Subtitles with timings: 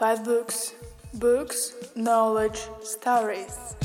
[0.00, 0.72] Five books.
[1.18, 3.76] Books, knowledge, stories.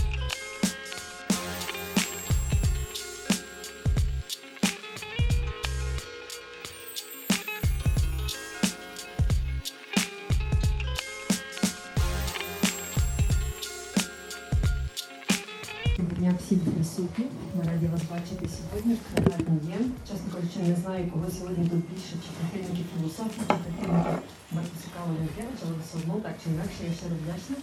[15.98, 17.26] Доброго дня всім присутні.
[17.55, 18.98] Ми раді вас бачити сьогодні.
[19.18, 19.91] Гарний день.
[20.07, 24.20] Чесно кажучи, не знаю, кого сьогодні тут більше, чи прихильників філософії, чи прихильників
[24.52, 27.55] Маркуса Кава Ленкевича, але все одно так чи інакше я щиро вдячна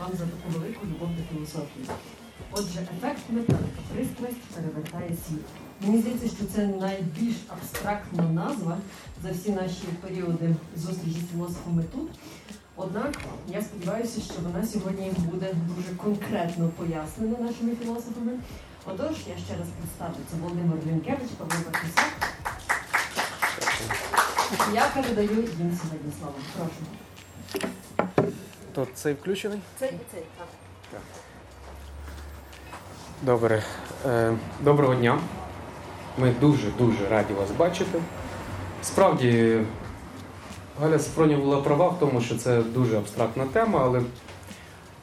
[0.00, 1.86] вам за таку велику любов до філософії.
[2.52, 5.44] Отже, ефект металика, пристрасть перевертає світ.
[5.80, 8.78] Мені здається, що це найбільш абстрактна назва
[9.22, 12.10] за всі наші періоди зустрічі з філософами тут.
[12.76, 18.32] Однак я сподіваюся, що вона сьогодні буде дуже конкретно пояснена нашими філософами.
[18.86, 22.12] Отож, я ще раз представлю, це Володимир Лінкевич, Павло Бартусак.
[24.74, 26.34] Я передаю їм сьогодні слово.
[26.56, 27.01] Прошу.
[28.74, 29.58] То цей включений?
[29.78, 31.00] Це і цей, так.
[33.22, 33.62] Добре.
[34.06, 35.18] Е, Доброго дня.
[36.18, 37.98] Ми дуже-дуже раді вас бачити.
[38.82, 39.58] Справді,
[40.80, 44.02] Галя Сафронів була права в тому, що це дуже абстрактна тема, але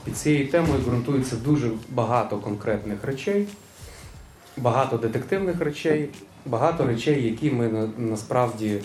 [0.04, 3.48] під цією темою ґрунтується дуже багато конкретних речей,
[4.58, 6.10] багато детективних речей,
[6.46, 8.82] багато речей, які ми на- насправді,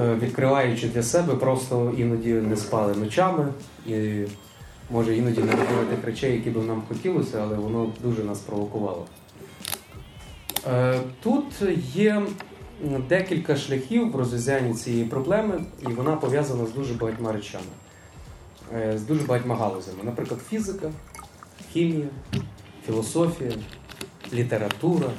[0.00, 3.48] е, відкриваючи для себе, просто іноді не спали ночами.
[3.86, 4.24] І
[4.90, 9.06] може іноді не робили речей, які би нам хотілося, але воно дуже нас провокувало.
[10.66, 11.44] Е, Тут
[11.94, 12.22] є
[13.08, 17.64] декілька шляхів в розв'язанні цієї проблеми, і вона пов'язана з дуже багатьма речами,
[18.74, 19.98] е, з дуже багатьма галузями.
[20.02, 20.90] Наприклад, фізика,
[21.72, 22.06] хімія,
[22.86, 23.52] філософія,
[24.32, 25.10] література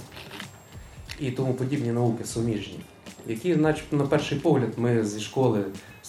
[1.19, 2.79] і тому подібні науки суміжні,
[3.27, 5.63] які, начебто, на перший погляд, ми зі школи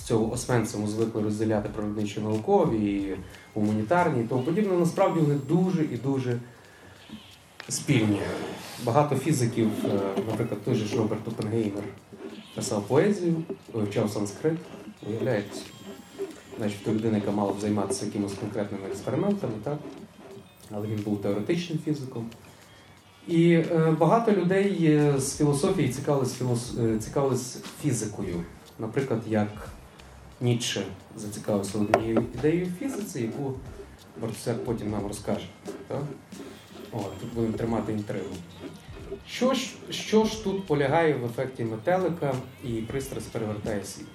[0.05, 3.17] цього освенциму звикли розділяти природничо-наукові і
[3.55, 6.41] гуманітарні і тому подібне, насправді вони дуже і дуже
[7.69, 8.21] спільні.
[8.85, 10.01] Багато фізиків, е,
[10.31, 11.85] наприклад, той же Роберт Оппенгеймер
[12.55, 13.35] писав поезію,
[13.73, 14.59] вивчав санскрит,
[15.09, 15.59] уявляєте,
[16.59, 19.79] начебто людина, яка мала б займатися якимось конкретними експериментами, так?
[20.71, 22.31] але він був теоретичним фізиком.
[23.29, 26.41] І е, багато людей е, з філософії цікавились,
[27.01, 28.45] цікавились фізикою.
[28.79, 29.69] Наприклад, як
[30.41, 30.87] Ніцше
[31.17, 33.55] зацікавився однією ідеєю фізиці, яку
[34.21, 35.47] Бартусяк потім нам розкаже.
[35.89, 36.03] Так?
[36.93, 38.35] О, тут будемо тримати інтригу.
[39.29, 42.35] Що ж, що ж тут полягає в ефекті метелика
[42.65, 44.07] і пристрасть перевертає світ?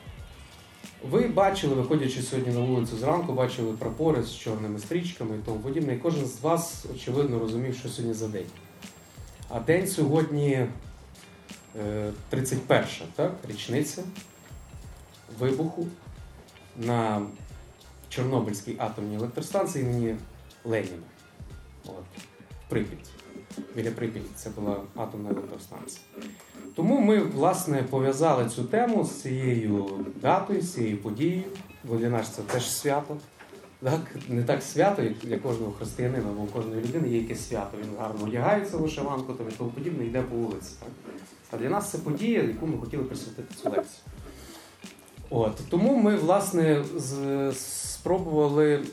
[1.10, 5.94] Ви бачили, виходячи сьогодні на вулицю зранку, бачили прапори з чорними стрічками і тому подібне,
[5.94, 8.46] і кожен з вас, очевидно, розумів, що сьогодні за день.
[9.50, 10.68] А день сьогодні
[11.80, 14.04] е, 31 так, річниця
[15.40, 15.88] вибуху
[16.80, 17.22] на
[18.10, 20.16] Чорнобильській атомній електростанції імені
[20.66, 21.04] Леніна.
[21.86, 22.04] От,
[22.66, 23.10] в Прип'яті.
[23.76, 26.02] Біля Прип'яті це була атомна електростанція.
[26.76, 31.44] Тому ми, власне, пов'язали цю тему з цією датою, з цією подією,
[31.84, 33.18] бо для нас це теж свято.
[33.84, 34.02] Так?
[34.30, 37.78] Не так свято, як для кожного християнина, бо у кожної людини є якесь свято.
[37.82, 40.72] Він гарно одягається в вишиванку тому подібне, йде по вулиці.
[40.80, 40.90] Так?
[41.52, 44.04] А для нас це подія, яку ми хотіли присвятити цю лекцію.
[45.30, 47.54] От, тому ми, власне, з-
[47.94, 48.84] спробували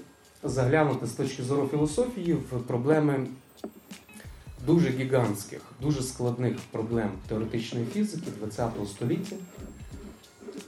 [0.43, 3.27] заглянути з точки зору філософії в проблеми
[4.67, 9.37] дуже гігантських, дуже складних проблем теоретичної фізики ХХ століття.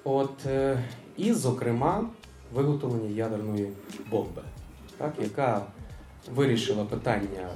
[0.05, 0.83] От, е,
[1.17, 2.05] і, зокрема,
[2.55, 3.69] виготовлення ядерної
[4.11, 4.43] бомби,
[4.97, 5.63] так, яка
[6.35, 7.49] вирішила питання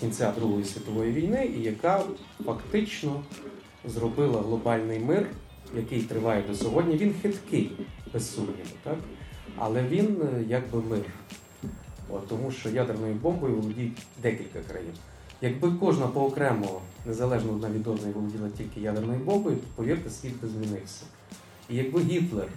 [0.00, 2.02] кінця Другої світової війни і яка
[2.44, 3.22] фактично
[3.84, 5.26] зробила глобальний мир,
[5.76, 6.96] який триває до сьогодні.
[6.96, 7.72] Він хиткий,
[8.12, 8.96] без сумніву, так?
[9.56, 11.04] але він е, якби мир.
[12.08, 14.92] От, тому що ядерною бомбою володіють декілька країн.
[15.40, 20.48] Якби кожна поокремо, незалежно одна від одної, володіла тільки ядерною бомбою, то повірте, світ би
[20.48, 21.04] змінився.
[21.68, 22.48] І якби Гітлер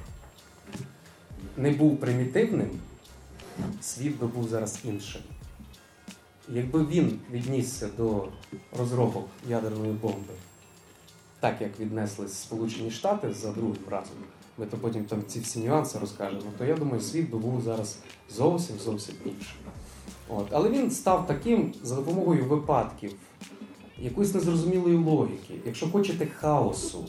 [1.57, 2.69] не був примітивним,
[3.81, 5.21] світ би був зараз іншим.
[6.49, 8.27] Якби він віднісся до
[8.79, 10.33] розробок ядерної бомби,
[11.43, 14.15] так як віднеслись Сполучені Штати за другим разом,
[14.57, 17.97] ми то потім там ці всі нюанси розкажемо, то я думаю, світ би був зараз
[18.29, 19.57] зовсім зовсім іншим.
[20.29, 20.47] От.
[20.51, 23.13] Але він став таким за допомогою випадків,
[23.97, 27.05] якоїсь незрозумілої логіки, якщо хочете хаосу.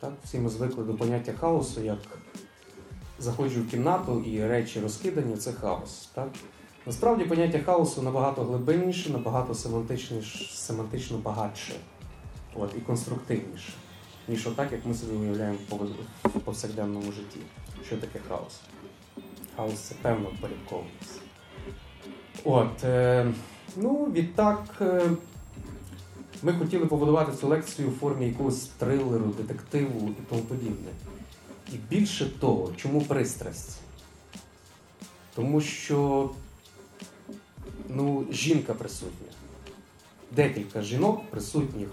[0.00, 0.12] Так?
[0.24, 1.98] Всі ми звикли до поняття хаосу, як
[3.18, 6.08] заходжу в кімнату і речі розкидані це хаос.
[6.14, 6.28] Так?
[6.86, 9.54] Насправді поняття хаосу набагато глибинніше, набагато
[10.54, 11.72] семантично багатше
[12.54, 13.72] от, і конструктивніше,
[14.28, 15.58] ніж отак, як ми собі уявляємо
[16.24, 17.40] в повсякденному житті.
[17.86, 18.60] Що таке хаос?
[19.62, 21.20] але це певно впорядковується.
[22.44, 23.32] От, е,
[23.76, 25.10] ну, відтак, е,
[26.42, 30.90] ми хотіли побудувати цю лекцію в формі якогось трилеру, детективу і тому подібне.
[31.72, 33.80] І більше того, чому пристрасть?
[35.34, 36.30] Тому що
[37.88, 39.28] ну, жінка присутня.
[40.30, 41.88] Декілька жінок присутніх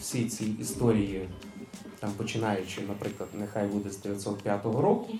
[0.00, 1.28] всій цій історії,
[1.98, 5.14] там, починаючи, наприклад, нехай буде з 905 року,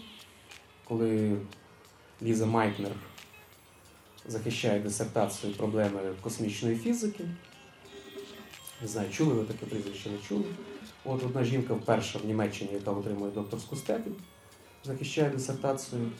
[0.84, 1.36] коли
[2.22, 2.92] Ліза Майкнер
[4.26, 7.24] захищає дисертацію проблеми космічної фізики.
[8.82, 10.44] Не знаю, чули ви таке прізвище, не чули.
[11.04, 14.14] От одна жінка вперше в Німеччині, яка отримує докторську степінь,
[14.84, 16.10] захищає дисертацію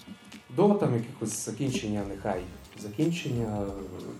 [0.56, 2.43] до там якихось закінчення, нехай
[2.78, 3.72] закінчення е,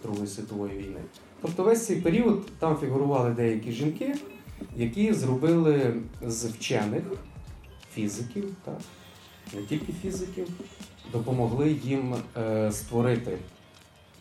[0.02, 1.00] Другої світової війни.
[1.43, 4.15] Тобто весь цей період там фігурували деякі жінки,
[4.77, 5.94] які зробили
[6.27, 7.03] з вчених
[7.94, 8.79] фізиків, так,
[9.55, 10.49] не тільки фізиків,
[11.12, 13.39] допомогли їм е, створити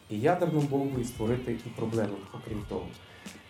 [0.09, 2.85] і ядерну бомбу, і створити і проблему, окрім того.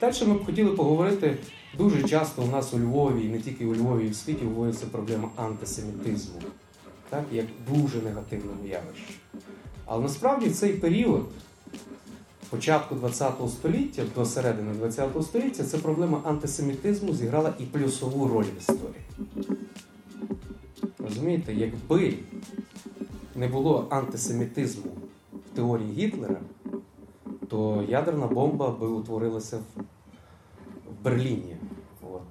[0.01, 1.37] Далі ми б хотіли поговорити
[1.77, 4.85] дуже часто у нас у Львові, і не тільки у Львові, і в світі вводиться
[4.85, 6.41] проблема антисемітизму,
[7.09, 9.13] так, як дуже негативному явищі.
[9.85, 11.29] Але насправді цей період,
[12.51, 18.57] початку ХХ століття до середини ХХ століття, ця проблема антисемітизму зіграла і плюсову роль в
[18.57, 19.03] історії.
[20.99, 22.17] Розумієте, якби
[23.35, 24.91] не було антисемітизму
[25.33, 26.41] в теорії Гітлера,
[27.47, 29.81] то ядерна бомба би утворилася в,
[31.03, 31.57] Берліні,
[32.01, 32.21] от,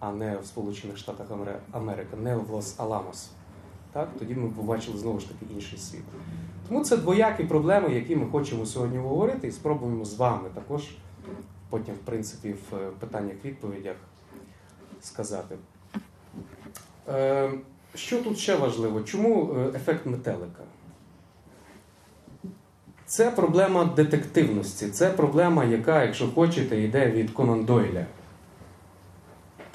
[0.00, 1.26] а не в Сполучених Штатах
[1.72, 3.26] Америки, не в Лос-Аламос.
[3.96, 4.08] Так?
[4.18, 6.02] Тоді ми побачили знову ж таки інший світ.
[6.68, 10.82] Тому це двоякі проблеми, які ми хочемо сьогодні говорити, і спробуємо з вами також
[11.70, 13.96] потім, в принципі, в е, питаннях-відповідях
[15.00, 15.56] сказати.
[17.08, 17.50] Е,
[17.94, 19.02] що тут ще важливо?
[19.02, 20.62] Чому е, ефект метелика?
[23.06, 28.06] Це проблема детективності, це проблема, яка, якщо хочете, йде від Конан Дойля.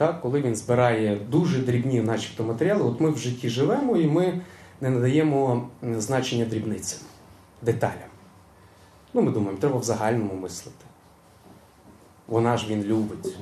[0.02, 4.42] Так, коли він збирає дуже дрібні, начебто, матеріали, от ми в житті живемо і ми
[4.82, 7.00] не надаємо значення дрібницям,
[7.62, 8.10] деталям.
[9.14, 10.86] Ну, ми думаємо, треба в загальному мислити.
[12.28, 13.36] Вона ж він любить,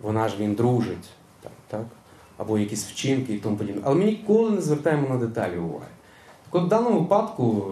[0.00, 1.08] вона ж він дружить,
[1.40, 1.86] так, так?
[2.36, 3.82] або якісь вчинки і тому подібне.
[3.84, 5.90] Але ми ніколи не звертаємо на деталі уваги.
[6.44, 7.66] Так от в даному випадку,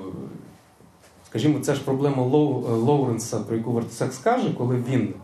[1.26, 5.14] скажімо, це ж проблема Лоу, Лоуренса, про яку Вартусек скаже, коли він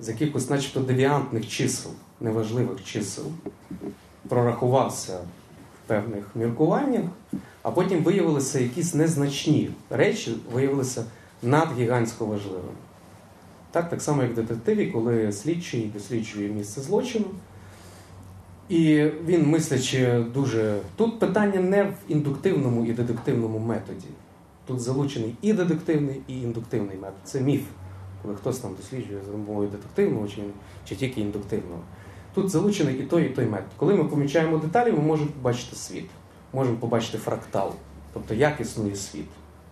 [0.00, 3.24] з якихось, начебто, девіантних чисел, неважливих чисел,
[4.28, 7.04] прорахувався в певних міркуваннях,
[7.62, 11.04] а потім виявилися якісь незначні речі, виявилися
[11.42, 12.68] надгігантсько важливими.
[13.70, 17.26] Так, так само, як в детективі, коли слідчий досліджує місце злочину.
[18.68, 20.78] І він мислячи дуже.
[20.96, 24.06] Тут питання не в індуктивному і дедуктивному методі.
[24.66, 27.18] Тут залучений і дедуктивний, і індуктивний метод.
[27.24, 27.62] Це міф,
[28.26, 30.42] коли хтось там досліджує за мовою детективного чи,
[30.84, 31.80] чи тільки індуктивного.
[32.34, 33.70] Тут залучений і той, і той метод.
[33.76, 36.10] Коли ми помічаємо деталі, ми можемо побачити світ,
[36.52, 37.72] можемо побачити фрактал,
[38.12, 39.28] тобто як існує світ.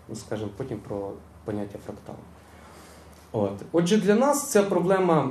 [0.08, 1.12] Ми скажемо потім про
[1.44, 2.18] поняття фракталу.
[3.32, 3.52] От.
[3.72, 5.30] Отже, для нас ця проблема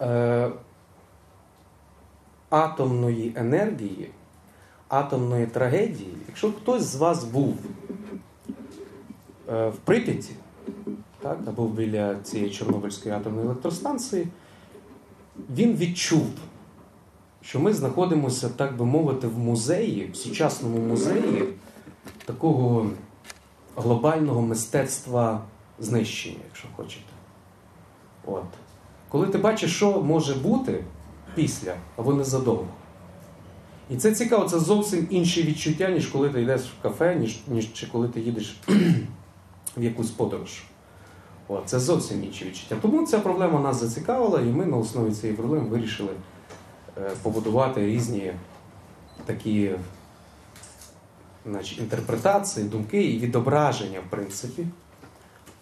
[0.00, 0.50] е,
[2.50, 4.10] атомної енергії,
[4.88, 7.56] атомної трагедії, якщо хтось з вас був
[9.48, 10.32] е, в Прип'яті,
[11.24, 14.26] так, або біля цієї Чорнобильської атомної електростанції,
[15.56, 16.26] він відчув,
[17.42, 21.44] що ми знаходимося, так би мовити, в музеї, в сучасному музеї
[22.24, 22.90] такого
[23.76, 25.40] глобального мистецтва
[25.78, 27.12] знищення, якщо хочете.
[28.26, 28.44] От.
[29.08, 30.84] Коли ти бачиш, що може бути
[31.34, 32.68] після або незадовго.
[33.90, 37.72] І це цікаво, це зовсім інші відчуття, ніж коли ти йдеш в кафе, ніж, ніж
[37.72, 38.56] чи коли ти їдеш
[39.76, 40.62] в якусь подорож.
[41.48, 42.76] От, це зовсім інші відчуття.
[42.82, 46.12] Тому ця проблема нас зацікавила, і ми на основі цієї проблеми вирішили
[46.98, 48.32] е, побудувати різні
[49.26, 49.72] такі
[51.46, 54.66] значить, інтерпретації, думки і відображення, в принципі,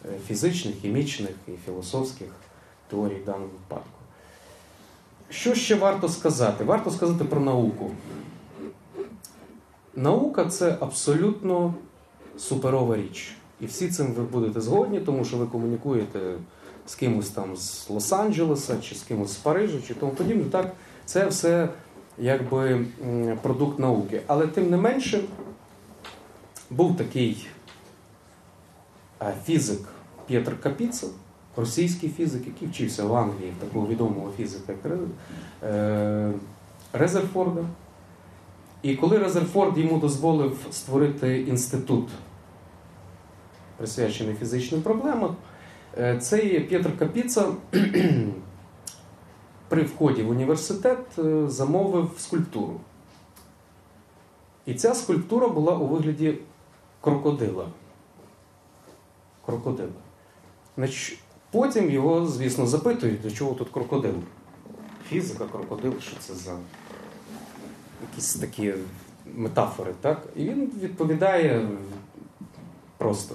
[0.05, 2.29] е, фізичних, хімічних і філософських
[2.91, 3.99] теорій в даному випадку.
[5.31, 6.65] Що ще варто сказати?
[6.65, 7.91] Варто сказати про науку.
[9.97, 11.75] Наука це абсолютно
[12.39, 13.37] суперова річ.
[13.63, 16.35] І всі цим ви будете згодні, тому що ви комунікуєте
[16.87, 20.45] з кимось там з Лос-Анджелеса, чи з кимось з Парижа, чи тому подібне.
[20.45, 20.73] Так,
[21.05, 21.69] це все
[22.19, 22.87] якби
[23.43, 24.21] продукт науки.
[24.27, 25.21] Але тим не менше
[26.71, 27.47] був такий
[29.45, 29.81] фізик
[30.27, 31.11] П'єтр Капіцин,
[31.57, 34.93] російський фізик, який вчився в Англії, такого відомого фізика як
[35.63, 36.33] е,
[36.93, 37.65] Резерфорда.
[38.83, 42.09] І коли Резерфорд йому дозволив створити інститут,
[43.83, 45.37] присвячений фізичним проблемам,
[45.99, 47.47] е, цей П'єтр Капіца
[49.69, 52.81] при вході в університет е, замовив скульптуру.
[54.67, 56.39] І ця скульптура була у вигляді
[57.01, 57.67] крокодила.
[59.47, 59.93] Крокодила.
[60.77, 61.19] Значить,
[61.51, 64.15] Потім його, звісно, запитують, для чого тут крокодил.
[65.09, 66.57] Фізика, крокодил, що це за
[68.11, 68.75] якісь такі
[69.35, 70.27] метафори, так?
[70.37, 71.69] І він відповідає
[72.99, 73.35] просто.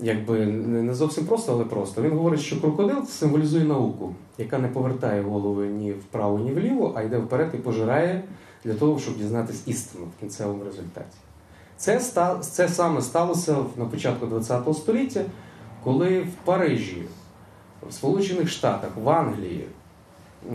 [0.00, 2.02] Якби не зовсім просто, але просто.
[2.02, 7.02] Він говорить, що крокодил символізує науку, яка не повертає голови ні вправо, ні вліво, а
[7.02, 8.24] йде вперед і пожирає
[8.64, 11.16] для того, щоб дізнатися істину в кінцевому результаті.
[11.76, 12.00] Це,
[12.40, 15.24] це саме сталося на початку ХХ століття,
[15.84, 17.02] коли в Парижі,
[17.88, 19.64] в Сполучених Штатах, в Англії,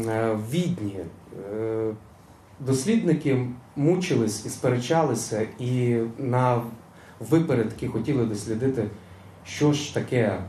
[0.07, 0.99] е, в Відні
[1.53, 1.93] е,
[2.59, 6.61] дослідники мучились і сперечалися, і на
[7.19, 8.87] випередки хотіли дослідити,
[9.43, 10.39] що ж таке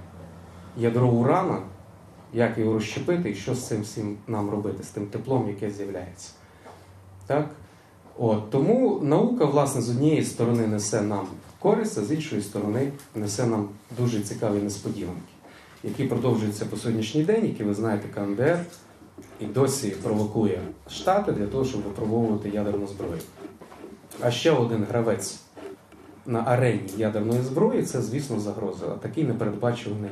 [0.76, 1.58] ядро урана,
[2.32, 6.30] як його розщепити і що з цим всім нам робити, з тим теплом, яке з'являється.
[7.26, 7.50] Так?
[8.18, 11.26] От, тому наука, власне, з однієї сторони несе нам
[11.58, 15.32] користь, а з іншої сторони несе нам дуже цікаві несподіванки,
[15.82, 18.60] які продовжуються по сьогоднішній день, які ви знаєте, КНДР
[19.40, 20.60] і досі провокує
[20.90, 23.20] Штати для того, щоб випробовувати ядерну зброю.
[24.20, 25.40] А ще один гравець
[26.26, 30.10] на арені ядерної зброї це, звісно, загроза, а такий непередбачуваний,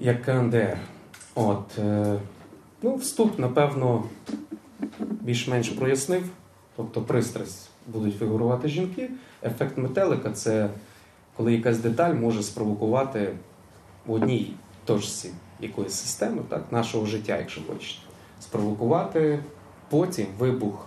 [0.00, 0.78] як КНДР.
[1.34, 2.16] От, е,
[2.82, 4.04] ну, вступ, напевно,
[4.98, 6.24] більш-менш прояснив.
[6.76, 9.10] Тобто пристрасть будуть фігурувати жінки.
[9.42, 10.68] Ефект метелика це
[11.40, 13.36] коли якась деталь може спровокувати
[14.06, 14.54] в одній
[14.84, 15.30] точці
[15.60, 18.02] якоїсь системи, так, нашого життя, якщо хочете,
[18.40, 19.44] спровокувати
[19.90, 20.86] потім вибух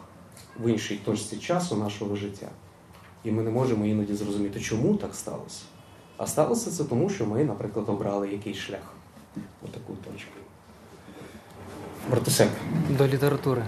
[0.60, 2.48] в іншій точці часу нашого життя.
[3.24, 5.62] І ми не можемо іноді зрозуміти, чому так сталося.
[6.18, 8.94] А сталося це тому, що ми, наприклад, обрали якийсь шлях
[9.64, 10.32] у таку точку.
[12.12, 12.50] Братусек.
[12.98, 13.64] До літератури.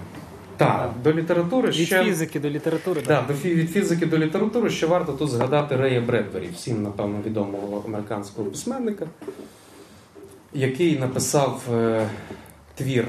[0.56, 2.04] Так, до літератури Від ще.
[2.04, 3.02] фізики до літератури.
[3.06, 7.18] Да, до фі- від фізики до літератури ще варто тут згадати Рея Бредбері, всім, напевно,
[7.26, 9.06] відомого американського письменника,
[10.52, 12.08] який написав е,
[12.74, 13.08] твір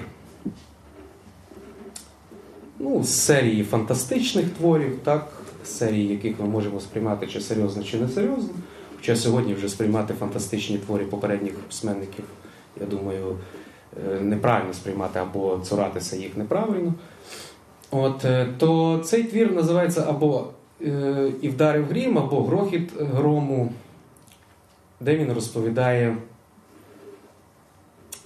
[2.80, 5.32] ну, з серії фантастичних творів, так,
[5.68, 8.50] серії, яких ми можемо сприймати чи серйозно, чи не серйозно.
[8.96, 12.26] Хоча сьогодні вже сприймати фантастичні твори попередніх письменників,
[12.82, 13.38] я думаю,
[13.98, 16.94] е, неправильно сприймати або цуратися їх неправильно.
[17.92, 20.48] От, е, то цей твір називається або
[20.82, 23.72] е, І вдарив грім, або Грохіт грому,
[25.00, 26.18] де він розповідає,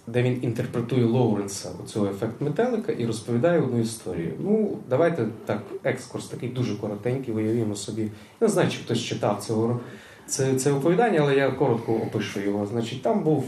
[0.08, 4.34] де він інтерпретує Лоуренса, оцього ефект метелика, і розповідає одну історію.
[4.40, 8.02] Ну, давайте так, екскурс такий дуже коротенький, виявімо собі.
[8.02, 8.10] Я
[8.42, 9.80] не знаю, чи хтось читав цього,
[10.28, 12.66] це, це оповідання, але я коротко опишу його.
[12.66, 13.46] Значить, там був.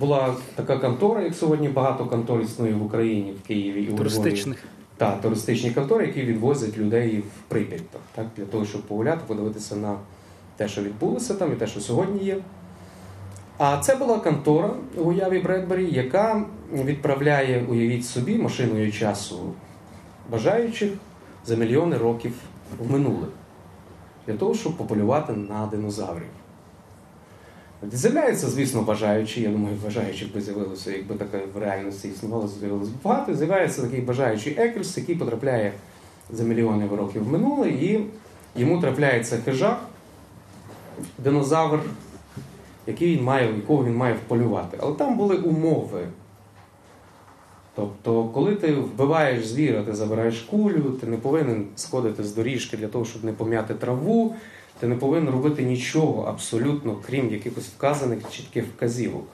[0.00, 3.96] Була така контора, як сьогодні багато контор існує в Україні, в Києві і у.
[3.96, 4.64] Туристичних.
[4.96, 7.82] Так, туристичні контори, які відвозять людей в Прип'ять,
[8.14, 9.96] так, для того, щоб погуляти, подивитися на
[10.56, 12.38] те, що відбулося там, і те, що сьогодні є.
[13.58, 19.54] А це була контора в уяві Бредбері, яка відправляє, уявіть собі, машиною часу
[20.30, 20.92] бажаючих
[21.46, 22.32] за мільйони років
[22.78, 23.26] в минуле,
[24.26, 26.28] для того, щоб пополювати на динозаврів.
[27.92, 29.42] З'являються, звісно, бажаючі.
[29.42, 33.34] Я думаю, бажаючих би з'явилося, якби таке в реальності існувало, з'явилося багато.
[33.34, 35.72] З'являється такий бажаючий Екельс, який потрапляє
[36.30, 38.06] за мільйони років в минуле, і
[38.56, 39.80] йому трапляється хижак,
[41.18, 41.80] динозавр,
[42.86, 44.78] який він має, якого він має вполювати.
[44.80, 46.06] Але там були умови.
[47.74, 52.88] Тобто, коли ти вбиваєш звіра, ти забираєш кулю, ти не повинен сходити з доріжки для
[52.88, 54.34] того, щоб не пом'яти траву,
[54.80, 59.24] ти не повинен робити нічого абсолютно, крім якихось вказаних чітких вказівок.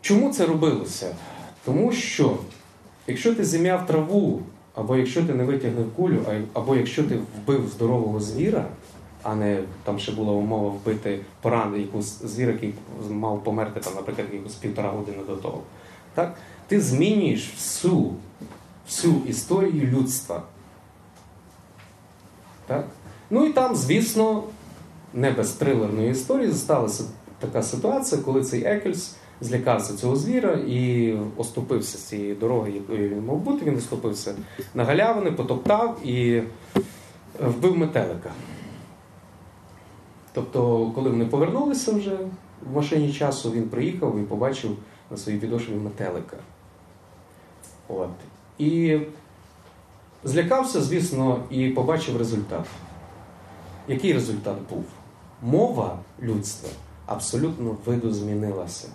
[0.00, 1.16] Чому це робилося?
[1.64, 2.36] Тому що
[3.06, 4.42] якщо ти зім'яв траву,
[4.74, 6.18] або якщо ти не витягнув кулю,
[6.52, 8.66] або якщо ти вбив здорового звіра,
[9.24, 12.74] а не там ще була умова вбити порану якусь звір, який
[13.10, 15.60] мав померти, там, наприклад, якусь півтора години до того.
[16.14, 16.36] Так?
[16.66, 18.10] Ти змінюєш всю,
[18.86, 20.42] всю історію людства.
[22.66, 22.86] Так?
[23.30, 24.42] Ну і там, звісно,
[25.14, 27.04] не без трилерної історії сталася
[27.38, 33.24] така ситуація, коли цей Екельс злякався цього звіра і оступився з цієї дороги, якою він
[33.24, 33.64] мав бути.
[33.64, 34.34] Він оступився
[34.74, 36.42] на галявини, потоптав і
[37.40, 38.30] вбив метелика.
[40.34, 42.18] Тобто, коли вони повернулися вже
[42.70, 44.76] в машині часу, він приїхав і побачив
[45.10, 46.36] на своїй підошві метелика.
[47.88, 48.10] От.
[48.58, 49.00] І
[50.24, 52.66] Злякався, звісно, і побачив результат.
[53.88, 54.84] Який результат був?
[55.42, 56.70] Мова людства
[57.06, 58.88] абсолютно видозмінилася.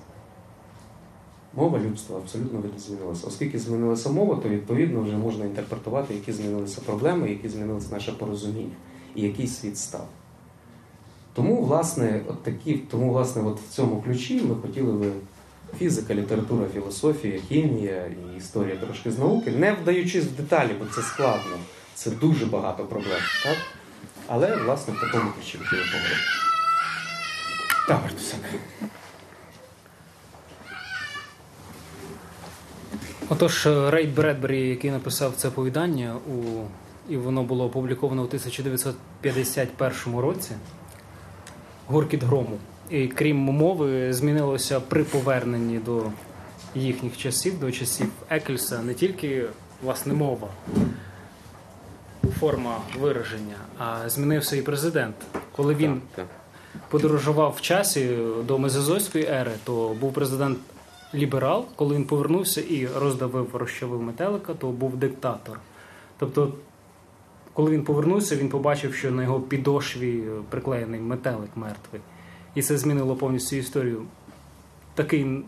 [1.54, 3.28] Мова людства абсолютно видозмінилася.
[3.28, 8.76] Оскільки змінилася мова, то відповідно вже можна інтерпретувати, які змінилися проблеми, які змінилося наше порозуміння
[9.16, 10.08] і який світ став.
[11.40, 15.12] Тому, власне, от такі, тому, власне, от в цьому ключі ми хотіли би
[15.78, 21.02] фізика, література, філософія, хімія і історія трошки з науки, не вдаючись в деталі, бо це
[21.02, 21.58] складно,
[21.94, 23.20] це дуже багато проблем.
[23.44, 23.58] Так?
[24.28, 26.22] Але, власне, в такому ключі хотіли поговорити.
[27.88, 28.40] Так, Бартусяк.
[33.30, 36.64] Отож, Рей Бредбері, який написав це повідання, у...
[37.10, 40.52] і воно було опубліковано у 1951 році.
[41.92, 42.58] Гуркіт грому.
[42.90, 46.04] І крім мови, змінилося при поверненні до
[46.76, 49.46] їхніх часів, до часів Екельса, не тільки
[49.84, 50.48] власне мова,
[52.40, 55.16] форма вираження, а змінився і президент.
[55.56, 56.26] Коли він Так,
[56.90, 60.58] подорожував в часі до Мезозойської ери, то був президент
[61.14, 61.66] ліберал.
[61.76, 65.60] Коли він повернувся і роздавив розчавив метелика, то був диктатор.
[66.20, 66.54] Тобто,
[67.60, 72.02] коли він повернувся, він побачив, що на його підошві приклеєний метелик мертвий.
[72.56, 74.06] І це змінило повністю історію.
[74.96, 75.44] Такий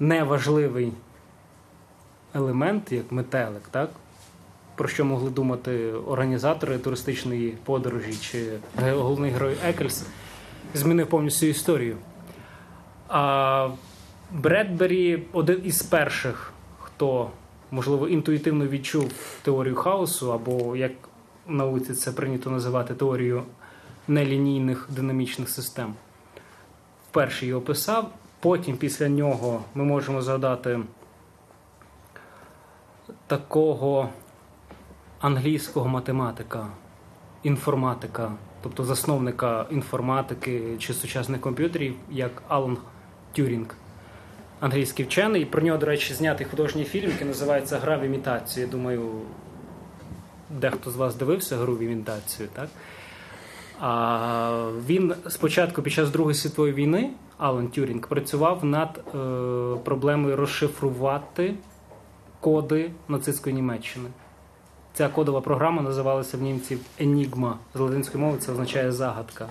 [0.00, 0.92] неважливий
[2.34, 3.90] елемент, як метелик, так?
[4.74, 10.06] про що могли думати організатори туристичної подорожі чи головний герой Екельс,
[10.74, 11.96] змінив повністю історію.
[13.08, 13.68] А
[14.32, 17.30] Бредбері один із перших, хто,
[17.70, 20.92] можливо, інтуїтивно відчув теорію хаосу, або, як
[21.46, 23.42] в науці це прийнято називати теорію
[24.08, 25.94] нелінійних динамічних систем.
[27.10, 28.10] Вперше її описав.
[28.40, 30.80] Потім після нього ми можемо згадати
[33.26, 34.08] такого
[35.20, 36.66] англійського математика,
[37.42, 42.78] інформатика, тобто засновника інформатики чи сучасних комп'ютерів, як Алан
[43.32, 43.74] Тюрінг,
[44.60, 45.44] англійський вчений.
[45.44, 48.66] Про нього, до речі, знятий художній фільм, який називається Гра в імітацію.
[48.66, 49.10] Я думаю,
[50.50, 52.68] дехто з вас дивився гру в імітацію, так?
[53.80, 59.18] А він спочатку, під час Другої світової війни, Алан Тюрінг працював над е,
[59.84, 61.54] проблемою розшифрувати
[62.40, 64.08] коди нацистської Німеччини.
[64.94, 67.52] Ця кодова програма називалася в німців Enigma.
[67.74, 69.48] З латинської мови це означає загадка.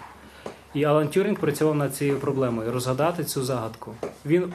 [0.73, 3.93] І Алан Тюрінг працював над цією проблемою розгадати цю загадку.
[4.25, 4.53] Він,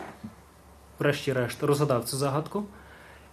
[1.01, 2.65] врешті-решт, розгадав цю загадку,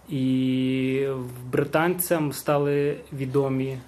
[0.08, 1.08] і
[1.52, 3.78] британцям стали відомі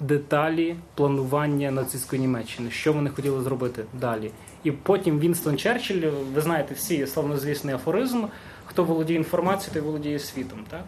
[0.00, 4.30] деталі планування нацистської Німеччини, що вони хотіли зробити далі.
[4.64, 8.24] І потім Вінстон Черчилль, ви знаєте, всі славнозвісний афоризм,
[8.66, 10.64] хто володіє інформацією, той володіє світом.
[10.70, 10.84] Так?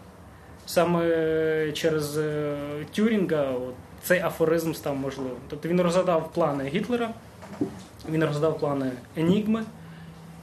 [0.66, 2.56] Саме через е,
[2.94, 3.54] Тюрінга
[4.02, 5.37] цей афоризм став можливим.
[5.48, 7.11] Тобто він розгадав плани Гітлера,
[8.11, 9.64] він розгадав плани Енігми,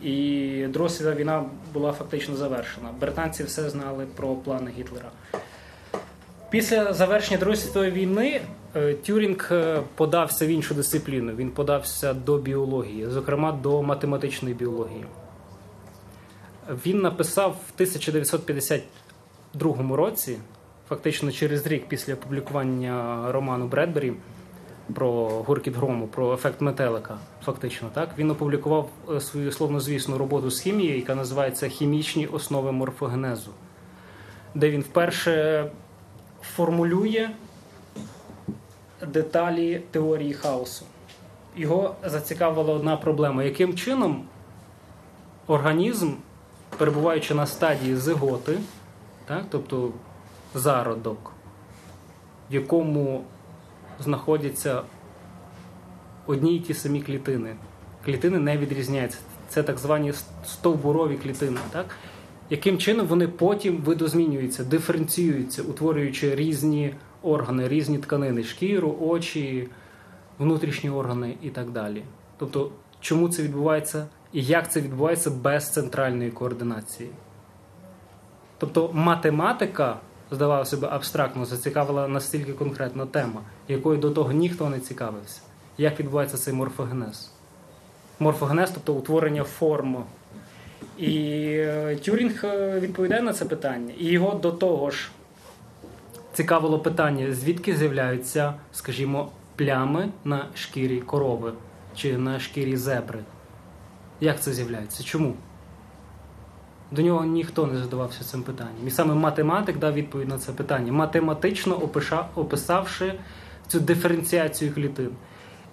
[0.03, 2.89] і Друга війна була фактично завершена.
[2.99, 5.12] Британці все знали про плани Гітлера.
[6.49, 8.41] Після завершення Другої світової війни
[8.75, 11.36] е, Тюрінг е, подався в іншу дисципліну.
[11.36, 15.05] Він подався до біології, зокрема до математичної біології.
[16.86, 20.38] Він написав в 1952 році,
[20.89, 24.13] фактично через рік після опублікування роману Бредбері
[24.93, 27.17] про гуркіт грому, про ефект метелика.
[27.43, 33.52] Фактично, так він опублікував е, свою словнозвісну роботу з хімії, яка називається Хімічні основи морфогенезу,
[34.56, 35.65] де він вперше
[36.41, 37.30] формулює
[39.08, 40.86] деталі теорії хаосу.
[41.56, 44.26] Його зацікавила одна проблема: яким чином
[45.47, 46.13] організм,
[46.78, 48.58] перебуваючи на стадії зиготи,
[49.26, 49.91] так, тобто
[50.54, 51.32] зародок,
[52.52, 53.23] в якому
[54.03, 54.81] знаходяться
[56.25, 57.55] одні й ті самі клітини.
[58.05, 59.17] Клітини не відрізняються.
[59.49, 60.13] Це так звані
[60.45, 61.60] стовбурові клітини.
[61.71, 61.86] Так?
[62.49, 69.69] Яким чином вони потім видозмінюються, диференціюються, утворюючи різні органи, різні тканини, шкіру, очі,
[70.39, 72.03] внутрішні органи і так далі.
[72.38, 77.10] Тобто, чому це відбувається і як це відбувається без центральної координації?
[78.57, 79.99] Тобто математика,
[80.31, 85.41] здавалося б, абстрактно зацікавила настільки конкретна тема, якою до того ніхто не цікавився.
[85.77, 87.31] Як відбувається цей морфогенез?
[88.19, 90.03] Морфогенез, тобто утворення форм.
[90.97, 91.15] І
[91.47, 93.93] е, Тюрінг е, відповідає на це питання.
[93.99, 95.09] І його до того ж
[96.33, 101.53] цікавило питання, звідки з'являються, скажімо, плями на шкірі корови
[101.95, 103.19] чи на шкірі зебри.
[104.21, 105.03] Як це з'являється?
[105.03, 105.33] Чому?
[106.91, 108.88] До нього ніхто не задавався цим питанням.
[108.88, 111.76] І саме математик дав відповідь на це питання, математично
[112.36, 113.13] описавши
[113.67, 115.10] цю диференціацію клітин.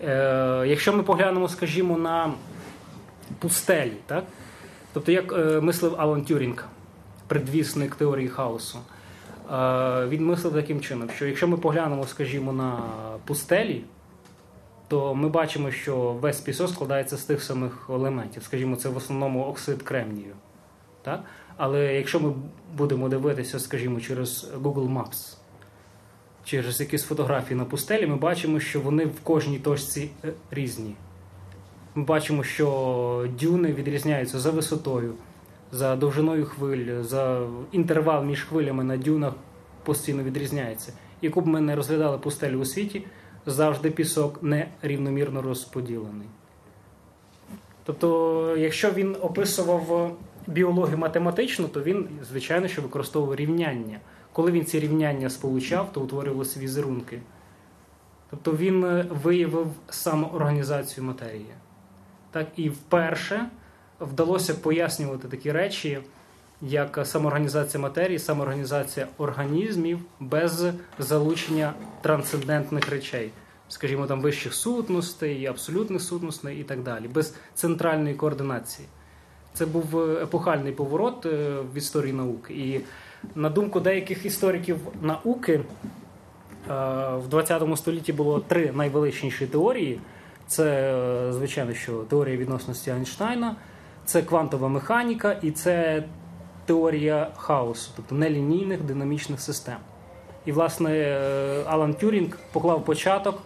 [0.02, 2.32] Е, якщо ми поглянемо, скажімо, на
[3.38, 4.24] пустелі, так?
[4.92, 6.66] тобто як е, мислив Алан Тюрінг,
[7.26, 8.78] предвісник теорії хаосу,
[9.52, 12.82] е, він мислив таким чином, що якщо ми поглянемо, скажімо, на
[13.24, 13.84] пустелі,
[14.88, 18.42] то ми бачимо, що весь пісок складається з тих самих елементів.
[18.42, 20.34] Скажімо, це в основному оксид кремнію.
[21.04, 21.24] Так?
[21.56, 22.32] Але якщо ми
[22.76, 25.36] будемо дивитися, скажімо, через Google Maps,
[26.44, 30.94] через якісь фотографії на пустелі, ми бачимо, що вони в кожній точці е, різні.
[31.94, 35.14] Ми бачимо, що дюни відрізняються за висотою,
[35.72, 39.34] за довжиною хвиль, за інтервал між хвилями на дюнах
[39.84, 40.92] постійно відрізняється.
[41.22, 43.06] Яку б ми не розглядали пустелю у світі,
[43.46, 46.28] завжди пісок нерівномірно розподілений.
[47.84, 53.98] Тобто, якщо він описував біологію математично, то він, звичайно, що використовував рівняння.
[54.32, 57.20] Коли він ці рівняння сполучав, то утворювалися візерунки.
[58.30, 61.54] Тобто він е, виявив самоорганізацію матерії.
[62.30, 63.48] Так, і вперше
[64.00, 65.98] вдалося пояснювати такі речі,
[66.62, 70.66] як самоорганізація матерії, самоорганізація організмів без
[70.98, 73.30] залучення трансцендентних речей,
[73.68, 78.88] скажімо, там вищих сутностей, абсолютних сутностей і так далі, без центральної координації.
[79.54, 82.54] Це був е, епохальний поворот е, в історії науки.
[82.54, 82.80] І
[83.34, 85.62] на думку деяких істориків науки, е,
[87.16, 90.00] в 20 столітті було три найвеличніші теорії.
[90.46, 90.94] Це,
[91.30, 93.56] звичайно, що теорія відносності Айнштайна,
[94.04, 96.04] це квантова механіка і це
[96.66, 99.76] теорія хаосу, тобто нелінійних динамічних систем.
[100.46, 101.18] І, власне,
[101.66, 103.42] Алан Тюрінг поклав початок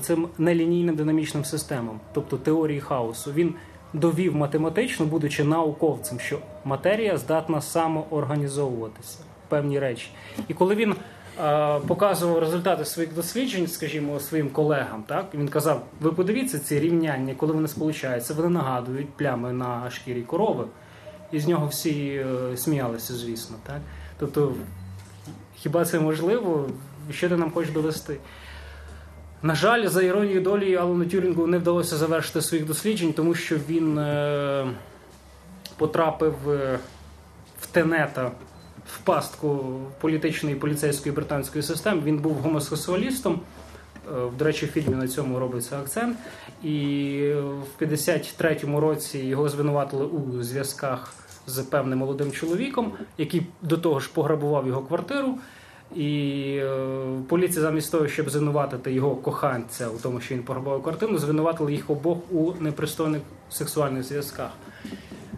[0.00, 3.32] цим нелінійним динамічним системам, тобто теорії хаосу.
[3.32, 3.54] Він
[3.94, 10.08] довів математично, будучи науковцем, що матерія здатна самоорганізовуватися певні речі.
[10.48, 10.94] І коли він
[11.40, 17.34] е, показував результати своїх досліджень, скажімо, своїм колегам, так він казав: ви подивіться ці рівняння,
[17.34, 20.64] коли вони сполучаються, вони нагадують плями на шкірі корови.
[21.32, 23.56] І з нього всі е, сміялися, звісно.
[23.66, 23.80] Так?
[24.18, 24.54] Тобто,
[25.56, 26.68] хіба це можливо?
[27.10, 28.16] Що ти нам хочеш довести?
[29.44, 33.98] На жаль, за іронією долі Алану Тюрінгу не вдалося завершити своїх досліджень, тому що він
[33.98, 34.66] е,
[35.76, 36.78] потрапив е,
[37.60, 38.32] в тенета,
[38.86, 42.02] в пастку політичної і поліцейської британської системи.
[42.04, 43.40] Він був гомосексуалістом.
[44.08, 46.18] Е, До речі, в фільмі на цьому робиться акцент.
[46.62, 47.32] І
[47.78, 51.14] в 53-му році його звинуватили у зв'язках
[51.46, 55.38] з певним молодим чоловіком, який до того ж пограбував його квартиру.
[55.96, 61.18] І е, поліція замість того, щоб звинуватити його коханця у тому, що він пограбував квартиру,
[61.18, 64.50] звинуватили їх обох у непристойних сексуальних зв'язках.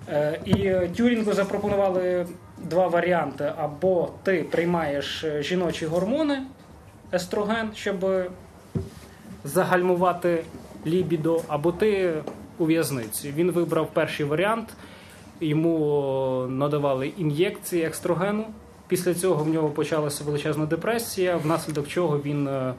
[0.09, 2.27] Е, І Тюрінгу запропонували
[2.59, 6.43] два варіанти: або ти приймаєш е, жіночі гормони,
[7.13, 8.07] естроген, щоб
[9.45, 10.45] загальмувати
[10.87, 12.15] лібідо, або ти
[12.59, 13.33] у в'язниці.
[13.37, 14.69] Він вибрав перший варіант,
[15.41, 18.45] йому надавали ін'єкції екстрогену.
[18.89, 22.75] Після цього в нього почалася величезна депресія, внаслідок чого він е,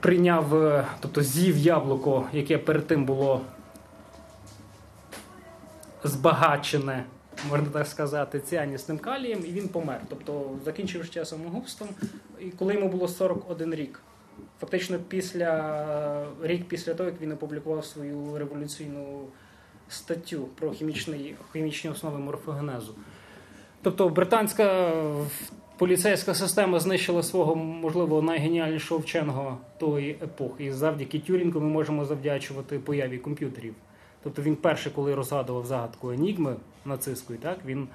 [0.00, 3.40] прийняв, е, тобто з'їв яблуко, яке перед тим було
[6.04, 7.04] збагачене,
[7.50, 10.00] можна так сказати, ціанісним калієм, і він помер.
[10.08, 11.88] Тобто закінчив життя самогубством,
[12.40, 14.00] і коли йому було 41 рік.
[14.60, 19.20] Фактично, після рік після того, як він опублікував свою революційну
[19.88, 22.94] статтю про хімічний, хімічні основи морфогенезу.
[23.82, 24.92] Тобто британська
[25.78, 30.64] поліцейська система знищила свого, можливо, найгеніальнішого вченого тої епохи.
[30.64, 33.74] І завдяки Тюрінгу ми можемо завдячувати появі комп'ютерів.
[34.22, 37.88] Тобто він перший, коли розгадував загадку Енігми нацистської, так він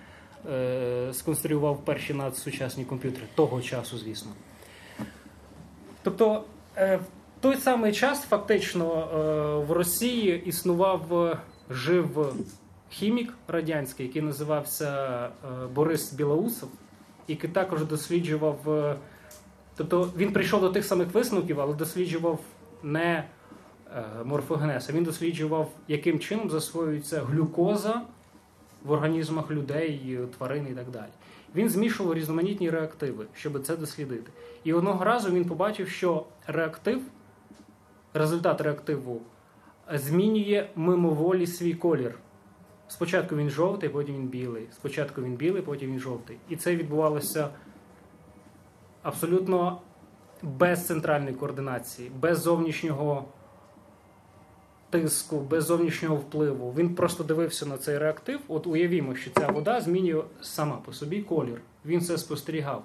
[0.51, 4.31] е, сконструював перші надсучасні комп'ютери того часу, звісно.
[6.03, 6.43] Тобто,
[6.77, 11.37] е, в той самий час фактично е, в Росії існував е,
[11.69, 12.33] жив
[12.89, 14.89] хімік радянський, який називався
[15.25, 15.29] е,
[15.73, 16.69] Борис Білоусов,
[17.27, 18.69] який також досліджував.
[18.69, 18.95] е,
[19.75, 22.39] Тобто він прийшов до тих самих висновків, але досліджував
[22.83, 23.23] не
[23.95, 28.01] е, морфогенез, а він досліджував, яким чином засвоюється глюкоза
[28.83, 31.11] в організмах людей, тварин і так далі.
[31.55, 34.31] Він змішував різноманітні реактиви, щоб це дослідити.
[34.63, 37.01] І одного разу він побачив, що реактив,
[38.13, 39.21] результат реактиву
[39.93, 42.15] змінює мимоволі свій колір.
[42.87, 44.67] Спочатку він жовтий, потім він білий.
[44.71, 46.37] Спочатку він білий, потім він жовтий.
[46.49, 47.49] І це відбувалося
[49.01, 49.81] абсолютно
[50.43, 53.25] без центральної координації, без зовнішнього
[54.89, 56.73] тиску, без зовнішнього впливу.
[56.77, 58.39] Він просто дивився на цей реактив.
[58.47, 61.61] От уявімо, що ця вода змінює сама по собі колір.
[61.85, 62.83] Він це спостерігав.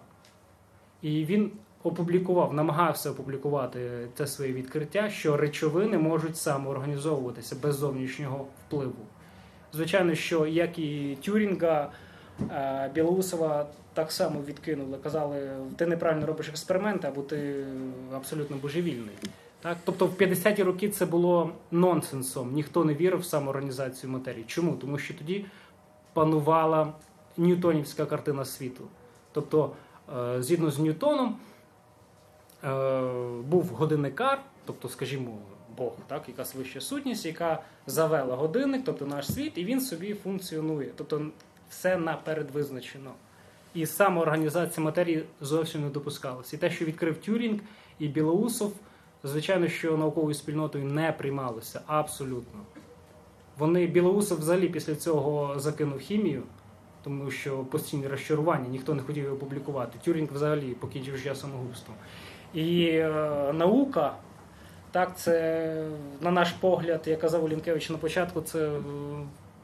[1.02, 1.50] І він
[1.82, 9.06] опублікував, намагався опублікувати це своє відкриття, що речовини можуть самоорганізовуватися без зовнішнього впливу.
[9.72, 11.90] Звичайно, що як і Тюрінга,
[12.50, 14.98] е, Білоусова так само відкинули.
[15.02, 17.66] Казали, ти неправильно робиш експерименти, або ти
[18.14, 19.14] абсолютно божевільний.
[19.61, 19.78] Так?
[19.85, 22.52] Тобто в 50-ті роки це було нонсенсом.
[22.52, 24.44] Ніхто не вірив в самоорганізацію матерії.
[24.46, 24.72] Чому?
[24.72, 25.44] Тому що тоді
[26.12, 26.92] панувала
[27.37, 28.85] ньютонівська картина світу.
[29.32, 29.70] Тобто,
[30.18, 31.37] е, згідно з Ньютоном,
[32.64, 33.02] е,
[33.42, 35.38] був годинникар, тобто, скажімо,
[35.76, 40.90] Бог, так, якась вища сутність, яка завела годинник, тобто наш світ, і він собі функціонує.
[40.96, 41.26] Тобто
[41.70, 43.11] все наперед визначено.
[43.74, 46.56] І самоорганізація матерії зовсім не допускалася.
[46.56, 47.61] І те, що відкрив Тюрінг
[47.98, 48.72] і Білоусов,
[49.24, 52.61] звичайно, що науковою спільнотою не приймалося абсолютно.
[53.58, 56.42] Вони Білоусов взагалі після цього закинув хімію,
[57.04, 59.98] тому що постійні розчарування, ніхто не хотів його публікувати.
[60.04, 61.96] Тюрінг взагалі покінчив життя самогубством.
[62.54, 64.14] І е, наука,
[64.92, 65.74] так, це,
[66.20, 68.72] на наш погляд, як казав Олінкевич на початку, це е,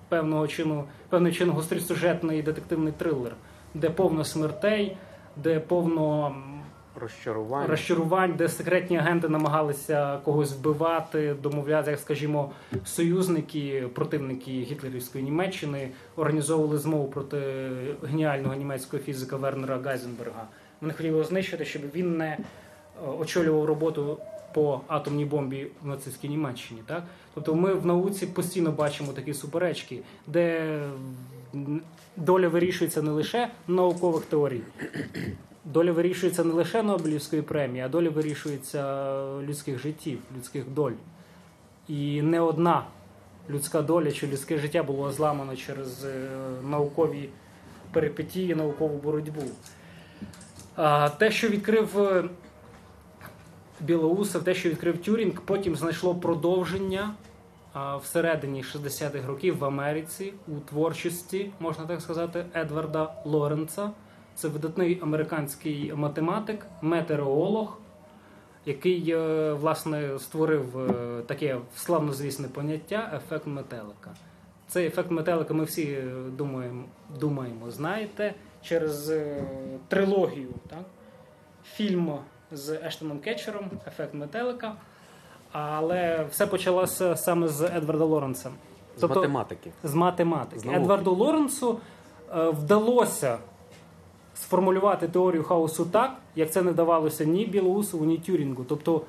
[0.09, 3.33] певного чину, певний чин гостросюжетний детективний трилер,
[3.75, 4.97] де повно смертей,
[5.37, 6.61] де повно м,
[7.01, 7.67] Розчарування.
[7.67, 12.51] розчарувань, де секретні агенти намагалися когось вбивати, домовлятися, як скажімо,
[12.85, 17.38] союзники, противники гітлерівської Німеччини організовували змову проти
[18.11, 20.45] геніального німецького фізика Вернера Гайзенберга.
[20.81, 22.38] Вони хотіли його знищити, щоб він не е,
[23.19, 24.19] очолював роботу
[24.55, 26.81] по атомній бомбі в нацистській Німеччині.
[26.87, 27.05] Так?
[27.35, 30.81] Тобто ми в науці постійно бачимо такі суперечки, де
[32.17, 34.61] доля вирішується не лише наукових теорій,
[35.65, 40.93] доля вирішується не лише Нобелівської премії, а доля вирішується людських життів, людських доль.
[41.89, 42.85] І не одна
[43.51, 46.29] людська доля чи людське життя було зламано через е,
[46.71, 47.29] наукові
[47.93, 49.43] перипетії, наукову боротьбу.
[51.19, 52.25] Те, що відкрив е,
[53.81, 57.14] Білоусов, те, що відкрив Тюрінг, потім знайшло продовження
[58.03, 63.91] всередині 60-х років в Америці у творчості, можна так сказати, Едварда Лоренца.
[64.35, 67.79] Це видатний американський математик, метеоролог,
[68.67, 74.11] який е, власне створив е, таке славнозвісне поняття ефект метелика.
[74.69, 76.05] Цей ефект метелика ми всі е,
[76.37, 76.85] думаємо,
[77.21, 79.12] думаємо знаєте, через
[79.88, 80.49] трилогію.
[80.69, 80.85] Так?
[81.64, 82.19] Фільм
[82.53, 84.75] з Ештоном Кетчером Ефект метелика.
[85.53, 88.51] Але все почалося саме з Едварда Лоренса.
[88.97, 89.71] З математики.
[89.85, 90.61] З математики.
[90.61, 90.67] З.
[90.67, 91.81] Едварду Лоренсу
[92.37, 93.39] е, вдалося
[94.35, 98.65] сформулювати теорію хаосу так, як це не давалося ні Білоусову, ні Тюрінгу.
[98.65, 99.03] Тобто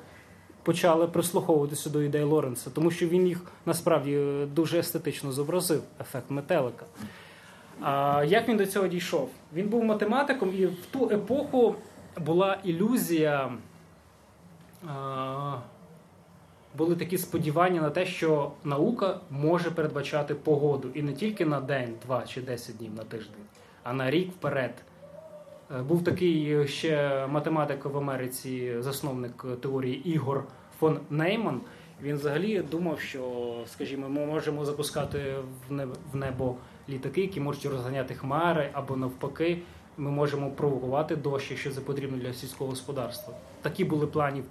[0.62, 6.30] почали прислуховуватися до ідей Лоренса, тому що він їх насправді е, дуже естетично зобразив, ефект
[6.30, 6.86] метелика.
[7.82, 9.28] А як він до цього дійшов?
[9.54, 11.74] Він був математиком, і в ту епоху
[12.24, 13.52] була ілюзія.
[16.78, 21.94] Були такі сподівання на те, що наука може передбачати погоду і не тільки на день,
[22.06, 23.44] два чи десять днів на тиждень,
[23.82, 24.74] а на рік вперед.
[25.76, 30.44] Е, Був такий ще математик в Америці, засновник теорії Ігор
[30.80, 31.60] фон Нейман.
[32.02, 35.34] Він взагалі думав, що, скажімо, ми можемо запускати
[36.12, 36.54] в небо
[36.88, 39.58] літаки, які можуть розганяти хмари, або навпаки,
[40.00, 43.34] ми можемо провокувати дощ, якщо це потрібно для сільського господарства.
[43.62, 44.42] Такі були плані,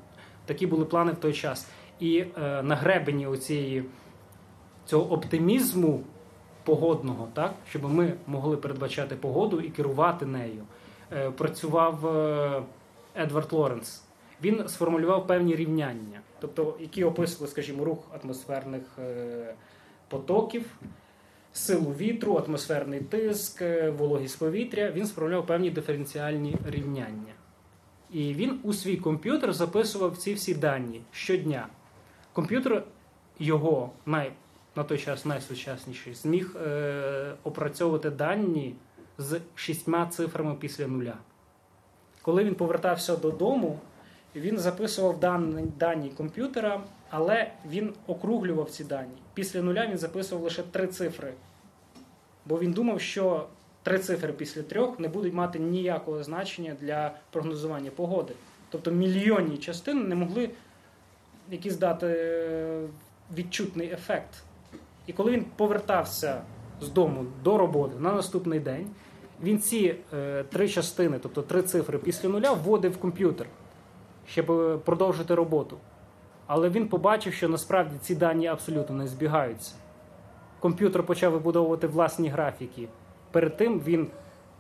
[0.46, 1.68] такі були плани в той час.
[2.00, 3.86] І е, на гребені оцієї
[4.86, 6.04] цього оптимізму
[6.64, 10.64] погодного, так, щоб ми могли передбачати погоду і керувати нею,
[11.12, 12.64] е, працював е,
[13.16, 14.04] Едвард Лоренс.
[14.44, 19.54] Він сформулював певні рівняння, тобто які описували, скажімо, рух атмосферних е,
[20.08, 20.66] потоків,
[21.54, 24.92] силу вітру, атмосферний тиск, е, вологість повітря.
[24.92, 27.34] Він сформулював певні диференціальні рівняння.
[28.12, 31.68] І він у свій комп'ютер записував ці всі дані щодня.
[32.34, 32.84] Комп'ютер
[33.40, 34.32] його най,
[34.76, 38.76] на той час найсучасніший зміг е, опрацьовувати дані
[39.18, 41.18] з шістьма цифрами після нуля.
[42.22, 43.80] Коли він повертався додому,
[44.36, 49.18] він записував дані, дані комп'ютера, але він округлював ці дані.
[49.34, 51.34] Після нуля він записував лише три цифри.
[52.46, 53.48] Бо він думав, що
[53.84, 58.34] три цифри після трьох не будуть мати ніякого значення для прогнозування погоди.
[58.70, 60.50] Тобто мільйонні частини не могли
[61.52, 62.88] якийсь дати е,
[63.38, 64.44] відчутний ефект.
[65.08, 66.42] І коли він повертався
[66.82, 68.88] з дому до роботи на наступний день,
[69.44, 73.48] він ці е, три частини, тобто три цифри після нуля, вводив в комп'ютер,
[74.28, 75.78] щоб е, продовжити роботу.
[76.50, 79.74] Але він побачив, що насправді ці дані абсолютно не збігаються.
[80.60, 82.88] Комп'ютер почав вибудовувати власні графіки.
[83.32, 84.08] Перед тим він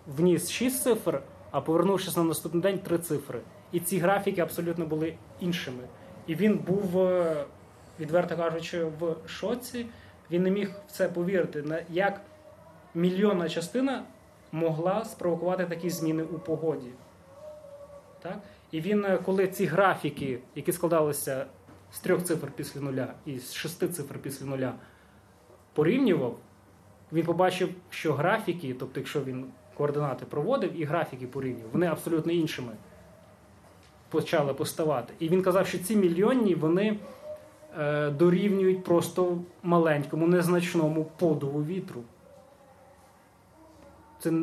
[0.08, 1.22] вніс 6 цифр,
[1.52, 3.40] а повернувшись на наступний день 3 цифри.
[3.72, 5.84] І ці графіки абсолютно були іншими.
[6.28, 7.46] І він був, е,
[8.00, 9.86] відверто кажучи, в шоці.
[10.32, 12.22] Він не міг в це повірити, як
[12.96, 14.04] мільйонна частина
[14.52, 16.90] могла спровокувати такі зміни у погоді.
[18.22, 18.40] Так?
[18.72, 21.46] І він, е, коли ці графіки, які складалися
[21.92, 24.74] з трьох цифр після нуля і з шести цифр після нуля,
[25.74, 26.38] порівнював,
[27.12, 29.46] він побачив, що графіки, тобто, якщо він
[29.78, 32.72] координати проводив і графіки порівнював, вони абсолютно іншими
[34.10, 35.14] почали поставати.
[35.20, 37.00] І він казав, що ці мільйонні вони
[37.80, 42.02] е, дорівнюють просто маленькому, незначному подуву вітру.
[44.20, 44.34] Це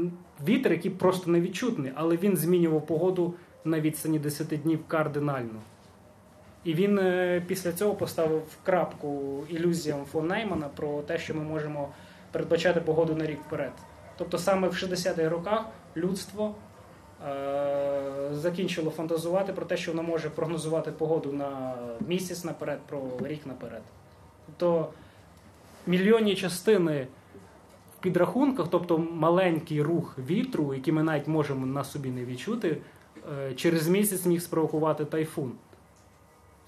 [0.46, 5.60] вітер, який просто невідчутний, але він змінював погоду на відстані 10 днів кардинально.
[6.66, 11.88] І він е, після цього поставив крапку ілюзіям фон Неймана про те, що ми можемо
[12.32, 13.72] передбачати погоду на рік вперед.
[14.18, 15.64] Тобто саме в 60-х роках
[15.96, 16.54] людство
[17.26, 21.74] е, закінчило фантазувати про те, що воно може прогнозувати погоду на
[22.08, 23.82] місяць наперед, про рік наперед.
[24.46, 24.88] Тобто
[25.86, 27.06] мільйонні частини
[27.98, 32.76] в підрахунках, тобто маленький рух вітру, який ми навіть можемо на собі не відчути,
[33.48, 35.52] е, через місяць міг спровокувати тайфун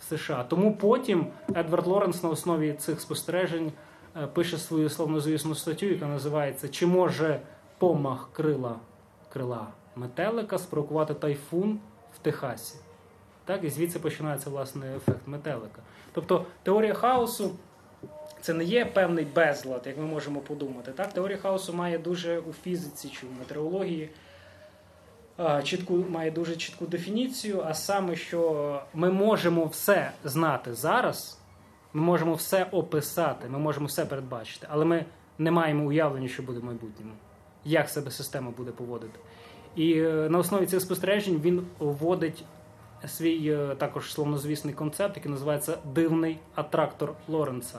[0.01, 0.45] в США.
[0.49, 3.73] Тому потім Едвард Лоренс на основі цих спостережень
[4.17, 7.41] е, пише свою славнозвісну статтю, яка називається Чи може
[7.79, 8.77] помах крила
[9.29, 11.81] крила метелика спровокувати тайфун
[12.15, 12.79] в Техасі?
[13.45, 15.83] Так, і звідси починається власне ефект метелика.
[16.13, 17.51] Тобто теорія хаосу
[18.41, 20.93] це не є певний безлад, як ми можемо подумати.
[20.93, 24.11] Так, теорія хаосу має дуже у фізиці чи в метеорології
[25.63, 31.39] чітку має дуже чітку дефініцію, а саме, що ми можемо все знати зараз,
[31.93, 35.05] ми можемо все описати, ми можемо все передбачити, але ми
[35.39, 37.13] не маємо уявлення, що буде в майбутньому,
[37.65, 39.19] як себе система буде поводити.
[39.77, 42.45] І е, на основі цих спостережень він вводить
[43.07, 47.79] свій е, також словнозвісний концепт, який називається дивний атрактор Лоренца.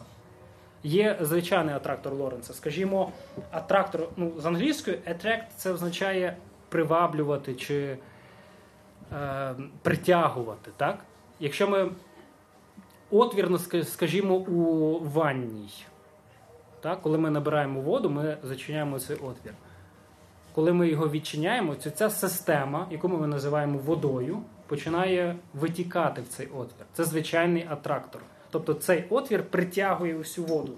[0.84, 2.54] Є звичайний атрактор Лоренца.
[2.54, 3.12] Скажімо,
[3.52, 6.38] атрактор ну, з англійської attract це означає
[6.70, 7.98] приваблювати чи
[9.14, 10.72] е, притягувати.
[10.78, 11.00] Так?
[11.40, 11.92] Якщо ми
[13.12, 15.70] отвір, ну, скажімо, у ванній,
[16.82, 17.02] так?
[17.02, 19.54] коли ми набираємо воду, ми зачиняємо цей отвір.
[20.54, 26.48] Коли ми його відчиняємо, то ця система, яку ми називаємо водою, починає витікати в цей
[26.48, 26.86] отвір.
[26.94, 28.22] Це звичайний атрактор.
[28.52, 30.74] Тобто цей отвір притягує усю воду.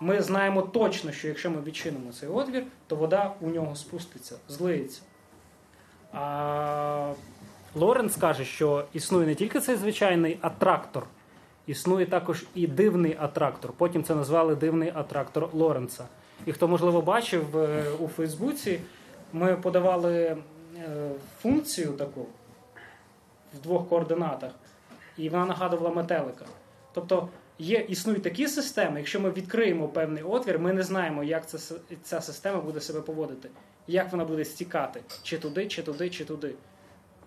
[0.00, 5.02] Ми знаємо точно, що якщо ми відчинимо цей отвір, то вода у нього спуститься, злиється.
[6.12, 7.12] А
[7.74, 11.06] Лоренц каже, що існує не тільки цей звичайний атрактор,
[11.66, 13.72] існує також і дивний атрактор.
[13.76, 16.04] Потім це назвали дивний атрактор Лоренца.
[16.46, 18.80] І хто, можливо, бачив е, у Фейсбуці,
[19.32, 20.36] ми подавали е,
[21.40, 22.26] функцію таку
[23.54, 24.52] в двох координатах,
[25.16, 26.44] і вона нагадувала метелика.
[26.92, 27.28] Тобто
[27.58, 32.20] є, існують такі системи, якщо ми відкриємо певний отвір, ми не знаємо, як ця, ця
[32.20, 33.48] система буде себе поводити,
[33.86, 36.54] як вона буде стікати, чи туди, чи туди, чи туди.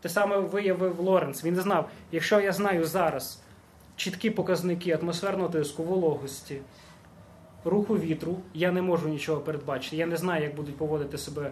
[0.02, 1.44] Те саме виявив Лоренц.
[1.44, 3.40] Він знав, якщо я знаю зараз
[3.96, 6.62] чіткі показники атмосферного тиску, вологості,
[7.66, 9.96] руху вітру, я не можу нічого передбачити.
[9.96, 11.52] Я не знаю, як будуть поводити себе,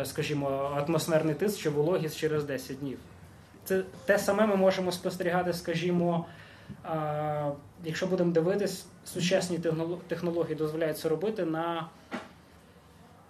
[0.00, 0.46] е, скажімо,
[0.86, 2.98] атмосферний тиск чи вологість через 10 днів.
[3.64, 6.26] Це те саме ми можемо спостерігати, скажімо,
[7.84, 9.60] якщо будемо дивитись, сучасні
[10.08, 11.88] технології дозволяють це робити на,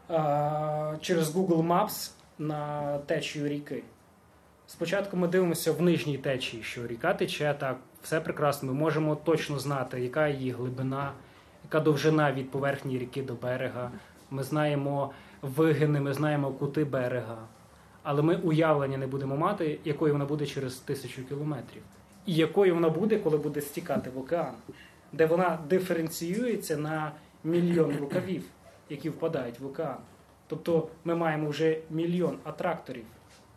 [0.09, 3.83] а, через Google Maps на течію ріки.
[4.67, 8.73] Спочатку ми дивимося в нижній течії, що ріка тече так, все прекрасно.
[8.73, 11.13] Ми можемо точно знати, яка її глибина,
[11.65, 13.91] яка довжина від поверхні ріки до берега.
[14.31, 15.12] Ми знаємо
[15.43, 17.39] вигини, ми знаємо кути берега.
[18.03, 21.83] Але ми уявлення не будемо мати, якою вона буде через тисячу кілометрів.
[22.27, 24.55] І якою вона буде, коли буде стікати в океан,
[25.12, 27.12] де вона диференціюється на
[27.45, 28.45] мільйон рукавів,
[28.91, 29.97] які впадають в океан.
[30.47, 33.05] Тобто ми маємо вже мільйон атракторів,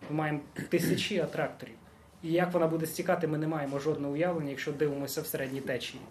[0.09, 0.39] ми маємо
[0.69, 1.75] тисячі атракторів.
[2.23, 6.01] І як вона буде стікати, ми не маємо жодного уявлення, якщо дивимося в середній течії.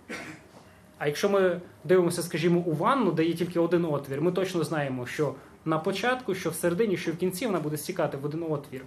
[0.98, 5.06] А якщо ми дивимося, скажімо, у ванну, де є тільки один отвір, ми точно знаємо,
[5.06, 5.34] що
[5.64, 8.84] на початку, що всередині, що в кінці вона буде стікати в один отвір.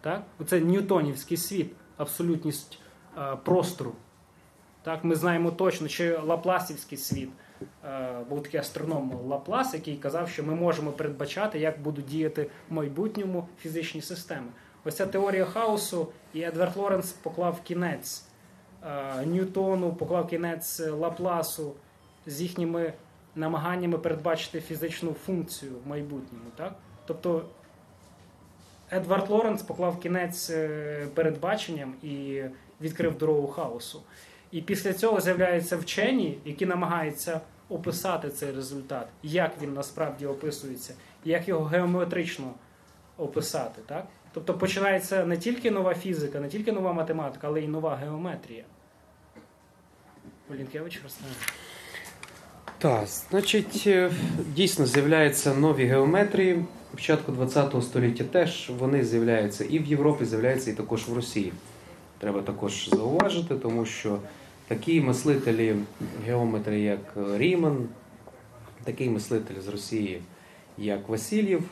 [0.00, 0.22] Так?
[0.46, 2.78] Це ньютонівський світ, абсолютність
[3.44, 3.92] простору.
[4.82, 5.04] Так?
[5.04, 7.30] Ми знаємо точно, чи лапласівський світ.
[7.84, 12.72] Е, був такий астроном Лаплас, який казав, що ми можемо передбачати, як будуть діяти в
[12.72, 14.46] майбутньому фізичні системи.
[14.84, 18.24] Ось ця теорія хаосу, і Едвард Лоренс поклав кінець
[18.82, 21.74] е, Ньютону, поклав кінець Лапласу
[22.26, 22.92] з їхніми
[23.34, 26.44] намаганнями передбачити фізичну функцію в майбутньому.
[26.56, 26.74] Так?
[27.06, 27.44] Тобто
[28.92, 32.42] Едвард Лоренц поклав кінець е, передбаченням і
[32.80, 34.02] відкрив дорогу хаосу.
[34.50, 40.94] І після цього з'являються вчені, які намагаються описати цей результат, як він насправді описується,
[41.24, 42.54] як його геометрично
[43.16, 43.82] описати.
[43.86, 44.06] Так?
[44.32, 48.64] Тобто починається не тільки нова фізика, не тільки нова математика, але й нова геометрія.
[50.50, 51.34] Олінкевич розкаже.
[52.78, 54.10] Так, значить, е,
[54.46, 56.64] дійсно з'являються нові геометрії.
[56.90, 61.52] Початку ХХ століття теж вони з'являються і в Європі, з'являються і також в Росії.
[62.18, 64.18] Треба також зауважити, тому що
[64.68, 65.76] такі мислителі,
[66.26, 67.00] геометри, як
[67.34, 67.88] Ріман,
[68.84, 70.20] такий мислитель з Росії,
[70.78, 71.62] як Васильєв,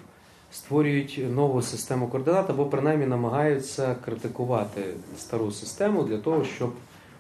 [0.53, 4.85] створюють нову систему координат або принаймні намагаються критикувати
[5.19, 6.73] стару систему для того, щоб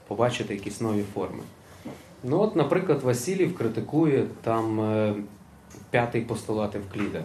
[0.08, 1.42] побачити якісь нові форми.
[2.24, 5.14] Ну от, наприклад, Васильєв критикує там е,
[5.90, 7.24] п'ятий постулат Евкліда,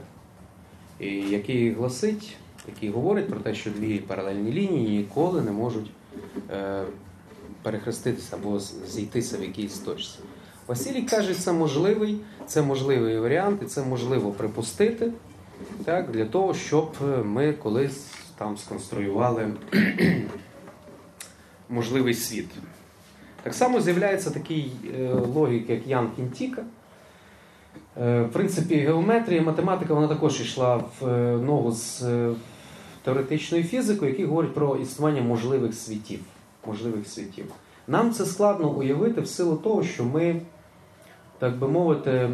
[1.30, 2.38] який гласить,
[2.68, 5.92] який говорить про те, що дві паралельні лінії ніколи не можуть
[6.52, 6.84] е,
[7.62, 10.20] перехреститися або зійтися в якійсь точці.
[10.68, 15.12] Василій каже, це можливий, це можливий варіант, і це можливо припустити
[15.86, 18.06] так, для того, щоб е, ми колись
[18.38, 19.54] там сконструювали
[21.70, 22.50] можливий світ.
[23.44, 26.64] Так само з'являється такий е, логік, як Ян Кінтіка.
[28.02, 31.08] Е, в принципі, геометрія, математика вона також йшла в
[31.38, 32.04] ногу з
[33.08, 36.20] теоретичною фізикою, які говорять про існування можливих світів.
[36.66, 37.46] Можливих світів.
[37.88, 40.42] Нам це складно уявити в силу того, що ми,
[41.40, 42.30] так би мовити,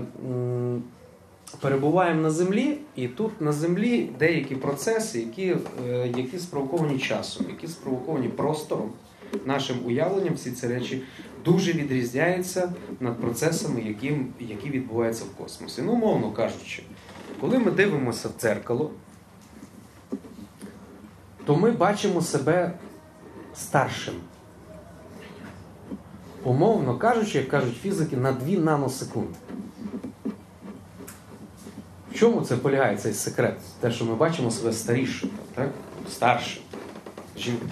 [1.59, 5.55] перебуваємо на землі, і тут на землі деякі процеси, які,
[5.89, 8.91] е, які спровоковані часом, які спровоковані простором
[9.45, 11.01] нашим уявленням всі ці речі
[11.45, 15.81] дуже відрізняються над процесами, які, які відбуваються в космосі.
[15.81, 16.83] Ну, умовно кажучи,
[17.41, 18.91] коли ми дивимося в дзеркало,
[21.45, 22.73] то ми бачимо себе
[23.55, 24.13] старшим.
[26.43, 29.35] Умовно кажучи, як кажуть фізики, на 2 наносекунди.
[32.11, 33.57] В чому це полягає цей секрет?
[33.79, 35.69] Те, що ми бачимо себе старішим, так?
[36.09, 36.63] старшим.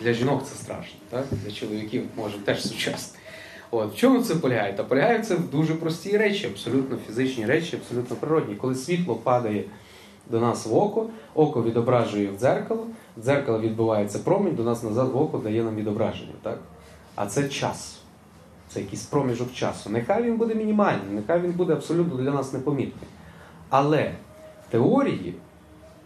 [0.01, 1.26] Для жінок це страшно, так?
[1.32, 3.19] для чоловіків може теж сучасно.
[3.72, 3.93] От.
[3.93, 4.74] В чому це полягає?
[4.74, 8.55] Та полягає це в дуже простій речі, абсолютно фізичні речі, абсолютно природні.
[8.55, 9.63] Коли світло падає
[10.30, 11.05] до нас в око,
[11.36, 15.76] око відображує в дзеркало, в дзеркало відбувається промінь, до нас назад в око дає нам
[15.76, 16.34] відображення.
[16.41, 16.59] Так?
[17.15, 17.97] А це час.
[18.69, 19.89] Це якийсь проміжок часу.
[19.89, 23.09] Нехай він буде мінімальний, нехай він буде абсолютно для нас непомітний.
[23.69, 24.11] Але
[24.67, 25.36] в теорії,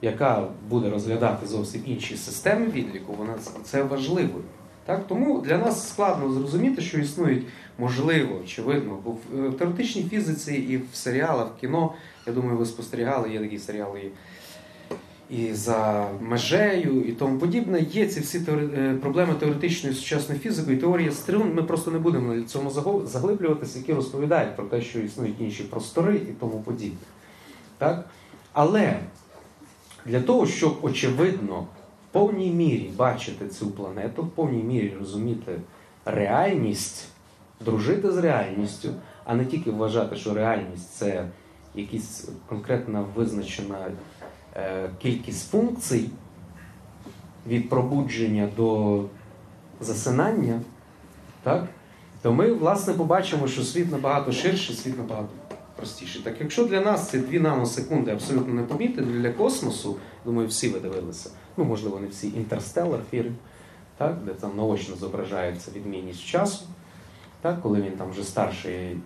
[0.01, 4.39] яка буде розглядати зовсім інші системи відліку, вона це важливо.
[4.85, 5.07] Так?
[5.07, 7.45] Тому для нас складно зрозуміти, що існують,
[7.77, 11.93] можливо, очевидно, бо в е, теоретичній фізиці і в серіалах, в кіно,
[12.27, 14.11] я думаю, ви спостерігали, є такі серіали
[15.29, 17.81] і за межею, і тому подібне.
[17.91, 18.69] Є ці всі теори...
[18.77, 21.53] е, проблеми теоретичної сучасної фізики і теорія струн.
[21.53, 22.71] Ми просто не будемо на цьому
[23.05, 26.97] заглиблюватися, які розповідають про те, що існують інші простори і тому подібне.
[27.77, 28.09] Так?
[28.53, 28.99] Але
[30.05, 31.84] для того, щоб очевидно в
[32.15, 35.59] повній мірі бачити цю планету, в повній мірі розуміти
[36.05, 37.07] реальність,
[37.65, 38.89] дружити з реальністю,
[39.25, 41.27] а не тільки вважати, що реальність це
[41.75, 43.87] якась конкретна визначена
[44.55, 46.09] е, кількість функцій
[47.47, 49.01] від пробудження до
[49.79, 50.61] засинання,
[51.43, 51.67] так?
[52.21, 55.27] то ми, власне, побачимо, що світ набагато ширший, світ набагато
[55.75, 56.21] простіший.
[56.21, 59.95] Так якщо для нас ці дві наносекунди абсолютно непомітні, для космосу,
[60.25, 63.35] думаю, всі ви дивилися, ну, можливо, не всі, інтерстеллар фільм,
[63.97, 66.65] так, де там наочно зображається відмінність часу,
[67.41, 68.97] так, коли він там вже старший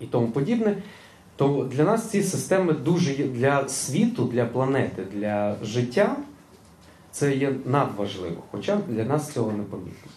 [0.00, 0.82] і тому подібне,
[1.36, 6.16] то для нас ці системи дуже для світу, для планети, для життя
[7.10, 10.10] це є надважливо, хоча для нас цього не помітно.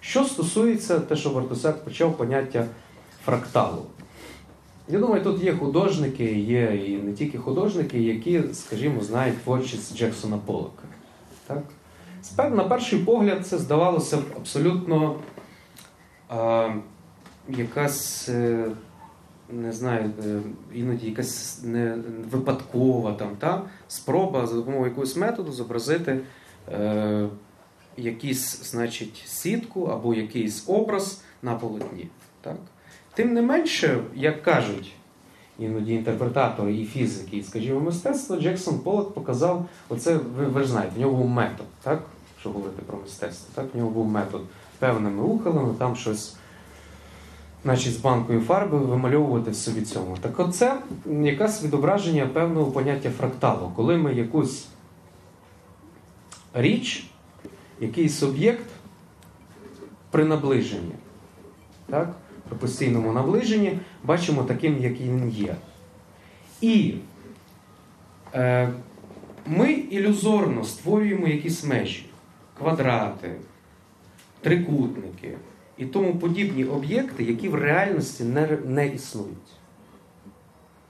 [0.00, 2.66] Що стосується те, що Вартусяк почав поняття
[3.24, 3.82] фракталу.
[4.88, 10.38] Я думаю, тут є художники, є і не тільки художники, які, скажімо, знають творчість Джексона
[10.38, 10.82] Полока.
[11.46, 11.62] Так?
[12.54, 15.16] На перший погляд, це здавалося б абсолютно
[16.28, 16.74] а,
[17.48, 18.70] якась, е,
[19.48, 20.40] не знаю, е,
[20.74, 21.98] іноді якась не,
[22.30, 26.20] випадкова там, та, спроба за допомогою якогось методу зобразити
[26.68, 27.28] е,
[27.96, 32.08] якийсь, значить, сітку або якийсь образ на полотні.
[32.40, 32.56] Так?
[33.14, 34.92] Тим не менше, як кажуть
[35.58, 40.92] іноді інтерпретатори і фізики, і, скажімо, мистецтво, Джексон Поллок показав, оце ви, ви ж знаєте,
[40.96, 41.66] в нього був метод.
[41.82, 42.02] Так?
[42.40, 43.48] якщо говорити про мистецтво.
[43.54, 44.42] Так, в нього був метод
[44.78, 46.36] певними ухилами, там щось,
[47.62, 50.16] значить, з банкою фарби вимальовувати в собі цьому.
[50.20, 54.68] Так от це якесь відображення певного поняття фракталу, коли ми якусь
[56.54, 57.10] річ,
[57.80, 58.66] якийсь об'єкт
[60.10, 60.94] при наближенні,
[61.86, 62.14] так,
[62.50, 65.54] при постійному наближенні, бачимо таким, який він є.
[66.60, 66.94] І
[68.34, 68.68] е,
[69.46, 72.06] ми ілюзорно створюємо якісь межі,
[72.58, 73.34] квадрати,
[74.40, 75.36] трикутники
[75.76, 79.36] і тому подібні об'єкти, які в реальності не, не існують.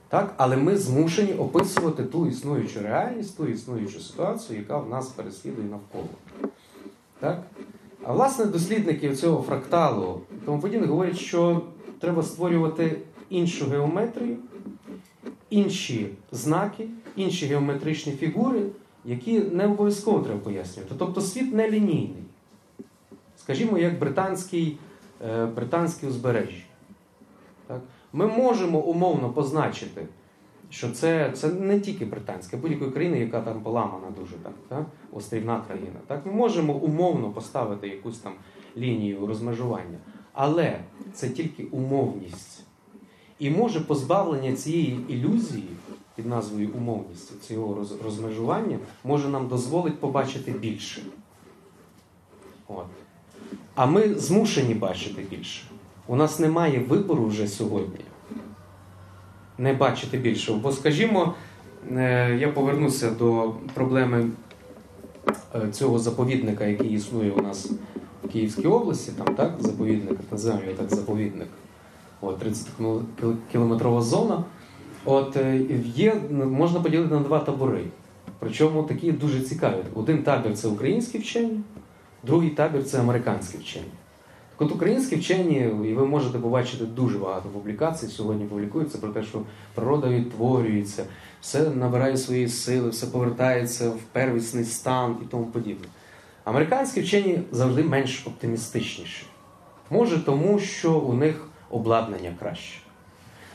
[0.08, 0.34] Так?
[0.36, 6.08] Але ми змушені описувати ту існуючу реальність, ту існуючу ситуацію, яка в нас переслідує навколо.
[7.20, 7.42] Так?
[8.04, 11.62] А власне, дослідники цього фракталу тому подібне говорять, що
[11.98, 12.96] треба створювати
[13.30, 14.36] іншу геометрію,
[15.50, 18.62] інші знаки, інші геометричні фігури,
[19.04, 20.94] які не обов'язково треба пояснювати.
[20.98, 22.24] Тобто світ не лінійний.
[23.36, 24.78] Скажімо, як британський,
[25.28, 26.64] е, британське узбережжя.
[28.12, 30.06] Ми можемо умовно позначити,
[30.70, 34.86] що це, це не тільки британська, будь-якої країни, яка там поламана дуже так, так?
[35.12, 36.00] острівна країна.
[36.06, 36.26] Так?
[36.26, 38.32] Ми можемо умовно поставити якусь там
[38.76, 39.98] лінію розмежування.
[40.32, 40.80] Але
[41.12, 42.64] це тільки умовність.
[43.38, 45.68] І може позбавлення цієї ілюзії
[46.16, 51.02] під назвою умовність, цього роз- розмежування, може нам дозволить побачити більше.
[52.68, 52.86] От.
[53.74, 55.62] А ми змушені бачити більше.
[56.06, 58.04] У нас немає вибору вже сьогодні
[59.60, 60.58] не бачити більшого.
[60.58, 61.34] Бо, скажімо,
[61.96, 64.30] е, я повернуся до проблеми
[65.54, 67.72] е, цього заповідника, який існує у нас
[68.24, 71.48] в Київській області, там так, заповідник, називаємо його так заповідник.
[72.20, 74.44] От 30-кілометрова зона.
[75.04, 75.60] От е,
[75.94, 77.84] є, можна поділити на два табори.
[78.38, 79.82] Причому такі дуже цікаві.
[79.94, 81.60] Один табір це українські вчені,
[82.24, 83.86] другий табір це американські вчені.
[84.62, 89.42] От українські вчені, і ви можете побачити дуже багато публікацій, сьогодні публікуються про те, що
[89.74, 91.04] природа відтворюється,
[91.40, 95.86] все набирає свої сили, все повертається в первісний стан і тому подібне.
[96.44, 99.26] Американські вчені завжди менш оптимістичніші.
[99.90, 102.78] Може тому, що у них обладнання краще.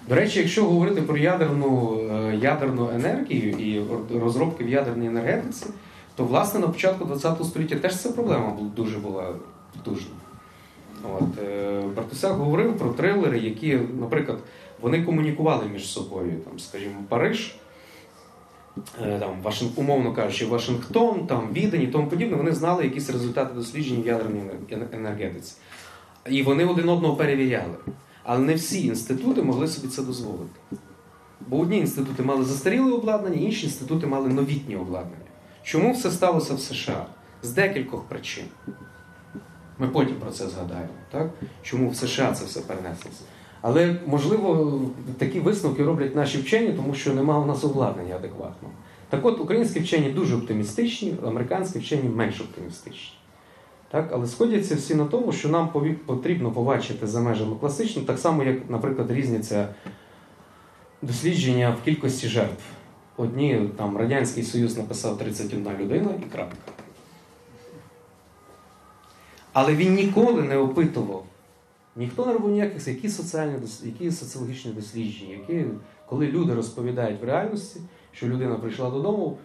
[0.10, 3.84] До речі, якщо говорити про ядерну, е, ядерну енергію і
[4.20, 5.66] розробки в ядерній енергетиці,
[6.16, 9.34] то власне на початку ХХ століття теж ця проблема дуже була
[9.74, 10.16] потужна.
[11.20, 14.40] От, е, Бартусяк говорив про трилери, які, наприклад,
[14.82, 17.56] вони комунікували між собою, там, скажімо, Париж,
[19.02, 24.02] е, там, умовно кажучи, Вашингтон, там, Відень і тому подібне, вони знали якісь результати досліджень
[24.02, 24.44] в ядерній
[24.92, 25.54] енергетиці.
[26.30, 27.76] І вони один одного перевіряли.
[28.24, 30.60] Але не всі інститути могли собі це дозволити.
[31.48, 35.26] Бо одні інститути мали застаріле обладнання, інші інститути мали новітнє обладнання.
[35.64, 37.06] Чому все сталося в США?
[37.44, 38.46] З декількох причин.
[39.80, 41.30] Ми потім про це згадаємо, так?
[41.62, 43.22] чому в США це все перенеслося.
[43.62, 44.82] Але, можливо,
[45.18, 48.74] такі висновки роблять наші вчені, тому що немає у нас обладнання адекватного.
[49.10, 53.14] Так от, українські вчені дуже оптимістичні, американські вчені менш оптимістичні.
[53.92, 54.10] Так?
[54.14, 55.70] Але сходяться всі на тому, що нам
[56.06, 59.68] потрібно побачити за межами класичного, так само, як, наприклад, різняться
[61.02, 62.64] дослідження в кількості жертв.
[63.18, 66.75] Одні там Радянський Союз написав 31 людина і крапка.
[69.56, 71.26] Але він ніколи не опитував.
[71.96, 75.66] Ніхто не робив ніяких які соціальні які соціологічні дослідження, які,
[76.10, 77.80] коли люди розповідають в реальності,
[78.12, 79.38] що людина прийшла додому,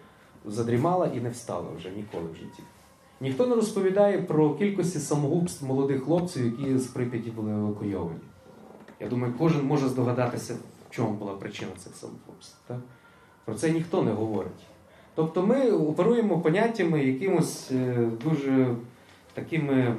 [0.44, 2.62] задрімала і не встала вже ніколи в житті.
[3.20, 8.20] Ніхто не розповідає про кількості самогубств молодих хлопців, які з Прип'яті були евакуйовані.
[9.00, 10.54] Я думаю, кожен може здогадатися,
[10.90, 12.56] в чому була причина цих самогубств.
[12.66, 12.78] Так?
[13.44, 14.66] Про це ніхто не говорить.
[15.14, 18.76] Тобто ми оперуємо поняттями якимось е, дуже
[19.40, 19.96] такими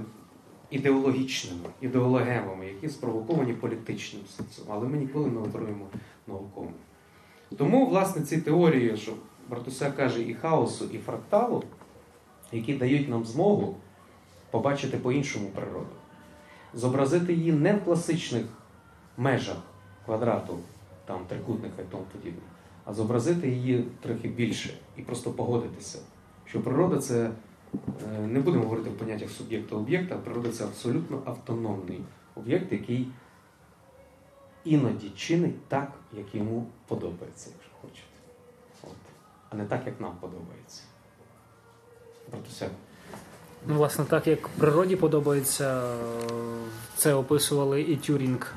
[0.70, 5.86] ідеологічними, ідеологемами, які спровоковані політичним сенсом, але ми ніколи не оперуємо
[6.28, 6.72] науково.
[7.58, 9.14] Тому, власне, ці теорії, що
[9.50, 11.64] Бартуся каже, і хаосу, і фракталу,
[12.52, 13.76] які дають нам змогу
[14.52, 15.96] побачити по-іншому природу,
[16.74, 18.46] зобразити її не в класичних
[19.18, 19.58] межах
[20.06, 20.60] квадрату,
[21.06, 22.42] там, трикутника і тому подібне,
[22.86, 26.00] а зобразити її трохи більше і просто погодитися,
[26.46, 27.32] що природа це
[28.28, 32.00] не будемо говорити в поняттях суб'єкта-об'єкта, а природа це абсолютно автономний
[32.36, 33.08] об'єкт, який
[34.66, 38.08] іноді чинить так, як йому подобається, якщо хочете.
[38.84, 38.96] От.
[39.50, 40.82] А не так, як нам подобається.
[42.32, 42.70] Братуся.
[43.68, 45.96] Ну, власне, так як природі подобається,
[46.96, 48.54] це описували і Тюрінг,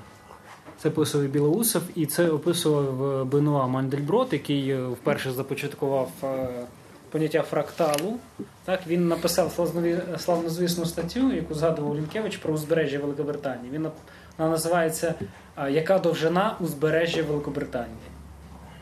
[0.79, 6.67] це описував Білоусов, і це описував Бенуа Мандельброд, який е, вперше започаткував е,
[7.15, 8.17] поняття фракталу.
[8.65, 9.71] Так, він написав
[10.19, 13.71] славнозвісну статтю, яку згадував Лінкевич про узбережжя Великобританії.
[13.73, 13.89] Він
[14.39, 15.15] вона називається
[15.71, 17.97] Яка довжина узбережжя Великобританії?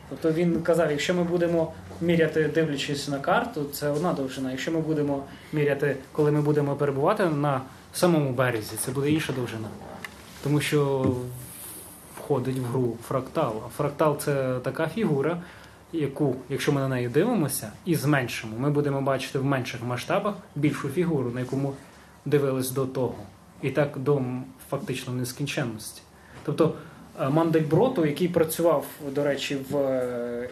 [0.08, 4.50] Тобто він казав, якщо ми будемо міряти, дивлячись на карту, це одна довжина.
[4.50, 7.60] Якщо ми будемо міряти, коли ми будемо перебувати на
[7.92, 9.68] самому березі, це буде інша довжина.
[10.42, 11.06] Тому що
[12.18, 13.62] входить в гру фрактал.
[13.66, 15.42] А фрактал це така фігура,
[15.92, 20.88] яку, якщо ми на неї дивимося і зменшимо, ми будемо бачити в менших масштабах більшу
[20.88, 21.70] фігуру, на яку ми
[22.24, 23.16] дивились до того.
[23.62, 24.22] І так до
[24.70, 26.02] фактично нескінченності.
[26.44, 26.74] Тобто
[27.20, 30.48] е, Мандельброту, який працював, до речі, в е,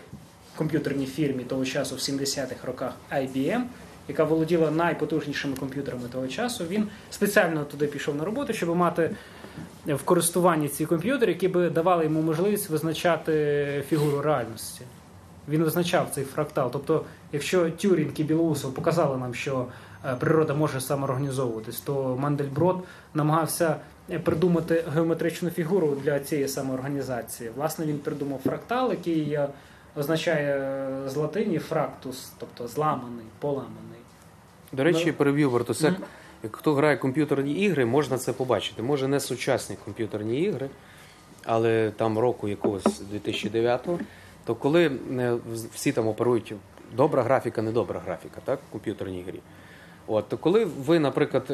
[0.56, 3.62] комп'ютерній фірмі того часу в 70-х роках IBM,
[4.08, 9.10] яка володіла найпотужнішими комп'ютерами того часу, він спеціально туди пішов на роботу, щоб мати
[9.86, 14.82] в користуванні ці комп'ютери, які би давали йому можливість визначати фігуру реальності.
[15.48, 16.70] Він визначав цей фрактал.
[16.72, 19.66] Тобто, якщо Тюрінг і Білоусов показали нам, що
[20.04, 22.84] е, природа може самоорганізовуватись, то Мандельброд
[23.14, 23.76] намагався
[24.10, 27.50] е, придумати геометричну фігуру для цієї самоорганізації.
[27.56, 29.38] Власне, він придумав фрактал, який
[29.96, 34.00] означає е, з латині фрактус, тобто зламаний, поламаний.
[34.72, 35.12] До речі, Ну.
[35.12, 35.94] переб'ю Бартусек.
[36.42, 38.82] Як хто грає комп'ютерні ігри, можна це побачити.
[38.82, 40.70] Може не сучасні комп'ютерні ігри,
[41.44, 43.98] але там року якогось 2009-го,
[44.44, 45.36] то коли е,
[45.74, 46.54] всі там оперують
[46.96, 49.40] добра графіка, недобра графіка, так, в комп'ютерній грі.
[50.06, 51.52] От, то коли ви, наприклад,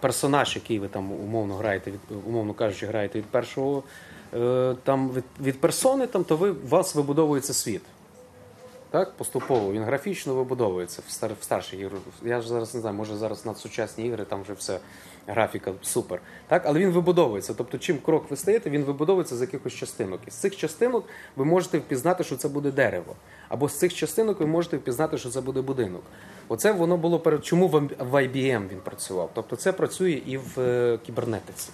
[0.00, 3.82] персонаж, який ви там умовно граєте, від, умовно кажучи, граєте від першого
[4.34, 7.82] е, там від, від персони, там, то ви, у вас вибудовується світ.
[8.90, 11.98] Так, поступово він графічно вибудовується в, стар, в старші ігри.
[12.22, 14.78] Я ж зараз не знаю, може зараз надсучасні ігри, там вже все
[15.28, 16.20] графіка супер.
[16.46, 17.54] Так, але він вибудовується.
[17.54, 20.20] Тобто, чим крок ви стаєте, він вибудовується з якихось частинок.
[20.26, 21.04] І з цих частинок
[21.36, 23.16] ви можете впізнати, що це буде дерево.
[23.48, 26.02] Або з цих частинок ви можете впізнати, що це буде будинок.
[26.48, 29.30] Оце воно було перед чому в IBM він працював.
[29.34, 31.70] Тобто це працює і в е, кібернетиці,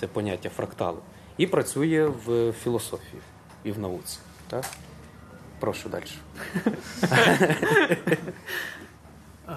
[0.00, 0.98] це поняття фракталу.
[1.36, 3.22] І працює в філософії
[3.64, 4.18] і в науці.
[4.48, 4.64] Так?
[5.60, 6.04] Прошу далі.
[9.48, 9.52] Е,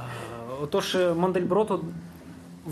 [0.62, 1.86] Отож, Мандельброту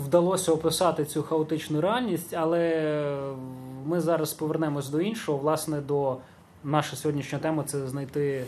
[0.04, 2.92] вдалося описати цю хаотичну реальність, але
[3.86, 5.38] ми зараз повернемось до іншого.
[5.38, 6.16] Власне, до
[6.64, 8.44] наша сьогоднішня тема це знайти,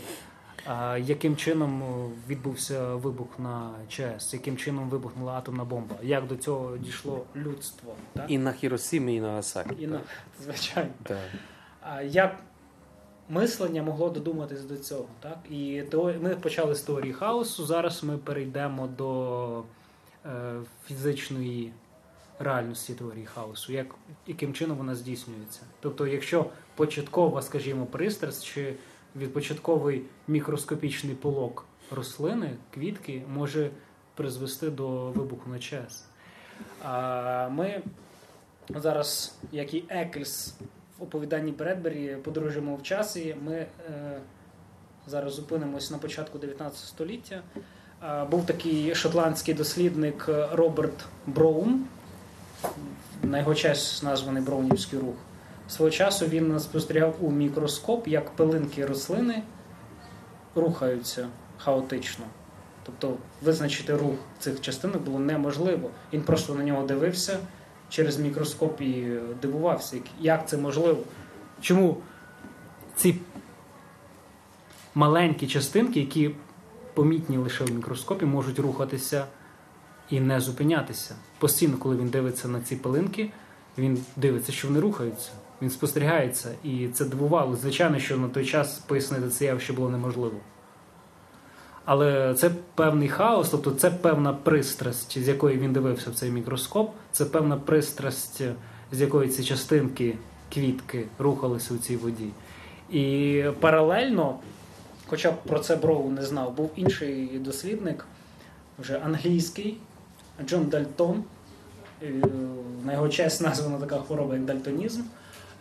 [0.67, 1.83] е, яким чином
[2.29, 7.93] відбувся вибух на ЧАЕС, яким чином вибухнула атомна бомба, як до цього дійшло людство.
[8.13, 8.25] Так?
[8.27, 9.75] І на Хіросімі, і на Нагасакі.
[9.79, 9.99] І на,
[10.43, 10.91] звичайно.
[11.03, 11.17] Так.
[12.05, 12.35] Як
[13.29, 15.05] мислення могло додуматись до цього?
[15.19, 15.37] Так?
[15.49, 17.65] І то, ми почали з теорії хаосу.
[17.65, 19.63] Зараз ми перейдемо до
[20.87, 21.73] фізичної
[22.39, 23.95] реальності теорії хаосу, як,
[24.27, 25.61] яким чином вона здійснюється.
[25.79, 26.45] Тобто, якщо
[26.75, 28.75] початкова, скажімо, пристрасть чи
[29.15, 33.69] відпочатковий мікроскопічний полок рослини, квітки може
[34.15, 36.05] призвести до вибуху на час.
[37.51, 37.81] Ми
[38.69, 40.55] зараз, як і Екльс
[40.99, 43.35] в оповіданні Бредбері, подорожуємо в часі.
[43.43, 43.67] Ми е,
[45.07, 47.41] зараз зупинимось на початку 19 століття.
[48.31, 51.85] Був такий шотландський дослідник е, Роберт Броун,
[53.23, 55.15] на його честь названий Броунівський рух.
[55.67, 59.43] Свого часу він спостерігав у мікроскоп, як пилинки рослини
[60.55, 61.27] рухаються
[61.57, 62.25] хаотично.
[62.83, 65.89] Тобто визначити рух цих частинок було неможливо.
[66.13, 67.37] Він просто на нього дивився
[67.89, 69.07] через мікроскоп і
[69.41, 71.03] дивувався, як це можливо.
[71.61, 71.97] Чому
[72.95, 73.15] ці
[74.95, 76.31] маленькі частинки, які
[76.93, 79.25] помітні лише в мікроскопі, можуть рухатися
[80.09, 81.15] і не зупинятися.
[81.39, 83.31] Постійно, коли він дивиться на ці пилинки,
[83.77, 85.31] він дивиться, що вони рухаються.
[85.61, 87.55] Він спостерігається, і це дивувало.
[87.55, 90.37] Звичайно, що на той час пояснити це явище було неможливо.
[91.85, 96.91] Але це певний хаос, тобто це певна пристрасть, з якої він дивився в цей мікроскоп,
[97.11, 98.41] це певна пристрасть,
[98.91, 100.17] з якої ці частинки,
[100.53, 102.29] квітки рухалися у цій воді.
[102.89, 104.39] І паралельно,
[105.11, 108.05] хоча б про це Броу не знав, був інший дослідник,
[108.79, 109.77] вже англійський,
[110.45, 111.23] Джон Дальтон.
[112.03, 112.13] Е,
[112.85, 115.01] На його честь названа така хвороба, як дальтонізм.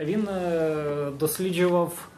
[0.00, 2.08] Він е, досліджував.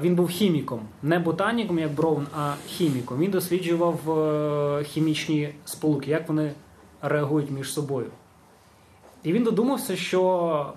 [0.00, 3.18] Він був хіміком, не ботаніком, як Броун, а хіміком.
[3.18, 6.52] Він досліджував е, хімічні сполуки, як вони
[7.02, 8.10] реагують між собою.
[9.22, 10.72] І він додумався, що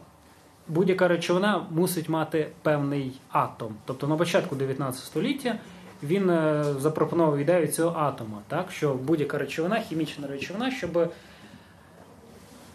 [0.67, 3.75] будь-яка речовина мусить мати певний атом.
[3.85, 5.55] Тобто на початку 19 століття
[6.03, 8.71] він е, запропонував ідею цього атома, так?
[8.71, 11.11] що будь-яка речовина, хімічна речовина, щоб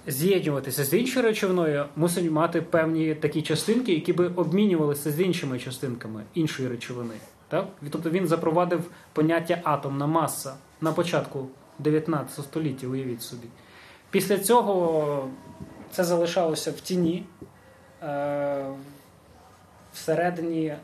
[0.07, 6.23] з'єднуватися з іншою речовиною, мусить мати певні такі частинки, які би обмінювалися з іншими частинками
[6.35, 7.15] іншої речовини.
[7.49, 7.69] Так?
[7.91, 13.47] Тобто він запровадив поняття атомна маса на початку 19 століття, уявіть собі.
[14.11, 15.29] Після цього
[15.91, 17.25] це залишалося в тіні.
[18.07, 18.67] Е,
[19.95, 20.75] Всередині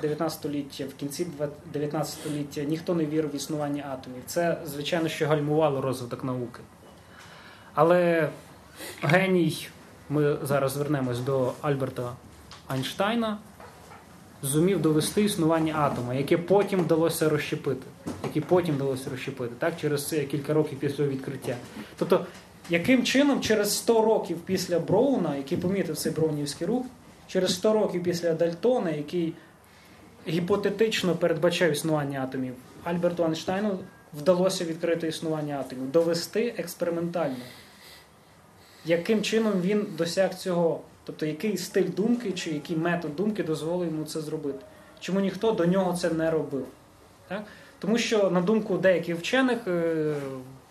[0.00, 1.26] 19 століття, в кінці
[1.72, 4.22] 19 століття ніхто не вірив в існування атомів.
[4.26, 6.60] Це, звичайно, що гальмувало розвиток науки.
[7.74, 8.28] Але
[9.02, 9.68] геній,
[10.08, 12.12] ми зараз звернемось до Альберта
[12.68, 13.38] Айнштайна,
[14.42, 17.86] зумів довести існування атома, яке потім вдалося розщепити.
[18.24, 21.56] Яке потім вдалося розщепити, так, через кілька років після відкриття.
[21.98, 22.26] Тобто,
[22.70, 26.86] яким чином через 100 років після Броуна, який помітив цей броунівський рух,
[27.26, 29.34] через 100 років після Дальтона, який
[30.28, 32.54] гіпотетично передбачав існування атомів,
[32.84, 33.78] Альберту Айнштайну
[34.14, 37.36] вдалося відкрити існування атомів, довести експериментально.
[38.84, 40.80] Яким чином він досяг цього?
[41.04, 44.58] Тобто, який стиль думки чи який метод думки дозволив йому це зробити?
[45.00, 46.66] Чому ніхто до нього це не робив?
[47.28, 47.44] Так?
[47.78, 50.14] Тому що, на думку деяких вчених, е,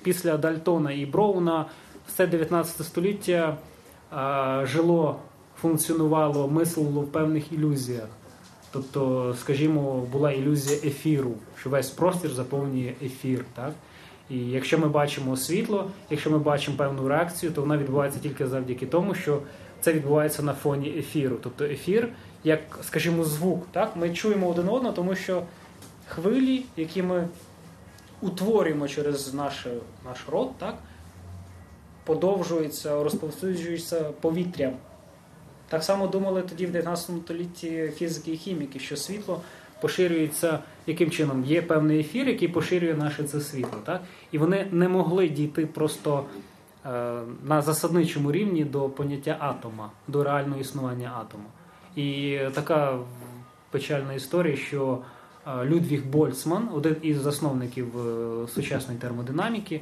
[0.03, 1.65] після Дальтона і Броуна
[2.07, 3.57] все 19 століття
[4.63, 5.19] жило,
[5.61, 8.07] функціонувало, мислило в певних ілюзіях.
[8.71, 13.45] Тобто, скажімо, була ілюзія ефіру, що весь простір заповнює ефір.
[13.55, 13.71] Так?
[14.29, 18.85] І якщо ми бачимо світло, якщо ми бачимо певну реакцію, то вона відбувається тільки завдяки
[18.85, 19.39] тому, що
[19.81, 21.37] це відбувається на фоні ефіру.
[21.43, 22.09] Тобто ефір,
[22.43, 23.67] як, скажімо, звук.
[23.71, 23.95] Так?
[23.95, 25.43] Ми чуємо один одного, тому що
[26.07, 27.27] хвилі, які ми
[28.21, 29.67] утворюємо через наш,
[30.05, 30.75] наш рот, так?
[32.03, 34.73] подовжуються, розповсюджуються повітрям.
[35.67, 39.41] Так само думали тоді в 19 столітті фізики і хіміки, що світло
[39.81, 41.43] поширюється яким чином?
[41.45, 43.79] Є певний ефір, який поширює наше це світло.
[43.85, 44.01] Так?
[44.31, 46.25] І вони не могли дійти просто
[46.85, 46.89] е,
[47.43, 51.43] на засадничому рівні до поняття атома, до реального існування атому.
[51.95, 52.99] І така
[53.71, 54.99] печальна історія, що
[55.47, 59.81] Людвіг Больцман, один із засновників е, сучасної термодинаміки,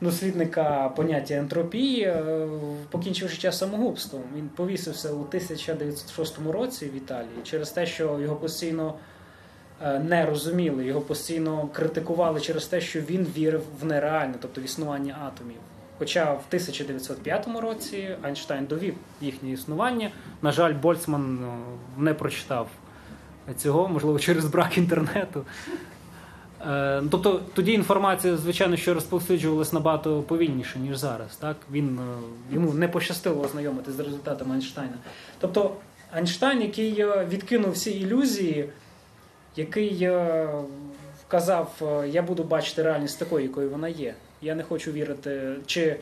[0.00, 2.48] дослідника поняття ентропії, е,
[2.90, 4.22] покінчив життя самогубством.
[4.36, 8.94] Він повісився у 1906 році в Італії через те, що його постійно
[9.82, 14.64] е, не розуміли, його постійно критикували через те, що він вірив в нереальне, тобто в
[14.64, 15.58] існування атомів.
[15.98, 20.10] Хоча в 1905 році Айнштайн довів їхнє існування.
[20.42, 21.38] На жаль, Больцман
[21.98, 22.68] не прочитав
[23.58, 25.44] цього, можливо, через брак інтернету.
[26.66, 31.36] Е, тобто тоді інформація, звичайно, що розповсюджувалась набагато повільніше, ніж зараз.
[31.36, 31.56] Так?
[31.72, 34.94] Він, е, Йому не пощастило ознайомити з результатами Айнштайна.
[35.40, 35.74] Тобто
[36.12, 38.68] Айнштайн, який е, відкинув всі ілюзії,
[39.56, 40.10] який
[41.26, 44.14] вказав, я буду бачити реальність такою, якою вона є.
[44.42, 45.96] Я не хочу вірити, чи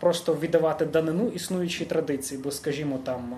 [0.00, 3.34] просто віддавати данину існуючій традиції, бо, скажімо, там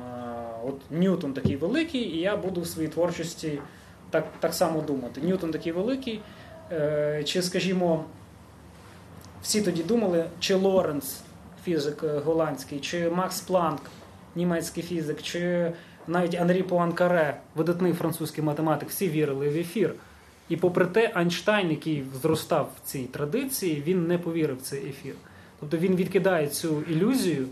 [0.67, 3.59] от Ньютон такий великий, і я буду в своїй творчості
[4.11, 5.21] так, так само думати.
[5.21, 6.21] Ньютон такий великий.
[6.73, 8.05] Е, чи, скажімо,
[9.43, 11.21] всі тоді думали, чи Лоренц,
[11.65, 13.81] фізик е, голландський, чи Макс Планк,
[14.35, 15.73] німецький фізик, чи
[16.07, 19.95] навіть Анрі Пуанкаре, видатний французький математик, всі вірили в ефір.
[20.49, 25.15] І попри те, Айнштайн, який зростав в цій традиції, він не повірив в цей ефір.
[25.61, 27.47] Тобто він відкидає цю ілюзію,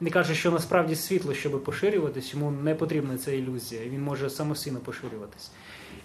[0.00, 4.78] не каже, що насправді світло, щоб поширюватись, йому не потрібна ця ілюзія, він може самостійно
[4.78, 5.50] поширюватись.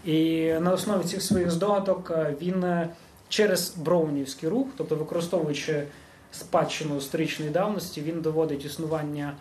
[0.06, 2.90] І на основі цих своїх здогадок е, він е,
[3.30, 5.84] через Броунівський рух, тобто використовуючи
[6.32, 9.34] спадщину історичної давності, він доводить існування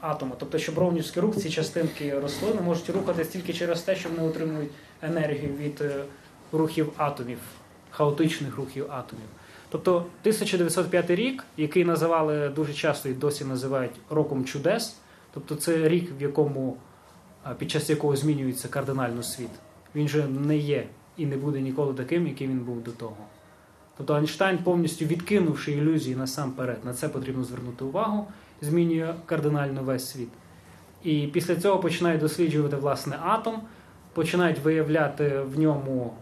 [0.00, 0.32] атома.
[0.38, 4.70] Тобто, що Броунівський рух, ці частинки рослини можуть рухатись тільки через те, що вони отримують
[5.02, 6.04] енергію від е,
[6.52, 7.38] рухів атомів,
[7.90, 9.26] хаотичних рухів атомів.
[9.74, 14.96] Тобто 1905 рік, який називали дуже часто і досі називають роком чудес,
[15.32, 16.76] тобто це рік, в якому
[17.58, 19.50] під час якого змінюється кардинально світ.
[19.94, 23.16] Він же не є і не буде ніколи таким, яким він був до того.
[23.96, 28.26] Тобто Айнштайн, повністю відкинувши ілюзії насамперед, на це потрібно звернути увагу,
[28.62, 30.30] змінює кардинально весь світ.
[31.04, 33.60] І після цього починають досліджувати власне атом,
[34.12, 36.14] починають виявляти в ньому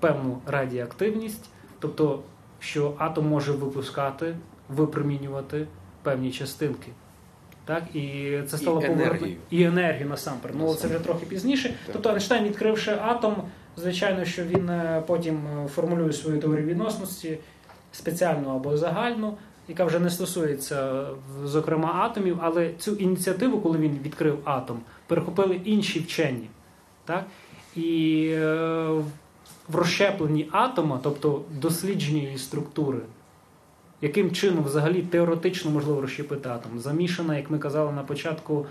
[0.00, 2.22] певну радіоактивність, тобто,
[2.60, 4.36] що атом може випускати,
[4.68, 5.66] випромінювати
[6.02, 6.88] певні частинки.
[7.64, 10.56] Так, І це стало і і енергію насамперед.
[10.60, 11.68] Ну це вже трохи пізніше.
[11.68, 11.76] Так.
[11.92, 13.36] Тобто Айнштайн, відкривши атом,
[13.76, 17.38] звичайно, що він е, потім е, формулює свою теорію відносності
[17.92, 19.36] спеціальну або загальну,
[19.68, 21.06] яка вже не стосується,
[21.44, 26.48] зокрема, атомів, але цю ініціативу, коли він відкрив атом, перехопили інші вчені.
[27.04, 27.24] Так?
[27.76, 29.02] І е,
[29.68, 32.98] в розщепленні атома, тобто дослідження її структури
[34.00, 36.80] яким чином взагалі теоретично можливо розщепити атом?
[36.80, 38.66] Замішана, як ми казали на початку,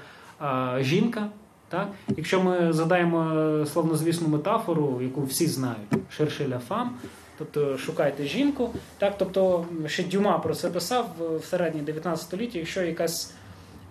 [0.80, 1.30] жінка,
[1.70, 1.88] Так?
[2.18, 6.98] Якщо ми задаємо е, словнозвісну метафору, яку всі знають, шершеля фам,
[7.38, 8.70] тобто шукайте жінку.
[8.98, 9.14] Так?
[9.18, 13.34] Тобто ще Дюма про це писав в середній 19 столітті, якщо якась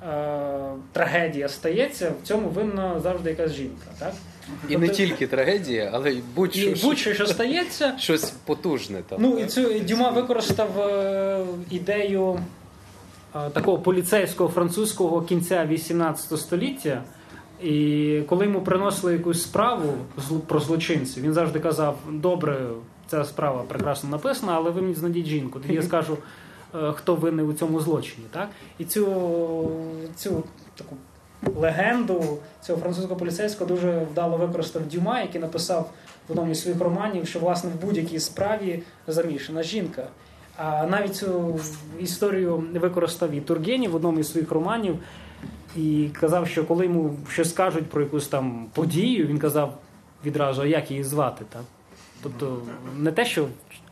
[0.09, 3.86] е, трагедія стається, в цьому винна завжди якась жінка.
[3.98, 4.12] Так?
[4.68, 9.22] І не тільки трагедія, але й будь-що І будь-що, що стається, щось потужне там.
[9.22, 12.40] Ну і цю Дюма використав е, ідею
[13.36, 17.03] е, такого поліцейського французького кінця 18 століття.
[17.62, 19.94] І коли йому приносили якусь справу
[20.47, 22.68] про злочинців, він завжди казав: добре,
[23.07, 25.61] ця справа прекрасно написана, але ви мені знайдіть жінку.
[25.61, 26.18] Тоді я скажу,
[26.74, 28.26] е, хто винний у цьому злочині.
[28.30, 28.49] Так?
[28.78, 29.07] І цю,
[30.16, 30.44] цю
[30.74, 30.97] таку
[31.55, 35.90] легенду цього французького поліцейського дуже вдало використав Дюма, який написав
[36.28, 40.07] в одному із своїх романів, що власне в будь-якій справі замішана жінка.
[40.57, 41.61] А навіть цю
[42.01, 44.99] історію використав і Тургенів в одному із своїх романів
[45.76, 49.78] і казав, що коли йому щось скажуть про якусь там подію, він казав
[50.24, 51.44] відразу, як її звати.
[51.53, 51.62] Так?
[52.22, 52.62] Тобто
[52.99, 53.49] не те, що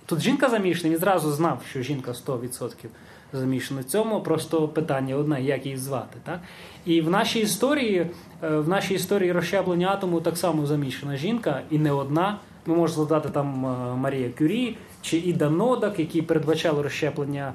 [0.07, 2.75] тут жінка замішана, він зразу знав, що жінка 100%
[3.33, 4.21] замішана в цьому.
[4.21, 6.19] Просто питання одне, як її звати.
[6.25, 6.41] Так?
[6.85, 8.07] І в нашій історії,
[8.43, 12.39] е, в нашій історії розщеплення атому так само замішана жінка, і не одна.
[12.67, 17.53] Ми можемо згадати там е, Марія Кюрі чи Іда Нодак, які передбачали розщеплення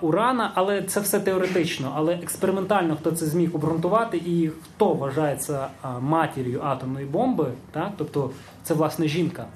[0.00, 1.92] урана, але це все теоретично.
[1.96, 5.66] Але експериментально хто це зміг обґрунтувати, і хто вважається
[6.00, 7.92] матір'ю атомної бомби, так?
[7.96, 8.30] тобто
[8.62, 9.46] це власне жінка.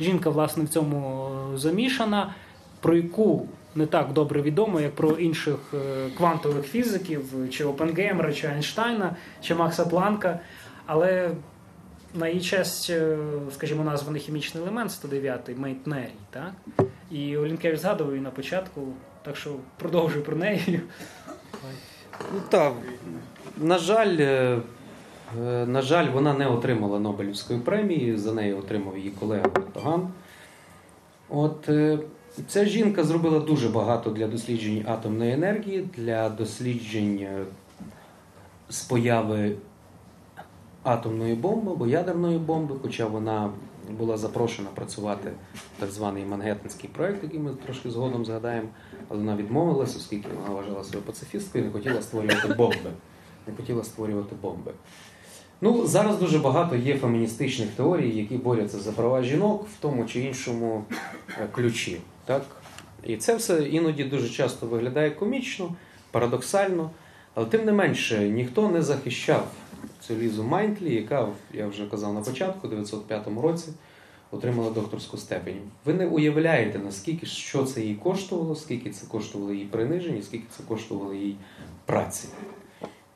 [0.00, 2.34] Жінка, власне, в цьому е, замішана,
[2.80, 8.46] про яку не так добре відомо, як про інших е, квантових фізиків, чи Опенгеймера, чи
[8.46, 10.40] Айнштайна, чи Макса Планка.
[10.86, 11.30] Але
[12.14, 13.18] на її честь, е,
[13.54, 16.12] скажімо, названий хімічний елемент 109-й мейтнерій.
[16.30, 16.52] Так?
[17.10, 18.80] І Олінкевич згадував її на початку,
[19.22, 20.80] так що продовжую про неї.
[22.34, 22.72] Ну так,
[23.56, 24.60] на жаль, е,
[25.66, 30.08] на жаль, вона не отримала Нобелівської премії, за неї отримав її колега Тоган.
[31.28, 31.68] От
[32.48, 37.44] ця жінка зробила дуже багато для досліджень атомної енергії, для досліджень е,
[38.68, 39.56] з появи
[40.82, 43.50] атомної бомби або ядерної бомби, хоча вона
[43.98, 48.68] була запрошена працювати в так званий Мангеттенський проект, який ми трошки згодом згадаємо,
[49.08, 52.90] але вона відмовилася, оскільки вона вважала себе пацифісткою і не хотіла створювати бомби.
[53.46, 54.72] Не хотіла створювати бомби.
[55.60, 60.20] Ну, зараз дуже багато є феміністичних теорій, які борються за права жінок в тому чи
[60.20, 60.84] іншому
[61.28, 62.00] е, ключі.
[62.26, 62.42] Так?
[63.04, 65.74] І це все іноді дуже часто виглядає комічно,
[66.10, 66.90] парадоксально,
[67.34, 69.50] але тим не менше ніхто не захищав
[70.00, 73.68] цю Лізу Майнтлі, яка, я вже казав на початку, у 1905 році
[74.30, 75.60] отримала докторську степень.
[75.84, 80.62] Ви не уявляєте, наскільки що це їй коштувало, скільки це коштувало їй приниження, скільки це
[80.68, 81.36] коштувало їй
[81.84, 82.28] праці.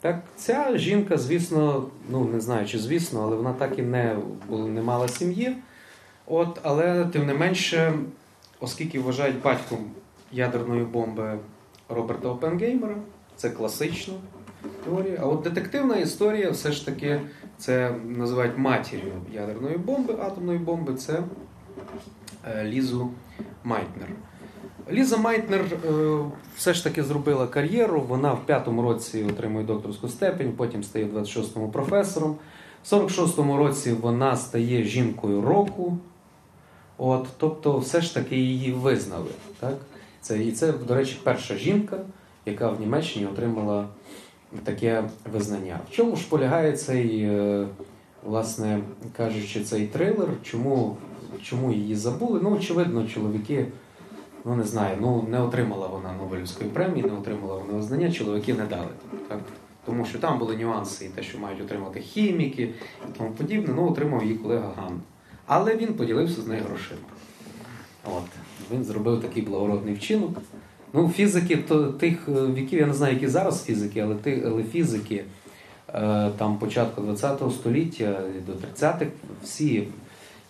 [0.01, 4.17] Так, ця жінка, звісно, ну не знаю, чи звісно, але вона так і не,
[4.51, 5.57] не мала сім'ї.
[6.27, 7.95] От, але тим не менше,
[8.61, 9.79] оскільки вважають батьком
[10.33, 11.39] ядерної бомби
[11.89, 12.97] Роберта Опенгеймера,
[13.37, 14.15] це класична
[14.85, 15.19] теорія.
[15.23, 17.21] А от детективна історія все ж таки
[17.59, 21.23] це називають матір'ю ядерної бомби, атомної бомби, це
[22.45, 23.11] е, Лізу
[23.65, 24.09] Майтнер.
[24.91, 26.19] Ліза Майтнер е,
[26.57, 28.01] все ж таки зробила кар'єру.
[28.01, 32.37] Вона в п'ятому році отримує докторську степень, потім стає в 26-му професором.
[32.85, 35.99] В 46-му році вона стає жінкою року.
[37.03, 39.31] От, тобто, все ж таки її визнали.
[39.61, 39.75] Так?
[40.21, 41.99] Це, і це, до речі, перша жінка,
[42.47, 43.89] яка в Німеччині отримала
[44.65, 45.81] таке визнання.
[45.91, 47.67] В чому ж полягає цей, е,
[48.25, 48.81] власне
[49.17, 50.29] кажучи, цей трилер?
[50.43, 50.97] Чому,
[51.43, 52.41] чому її забули?
[52.43, 53.67] Ну, очевидно, чоловіки.
[54.45, 58.65] Ну, не знаю, ну не отримала вона Нобелівської премії, не отримала вона визнання, чоловіки не
[58.65, 58.91] дали.
[59.29, 59.41] Так?
[59.87, 62.75] Тому що там були нюанси, і те, що мають отримати хіміки
[63.09, 65.01] і тому подібне, ну отримав її колега Ган.
[65.53, 67.01] Але він поділився з нею грошима.
[68.05, 68.25] От.
[68.73, 70.39] Він зробив такий благородний вчинок.
[70.93, 74.63] Ну, фізики то, тих е, віків, я не знаю, які зараз фізики, але, ти, але
[74.63, 75.25] фізики
[75.89, 79.07] е, там початку ХХ століття до 30-х,
[79.43, 79.89] всі,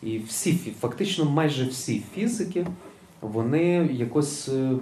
[0.03, 2.67] і всі, фактично майже всі фізики,
[3.21, 4.73] вони якось е,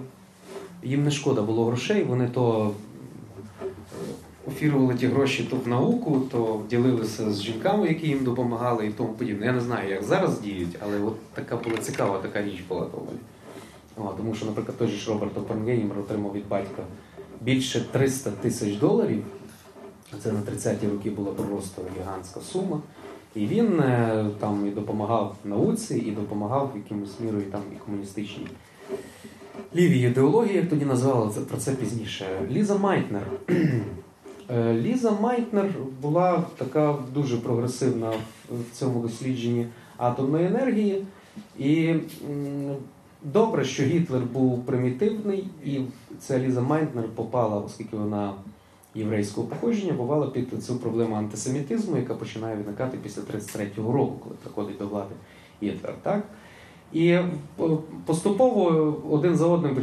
[0.83, 2.73] їм не шкода було грошей, вони то
[4.49, 9.09] офірували ті гроші то в науку, то ділилися з жінками, які їм допомагали і тому
[9.09, 9.45] подібне.
[9.45, 13.17] Я не знаю, як зараз діють, але от така була цікава така річ була доволі.
[14.17, 16.83] Тому що, наприклад, той же ж Роберт Опенгеймер отримав від батька
[17.41, 19.23] більше 300 тисяч доларів.
[20.23, 22.81] Це на 30-ті роки була просто гігантська сума.
[23.35, 28.47] І він е, там і допомагав науці, і допомагав якимось мірою там і комуністичній
[29.75, 32.25] лівій ідеології, як тоді назвали це про це пізніше.
[32.51, 33.23] Ліза Майтнер.
[34.51, 35.65] Е, Ліза Майтнер
[36.01, 38.13] була така дуже прогресивна
[38.49, 41.05] в цьому дослідженні атомної енергії.
[41.59, 41.93] І
[43.23, 45.79] добре, що Гітлер був примітивний, і
[46.19, 48.33] ця Ліза Майтнер попала, оскільки вона
[48.95, 54.77] єврейського походження, попала під цю проблему антисемітизму, яка починає виникати після 33-го року, коли приходить
[54.77, 55.15] до влади
[55.63, 55.93] Гітлер.
[56.01, 56.23] Так?
[56.93, 57.25] І е,
[58.05, 59.75] поступово один за одним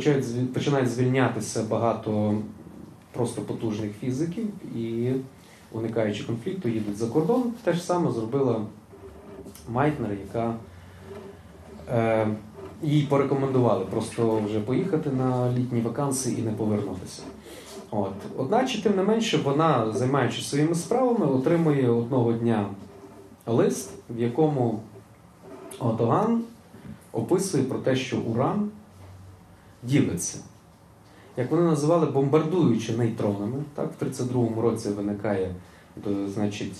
[0.52, 2.38] починають звільнятися багато
[3.16, 4.46] просто потужних фізиків
[4.76, 5.12] і,
[5.72, 7.52] уникаючи конфлікту, їдуть за кордон.
[7.64, 8.60] Те ж саме зробила
[9.68, 10.54] Майтнер, яка
[11.90, 12.28] е,
[12.82, 17.22] їй порекомендували просто вже поїхати на літні вакансії і не повернутися.
[17.90, 18.12] От.
[18.36, 22.66] Одначе, тим не менше, вона, займаючись своїми справами, отримує одного дня
[23.46, 24.80] лист, в якому
[25.78, 26.42] Отоган
[27.12, 28.70] описує про те, що Уран
[29.82, 30.38] ділиться.
[31.36, 33.62] Як вони називали, бомбардуючи нейтронами.
[33.74, 35.54] Так, в 32-му році виникає,
[36.04, 36.76] то, значить,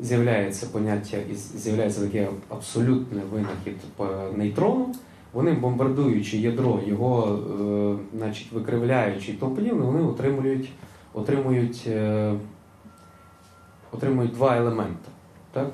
[0.00, 4.94] з'являється поняття і з'являється таке абсолютний винахід по нейтрону.
[5.32, 10.72] Вони бомбардуючи ядро, його, е, значить, викривляючи і подібне, вони отримують,
[11.12, 12.34] отримують, е,
[13.92, 15.08] отримують два елементи.
[15.52, 15.70] Так?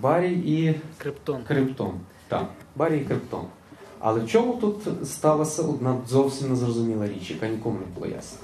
[0.00, 1.42] Барій і Криптон.
[1.48, 1.92] Криптон.
[2.28, 3.44] Так, барій і криптон.
[3.98, 8.38] Але чому тут сталася одна зовсім незрозуміла річ, яка нікому не була ясна?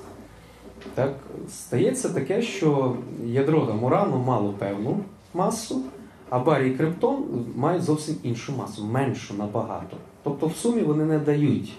[0.95, 1.15] Так,
[1.49, 4.99] стається таке, що ядро там урану мало певну
[5.35, 5.83] масу,
[6.31, 7.25] а барій і криптон
[7.57, 9.97] мають зовсім іншу масу, меншу набагато.
[10.23, 11.73] Тобто в сумі вони не дають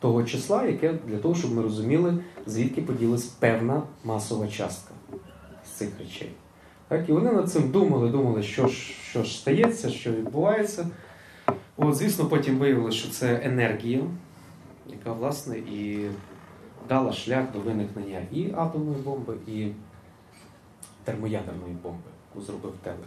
[0.00, 4.94] того числа, яке для того, щоб ми розуміли, звідки поділась певна масова частка
[5.66, 6.30] з цих речей.
[6.88, 8.74] Так, і вони над цим думали, думали, що ж,
[9.10, 10.86] що ж стається, що відбувається.
[11.76, 14.00] От, звісно, потім виявилося, що це енергія,
[14.86, 16.06] яка, власне, і
[16.88, 19.68] дала шлях до виникнення і атомної бомби, і
[21.04, 22.98] термоядерної бомби, яку зробив Телер.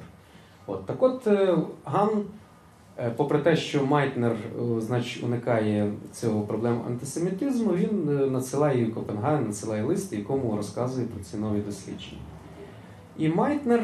[0.67, 2.09] От, так от е, Ган,
[2.97, 9.45] е, попри те, що Майтнер е, значить, уникає цього проблем антисемітизму, він надсилає її Копенгаген,
[9.45, 12.21] надсилає лист, якому розказує про ці нові дослідження.
[13.17, 13.81] І Майтнер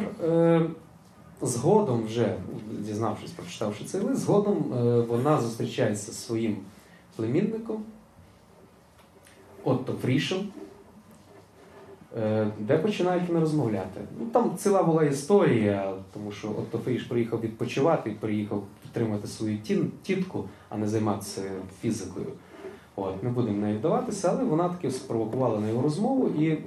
[1.42, 2.36] згодом, вже
[2.80, 6.58] дізнавшись, прочитавши цей лист, згодом е, вона зустрічається зі своїм
[7.16, 7.84] племінником
[9.64, 10.48] Отто Фрішем,
[12.18, 14.02] е, де починають вони розмовляти.
[14.20, 19.58] Ну, там ціла була історія, тому що Отто Фріш приїхав відпочивати приїхав підтримати свою
[20.04, 21.42] тітку, а не займатися
[21.82, 22.28] фізикою.
[22.96, 26.58] От, не будемо в неї вдаватися, але вона таки спровокувала на його розмову і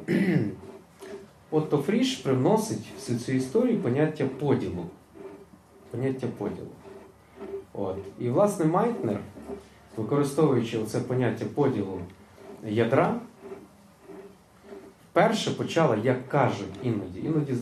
[1.55, 4.87] Отто Фріш привносить всю цю історію поняття поділу.
[5.91, 6.69] Поняття поділу.
[7.73, 7.97] От.
[8.19, 9.21] І, власне, Майтнер,
[9.97, 12.01] використовуючи оце поняття поділу
[12.67, 13.21] ядра,
[15.11, 17.57] вперше почала, як кажуть іноді, іноді е,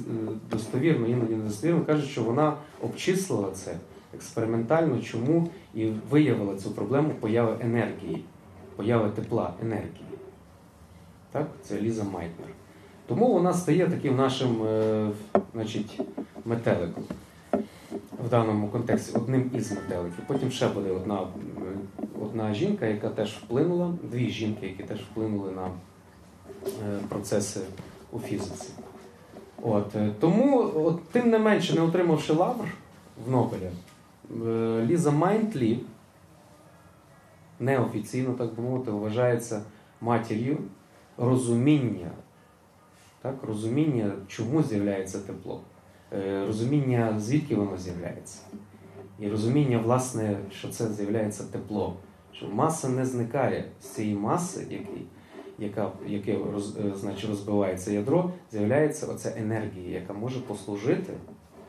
[0.51, 3.77] достовірно, іноді недостовірно, кажуть, що вона обчислила це
[4.15, 8.25] експериментально, чому і виявила цю проблему появи енергії,
[8.77, 10.19] появи тепла енергії.
[11.33, 11.47] Так?
[11.63, 12.49] Це Ліза Майтнер.
[13.15, 15.11] Тому вона стає таким нашим е,
[15.55, 16.01] значить,
[16.45, 17.05] метеликом
[18.25, 20.25] в даному контексті, одним із метеликів.
[20.27, 21.27] Потім ще буде одна, е,
[22.23, 25.67] одна жінка, яка теж вплинула, дві жінки, які теж вплинули на
[26.67, 27.61] е, процеси
[28.13, 28.69] у фізиці.
[29.63, 32.69] От, тому, от, тим не менше, не отримавши лавр
[33.27, 33.71] в Нобеля,
[34.47, 35.81] е, Ліза Майнтлі
[37.61, 39.63] неофіційно, так би мовити, вважається
[40.01, 40.59] матір'ю
[41.17, 42.11] розуміння
[43.23, 45.61] так, розуміння, чому з'являється тепло,
[46.15, 48.39] Е, розуміння, звідки воно з'являється.
[49.21, 51.97] І розуміння, власне, що це з'являється тепло,
[52.33, 55.07] що маса не зникає з цієї маси, який,
[55.59, 61.13] яка, яке роз, е, значить, розбивається ядро, з'являється оця енергія, яка може послужити.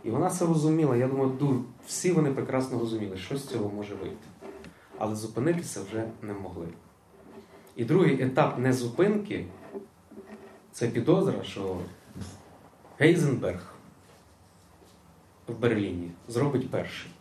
[0.04, 0.96] І вона це розуміла.
[0.96, 4.28] Я думаю, ду- всі вони прекрасно розуміли, що з цього може вийти.
[4.98, 6.68] Але зупинитися вже не могли.
[7.76, 9.46] І другий етап незупинки
[10.74, 11.78] це підозра, що
[13.00, 13.74] Гейзенберг
[15.48, 17.12] в Берліні зробить перший.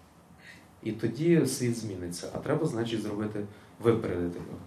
[0.82, 2.28] І тоді світ зміниться.
[2.34, 3.44] А треба, значить, зробити,
[3.80, 4.59] випередити його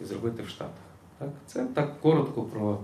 [0.00, 0.84] і зробити в Штатах.
[1.18, 1.28] Так?
[1.46, 2.78] Це так коротко про,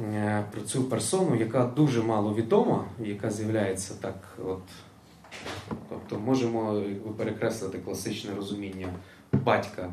[0.00, 4.62] е, про цю персону, яка дуже мало відома, яка з'являється так, от.
[5.88, 6.82] Тобто можемо
[7.16, 8.88] перекреслити класичне розуміння
[9.32, 9.92] батька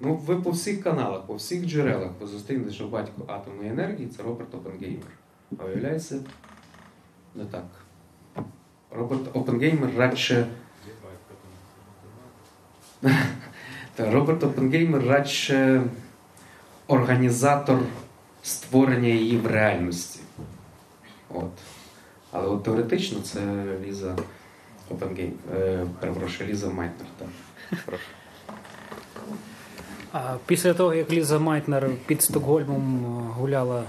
[0.00, 4.22] Ну, ви по всіх каналах, по всіх джерелах ви зустрінете, що батько атомної енергії це
[4.22, 5.10] Роберт Опенгеймер.
[5.58, 6.20] А виявляється,
[7.34, 7.64] не так.
[8.90, 10.46] Роберт Опенгеймер радше.
[13.98, 15.82] Роберт Опенгеймер радше
[16.86, 17.78] організатор
[18.42, 20.20] створення її в реальності.
[21.28, 21.50] От.
[22.32, 24.16] Але от теоретично це Ліза
[24.90, 27.08] Опенгейм, е, перепрошую, Ліза Майтнер.
[27.18, 27.28] Так.
[30.12, 33.82] А після того, як Ліза Майтнер під Стокгольмом е, гуляла,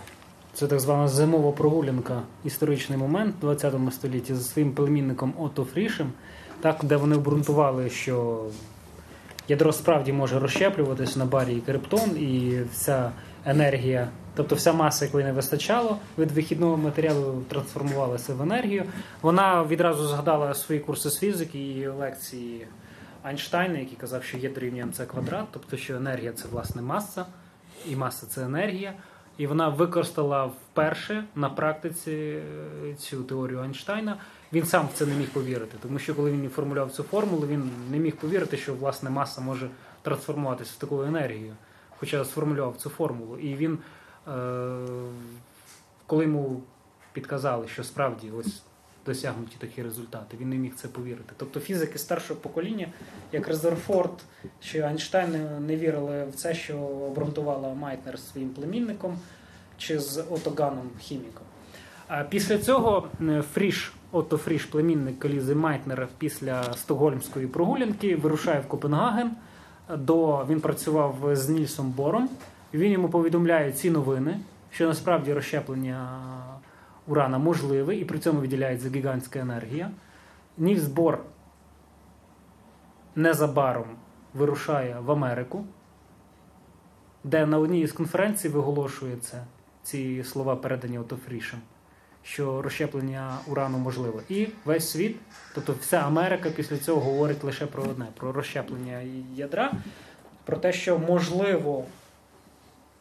[0.53, 6.11] це так звана зимова прогулянка, історичний момент в 20 столітті зі своїм племінником Отто Фрішем,
[6.59, 8.45] так, де вони обґрунтували, що
[9.47, 13.11] ядро справді може розщеплюватись на барії криптон, і вся
[13.45, 18.83] енергія, тобто вся маса, якої не вистачало від вихідного матеріалу, трансформувалася в енергію.
[19.21, 22.67] Вона відразу згадала свої курси з фізики і лекції
[23.23, 27.25] Айнштайна, який казав, що є дорівнює МЦ квадрат, тобто що енергія це власне маса,
[27.87, 28.93] і маса це енергія.
[29.37, 34.17] І вона використала вперше на практиці е, цю теорію Айнштайна.
[34.53, 37.71] Він сам в це не міг повірити, тому що коли він формулював цю формулу, він
[37.91, 39.69] не міг повірити, що власне маса може
[40.01, 41.53] трансформуватися в таку енергію,
[41.99, 43.37] хоча сформулював цю формулу.
[43.37, 43.77] І він,
[44.27, 44.31] е,
[46.07, 46.61] коли йому
[47.13, 48.63] підказали, що справді ось
[49.05, 51.33] досягнуті такі результати, він не міг це повірити.
[51.37, 52.87] Тобто фізики старшого покоління,
[53.31, 54.11] як Резерфорд
[54.59, 55.31] чи Айнштайн,
[55.67, 59.17] не- вірили в це, що обґрунтувала Майтнер своїм племінником
[59.77, 61.43] чи з Отто Ганом хіміком.
[62.07, 63.07] А після цього
[63.53, 69.31] Фріш, Отто Фріш, племінник Лізи Майтнер, після стокгольмської прогулянки вирушає в Копенгаген.
[69.97, 72.29] До він працював з Нільсом Бором.
[72.73, 74.39] Він йому повідомляє ці новини,
[74.71, 76.19] що насправді розщеплення
[77.11, 79.91] урана можливе, і при цьому виділяється гігантська енергія.
[80.57, 81.19] Нільс Бор
[83.15, 83.85] незабаром
[84.33, 85.65] вирушає в Америку,
[87.23, 89.45] де на одній із конференцій виголошується
[89.83, 91.59] ці слова, передані Ото Фрішем,
[92.23, 94.21] що розщеплення урану можливе.
[94.29, 95.17] І весь світ,
[95.55, 99.01] тобто вся Америка після цього говорить лише про одне: про розщеплення
[99.35, 99.71] ядра,
[100.45, 101.85] про те, що можливо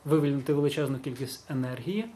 [0.05, 2.11] вивільнити величезну кількість енергії.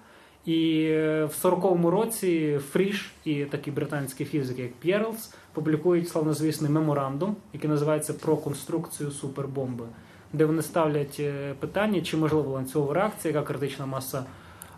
[0.47, 7.37] І е, в 40-му році Фріш і такі британські фізики, як П'єрлс, публікують славнозвісний меморандум,
[7.53, 9.85] який називається про конструкцію супербомби,
[10.33, 14.25] де вони ставлять е, питання, чи можлива ланцюгова реакція, яка критична маса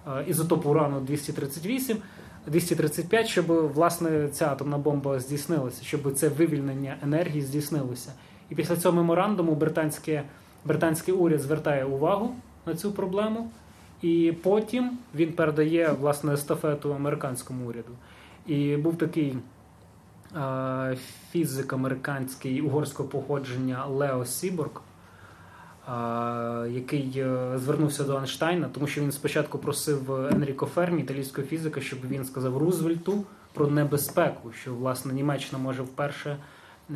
[0.06, 1.96] е, ізотопу урану 238,
[2.46, 8.12] 235, щоб власне ця атомна бомба здійснилася, щоб це вивільнення енергії здійснилося.
[8.50, 10.22] І після цього меморандуму британське,
[10.64, 12.34] британський уряд звертає увагу
[12.66, 13.50] на цю проблему.
[14.06, 17.92] І потім він передає власне естафету американському уряду.
[18.46, 19.36] І був такий
[20.36, 20.96] е,
[21.30, 25.92] фізик американський угорського походження Лео Сіборг, е,
[26.70, 32.24] який звернувся до Einштейна, тому що він спочатку просив Енріко Фермі, італійського фізика, щоб він
[32.24, 36.36] сказав Рузвельту про небезпеку, що власне Німеччина може вперше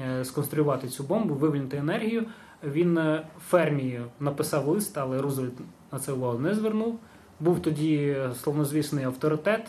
[0.01, 2.25] е, сконструювати цю бомбу, вивільнити енергію.
[2.65, 5.55] Він е, Фермі написав лист, але Рузвельт
[5.93, 6.99] на це увагу не звернув.
[7.41, 9.66] Був тоді славнозвісний авторитет,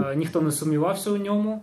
[0.00, 1.62] е, ніхто не сумнівався у ньому.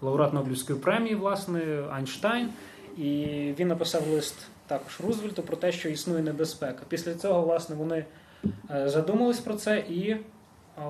[0.00, 2.48] Лауреат Нобелівської премії, власне, Айнштайн.
[2.96, 3.26] І
[3.58, 4.34] він написав лист
[4.66, 6.82] також Рузвельту про те, що існує небезпека.
[6.88, 8.04] Після цього, власне, вони
[8.70, 10.20] е, задумались про це і е,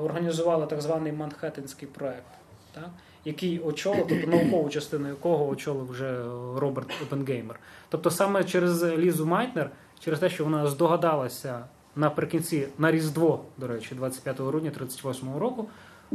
[0.03, 2.33] організували так званий Манхеттенський проект,
[2.73, 2.91] так?
[3.25, 6.23] який очолив, тобто наукову частину якого очолив вже
[6.57, 7.61] Роберт Опенгеймер.
[7.89, 11.65] Тобто саме через Лізу Майтнер, через те, що вона здогадалася
[11.97, 15.67] наприкінці на Різдво, до речі, 25 грудня 38 року,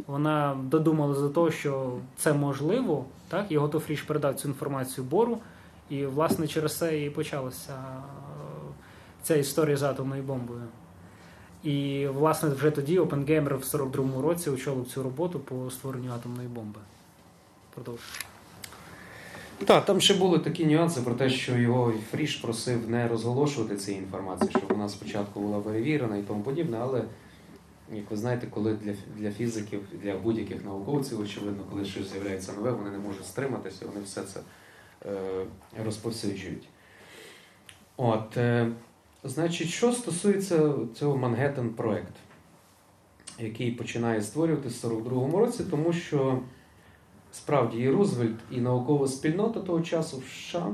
[0.08, 5.38] вона додумалася до того, що це можливо, так, і Гото Фріш передав цю інформацію Бору,
[5.90, 8.14] і, власне, через це і почалася е,
[9.24, 10.62] ця історія з атомною бомбою.
[11.64, 16.80] І, власне, вже тоді Опенгеймер в 42-му році очолив цю роботу по створенню атомної бомби.
[17.74, 18.35] Продовжуй.
[19.64, 23.92] Так, там ще були такі нюанси про те, що його Фріш просив не розголошувати ці
[23.92, 27.04] інформації, щоб вона спочатку була перевірена і тому подібне, але,
[27.94, 32.72] як ви знаєте, коли для, для фізиків, для будь-яких науковців, очевидно, коли щось з'являється нове,
[32.72, 34.40] вони не можуть стриматися, вони все це
[35.06, 35.46] е,
[35.86, 36.68] розповсюджують.
[37.98, 38.72] От, е,
[39.24, 42.14] значить, що стосується цього Мангеттен проект,
[43.40, 46.40] який починає створювати в 42-му році, тому що
[47.36, 50.72] справді і Рузвельт, і наукова спільнота того часу в США.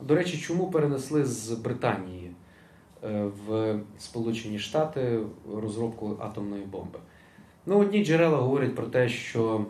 [0.00, 2.30] До речі, чому перенесли з Британії
[3.04, 5.18] е, в Сполучені Штати
[5.54, 6.98] розробку атомної бомби?
[7.66, 9.66] Ну, одні джерела говорять про те, що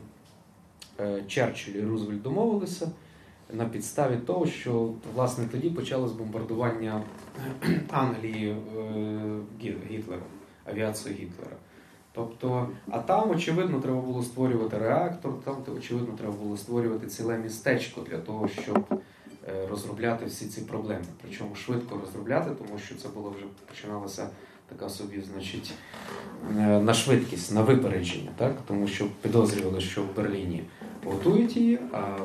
[1.01, 2.91] е, Черчилль і Рузвельт домовилися
[3.53, 7.03] на підставі того, що власне тоді почалось бомбардування
[7.91, 10.29] Англії е, Гітлером,
[10.65, 11.57] авіацією Гітлера.
[12.13, 18.01] Тобто, а там, очевидно, треба було створювати реактор, там, очевидно, треба було створювати ціле містечко
[18.11, 18.85] для того, щоб
[19.49, 21.05] е, розробляти всі ці проблеми.
[21.23, 24.29] Причому швидко розробляти, тому що це було вже починалася
[24.69, 25.73] така собі, значить,
[26.59, 28.57] е, на швидкість, на випередження, так?
[28.69, 30.63] тому що підозрювали, що в Берліні
[31.05, 32.17] готують її, а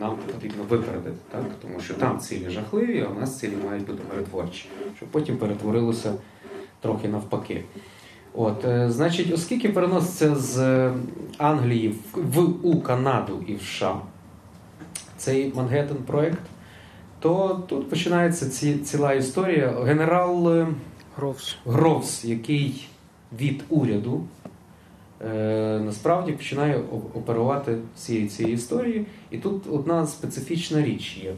[0.00, 1.44] нам потрібно випередити, так?
[1.62, 6.14] тому що там цілі жахливі, а у нас цілі мають бути миротворчі, щоб потім перетворилося
[6.80, 7.64] трохи навпаки.
[8.34, 10.90] От, е, значить, оскільки переноситься з
[11.38, 14.00] Англії в, в у Канаду і в США
[15.18, 16.42] цей Мангеттен project,
[17.20, 19.74] то тут починається ці, ціла історія.
[19.82, 20.68] Генерал е,
[21.16, 21.56] Гровс.
[21.66, 22.88] Гровс, який
[23.38, 24.24] від уряду
[25.24, 26.82] е, насправді починає
[27.14, 29.06] оперувати всією цією історією.
[29.30, 31.34] І тут одна специфічна річ є.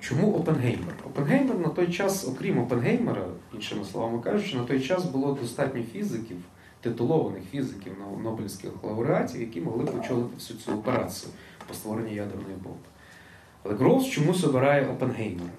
[0.00, 0.94] Чому Опенгеймер?
[1.06, 6.36] Опенгеймер на той час, окрім Опенгеймера, іншими словами кажучи, на той час було достатньо фізиків,
[6.80, 11.32] титулованих фізиків, но- нобелівських лауреатів, які могли очолити всю цю операцію
[11.68, 12.78] по створенню ядерної бомби.
[13.64, 15.50] Але Гроус чомусь обирає Опенгеймера.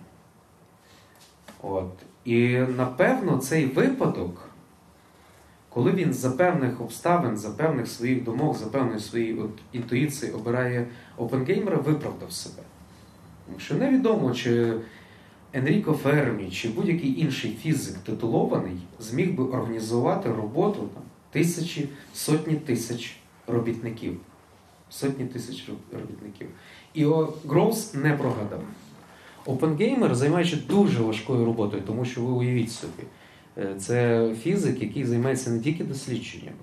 [1.61, 1.91] От.
[2.25, 4.49] І напевно цей випадок,
[5.69, 10.87] коли він за певних обставин, за певних своїх думок, за певної своєї інтуїції обирає
[11.17, 12.63] Опенгеймера, виправдав себе.
[13.51, 14.73] Тому що невідомо, чи
[15.53, 23.15] Енріко Фермі, чи будь-який інший фізик титулований зміг би організувати роботу там, тисячі, сотні тисяч
[23.47, 24.17] робітників.
[24.89, 26.47] Сотні тисяч робітників.
[26.93, 28.63] І о, Гроус не прогадав.
[29.45, 33.03] Опенгеймер, займаючи дуже важкою роботою, тому що ви уявіть собі,
[33.57, 36.57] е, це фізик, який займається не тільки дослідженнями.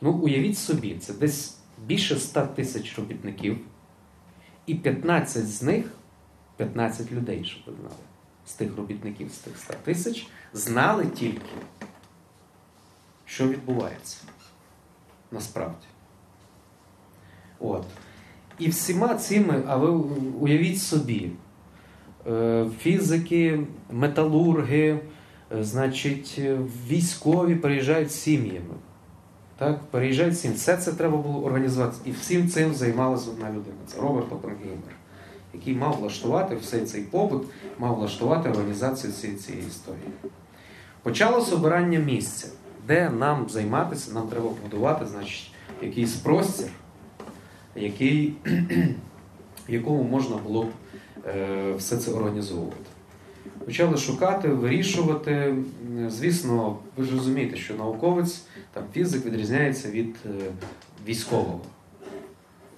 [0.00, 1.56] Ну, уявіть собі, це десь
[1.86, 3.58] більше 100 тисяч робітників,
[4.66, 5.86] і 15 з них,
[6.56, 8.02] 15 людей, щоб ви знали,
[8.46, 11.56] з тих робітників, з тих 100 тисяч, знали тільки,
[13.24, 14.18] що відбувається
[15.30, 15.86] насправді.
[17.58, 17.84] От.
[18.58, 19.88] І всіма цими, а ви
[20.40, 21.30] уявіть собі,
[22.26, 25.00] е, фізики, металурги,
[25.52, 26.40] е, значить,
[26.88, 28.74] військові переїжджають з сім'ями.
[29.58, 30.56] Так, переїжджають сім'ї.
[30.56, 31.96] Все це треба було організувати.
[32.04, 33.76] І всім цим займалася одна людина.
[33.86, 34.94] Це Роберт Опенгеймер,
[35.54, 37.46] який мав влаштувати все цей побут,
[37.78, 40.08] мав влаштувати організацію цієї, цієї історії.
[41.02, 42.48] Почалося обирання місця,
[42.86, 45.50] де нам займатися, нам треба будувати, значить,
[45.82, 46.68] якийсь простір,
[47.76, 48.34] який,
[49.68, 50.68] якому можна було б
[51.26, 52.76] е, все це організовувати.
[53.64, 55.54] Почали шукати, вирішувати.
[56.08, 58.42] Звісно, ви ж розумієте, що науковець,
[58.76, 60.28] там фізик відрізняється від е,
[61.06, 61.60] військового.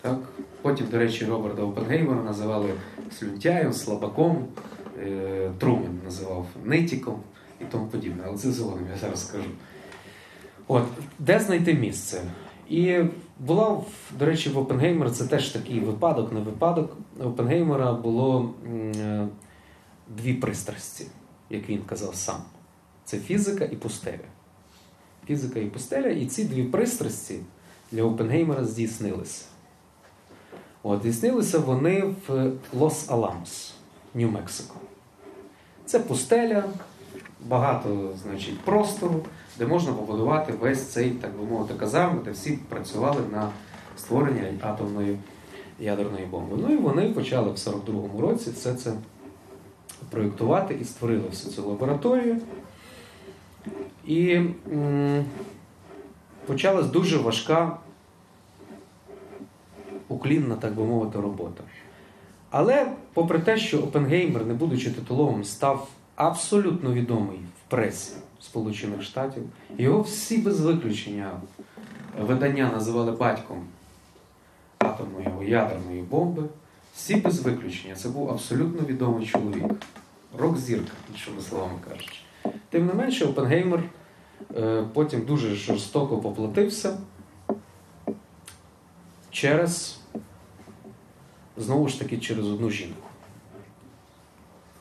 [0.00, 0.18] Так?
[0.62, 2.74] Потім, до речі, Роберта Опенгеймера називали
[3.18, 4.46] слюнтяєм, слабаком,
[4.98, 7.20] е, Трумен називав нитіком
[7.60, 8.22] і тому подібне.
[8.26, 9.50] Але це згодом я зараз скажу.
[10.68, 10.84] От,
[11.18, 12.22] де знайти місце?
[12.68, 13.00] І
[13.38, 13.80] була,
[14.18, 16.96] до речі, в Опенгеймера це теж такий випадок, не випадок.
[17.20, 19.28] У Опенгеймера було е,
[20.08, 21.06] дві пристрасті,
[21.50, 22.42] як він казав сам.
[23.04, 24.37] Це фізика і пустеля.
[25.28, 27.38] Фізика і пустеля, і ці дві пристрасті
[27.92, 29.44] для Опенгеймера здійснилися.
[30.82, 33.72] От, здійснилися вони в Лос-Аламос,
[34.14, 34.74] Нью-Мексико.
[35.86, 36.64] Це пустеля,
[37.46, 39.24] багато значить, простору,
[39.58, 43.50] де можна побудувати весь цей, так би мовити, казарм, де всі працювали на
[43.98, 45.18] створення атомної
[45.80, 46.56] ядерної бомби.
[46.56, 48.92] Ну і вони почали в 42-му році все це
[50.10, 52.36] проєктувати і створили всю цю лабораторію.
[54.06, 54.40] І
[56.46, 57.78] почалась дуже важка,
[60.08, 61.64] уклінна, так би мовити, робота.
[62.50, 69.42] Але, попри те, що Опенгеймер, не будучи титуловим, став абсолютно відомий в пресі Сполучених Штатів,
[69.78, 71.30] його всі без виключення
[72.20, 73.64] видання називали батьком
[74.78, 76.42] атомної ядерної бомби.
[76.94, 77.94] Всі без виключення.
[77.94, 79.64] Це був абсолютно відомий чоловік.
[80.38, 82.20] Рок-зірка, іншими словами кажучи.
[82.70, 83.82] Тим не менше, Опенгеймер
[84.56, 86.98] е, потім дуже жорстоко поплатився
[89.30, 90.00] через,
[91.56, 93.08] знову ж таки, через одну жінку.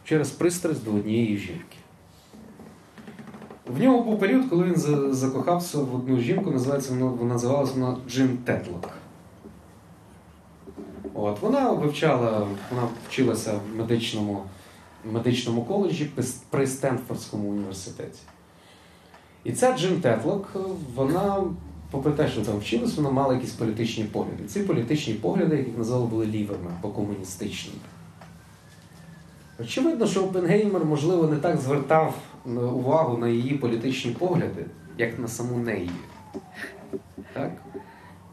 [0.03, 1.77] Через пристрасть до однієї жінки.
[3.67, 4.75] В нього був період, коли він
[5.13, 8.89] закохався в одну жінку, називається вона, називалася вона Джим Тетлок.
[11.13, 14.43] От, вона вивчала, вона вчилася в медичному,
[15.05, 16.11] медичному коледжі
[16.49, 18.19] при Стенфордському університеті.
[19.43, 20.55] І ця Джим Тетлок,
[20.95, 21.43] вона,
[21.91, 24.43] попри те, що там вчилась, вона мала якісь політичні погляди.
[24.47, 27.79] Ці політичні погляди, як їх називали, були лівими або комуністичними.
[29.59, 32.15] Очевидно, що Опенгеймер, можливо, не так звертав
[32.45, 34.65] е, увагу на її політичні погляди,
[34.97, 35.91] як на саму неї.
[37.33, 37.51] Так?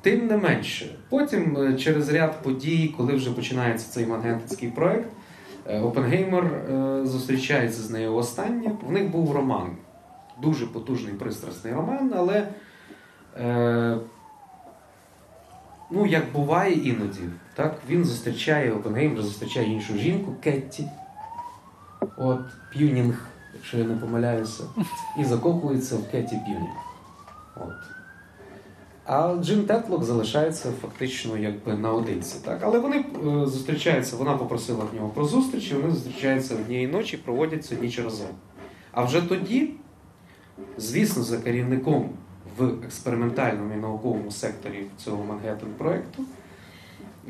[0.00, 5.23] Тим не менше, потім е, через ряд подій, коли вже починається цей мангентинський проект, е,
[5.66, 8.72] Опенгеймер е, зустрічається з нею останнє.
[8.82, 9.76] В них був роман.
[10.42, 12.48] дуже потужний пристрасний роман, але
[13.36, 13.98] е,
[15.90, 17.20] ну, як буває іноді,
[17.54, 20.88] так, він зустрічає, Опенгеймер зустрічає іншу жінку, Кетті.
[22.16, 22.40] От,
[22.72, 24.64] П'юнінг, якщо я не помиляюся,
[25.18, 26.76] і закохується в Кетті П'юнінг.
[27.56, 27.93] От.
[29.06, 32.36] А Джин Тетлок залишається фактично якби наодинці.
[32.44, 32.58] Так?
[32.62, 37.64] Але вони е, зустрічаються, вона попросила в нього про зустріч, вони зустрічаються однієї ночі, проводять
[37.64, 38.26] цю ніч разом.
[38.92, 39.70] А вже тоді,
[40.78, 42.10] звісно, за керівником
[42.58, 46.24] в експериментальному і науковому секторі цього Мангеттен проєкту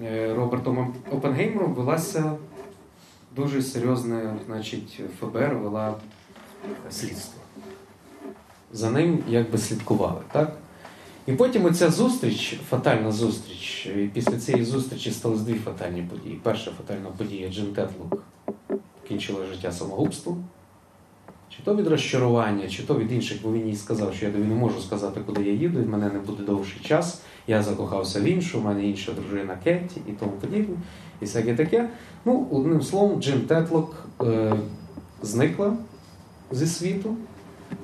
[0.02, 2.32] е, Робертом Опенгеймером велася
[3.36, 5.94] дуже серйозне, значить, ФБР вела
[6.90, 7.42] слідство.
[8.72, 10.56] За ним якби слідкували, так?
[11.26, 16.40] І потім оця зустріч, фатальна зустріч, і після цієї зустрічі сталися дві фатальні події.
[16.42, 18.22] Перша фатальна подія Джин Тетлук
[19.08, 20.44] кінчила життя самогубством.
[21.56, 24.44] Чи то від розчарування, чи то від інших, бо він їй сказав, що я тобі
[24.44, 28.24] не можу сказати, куди я їду, в мене не буде довший час, я закохався в
[28.24, 30.76] іншу, в мене інша дружина Кетті і тому подібне,
[31.20, 31.88] і всяке таке.
[32.24, 34.56] Ну, одним словом, Джин Тетлок е,
[35.22, 35.76] зникла
[36.50, 37.16] зі світу.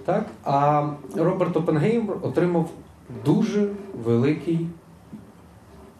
[0.04, 0.26] Так?
[0.44, 2.70] А Роберт Опенгеймер отримав
[3.24, 3.68] дуже
[4.04, 4.66] великий,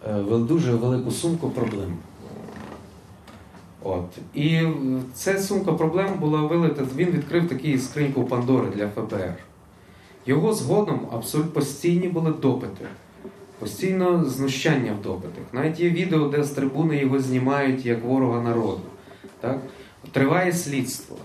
[0.08, 1.96] е, дуже велику сумку проблем.
[3.82, 4.04] От.
[4.34, 4.60] І
[5.14, 9.34] ця сумка проблем була вилита, він відкрив такий скриньку Пандори для ФБР.
[10.26, 12.84] Його згодом абсолютно постійні були допити,
[13.58, 15.44] постійно знущання в допитах.
[15.52, 18.80] Навіть є відео, де з трибуни його знімають як ворога народу.
[19.40, 19.58] Так?
[20.12, 21.16] Триває слідство.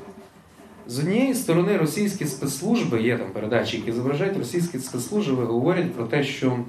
[0.88, 6.24] З однієї сторони, російські спецслужби, є там передачі, які зображають, російські спецслужби говорять про те,
[6.24, 6.60] що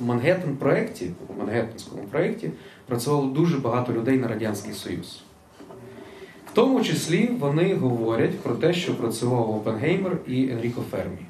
[0.00, 2.50] в Мангеттен проєкті, в Мангеттенському проєкті
[2.86, 5.22] працювало дуже багато людей на Радянський Союз.
[6.46, 11.26] В тому числі вони говорять про те, що працював Опенгеймер і Енріко Фермі.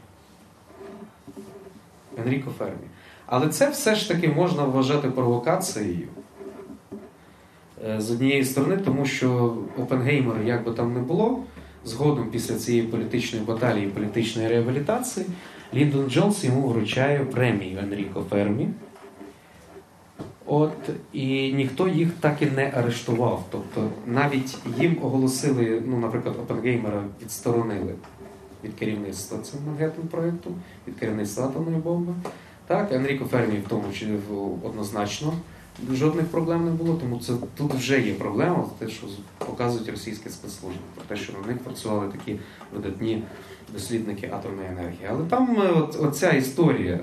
[2.19, 2.87] Енріко Фермі.
[3.27, 6.09] Але це все ж таки можна вважати провокацією.
[7.87, 11.43] Е, З однієї сторони, тому що Опенгеймер, як би там не було,
[11.85, 15.27] згодом після цієї політичної баталії, політичної реабілітації,
[15.75, 18.69] Ліндон Джонс йому вручає премію Енріко Фермі.
[20.47, 20.73] От,
[21.13, 23.47] і ніхто їх так і не арештував.
[23.51, 27.95] Тобто навіть їм оголосили, ну, наприклад, Опенгеймера відсторонили
[28.65, 30.51] від керівництва цим Мангеттен проєкту,
[30.89, 32.13] від керівництва атомної бомби.
[32.67, 34.07] Так, Енріко Фермі в тому чи
[34.65, 35.33] однозначно
[35.93, 39.07] жодних проблем не було, тому це тут вже є проблема, те, що
[39.39, 42.39] показують російські спецслужби, про те, що на них працювали такі
[42.75, 43.23] видатні
[43.73, 45.09] дослідники атомної енергії.
[45.11, 47.01] Але там е, от, оця історія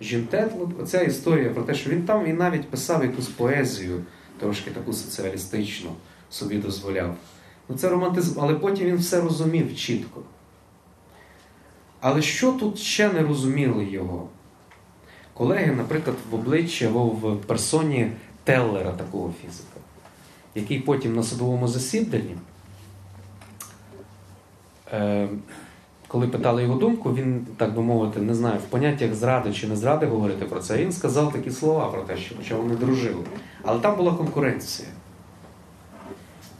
[0.00, 4.04] Жінтетло, оця історія про те, що він там і навіть писав якусь поезію,
[4.38, 5.90] трошки таку соціалістичну,
[6.30, 7.16] собі дозволяв.
[7.68, 10.22] Ну це романтизм, але потім він все розумів чітко.
[12.00, 14.28] Але що тут ще не розуміли його?
[15.40, 18.12] Колеги, наприклад, в обличчі або в персоні
[18.44, 19.80] Теллера, такого фізика,
[20.54, 22.36] який потім на судовому засіданні,
[24.92, 25.28] е,
[26.08, 29.76] коли питали його думку, він, так би мовити, не знаю, в поняттях зради чи не
[29.76, 33.24] зради говорити про це, він сказав такі слова про те, що хоча вони дружили.
[33.62, 34.88] Але там була конкуренція.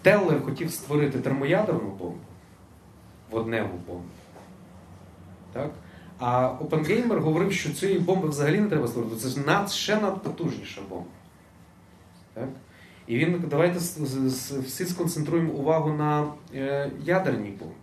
[0.02, 2.14] Теллер хотів створити термоядерну бомбу,
[3.30, 4.04] водневу бомбу.
[5.52, 5.70] Так?
[6.20, 9.16] А Опенгеймер говорив, що цієї бомби взагалі не треба створити.
[9.16, 11.06] Це ж над, ще надпотужніша бомба.
[12.34, 12.48] Так?
[13.06, 13.78] І він, давайте
[14.66, 17.74] всі сконцентруємо увагу на е, ядерній бомбі.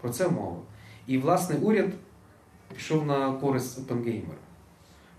[0.00, 0.56] Про це мова.
[1.06, 1.90] І, власне, уряд
[2.74, 4.38] пішов на користь Опенгеймера.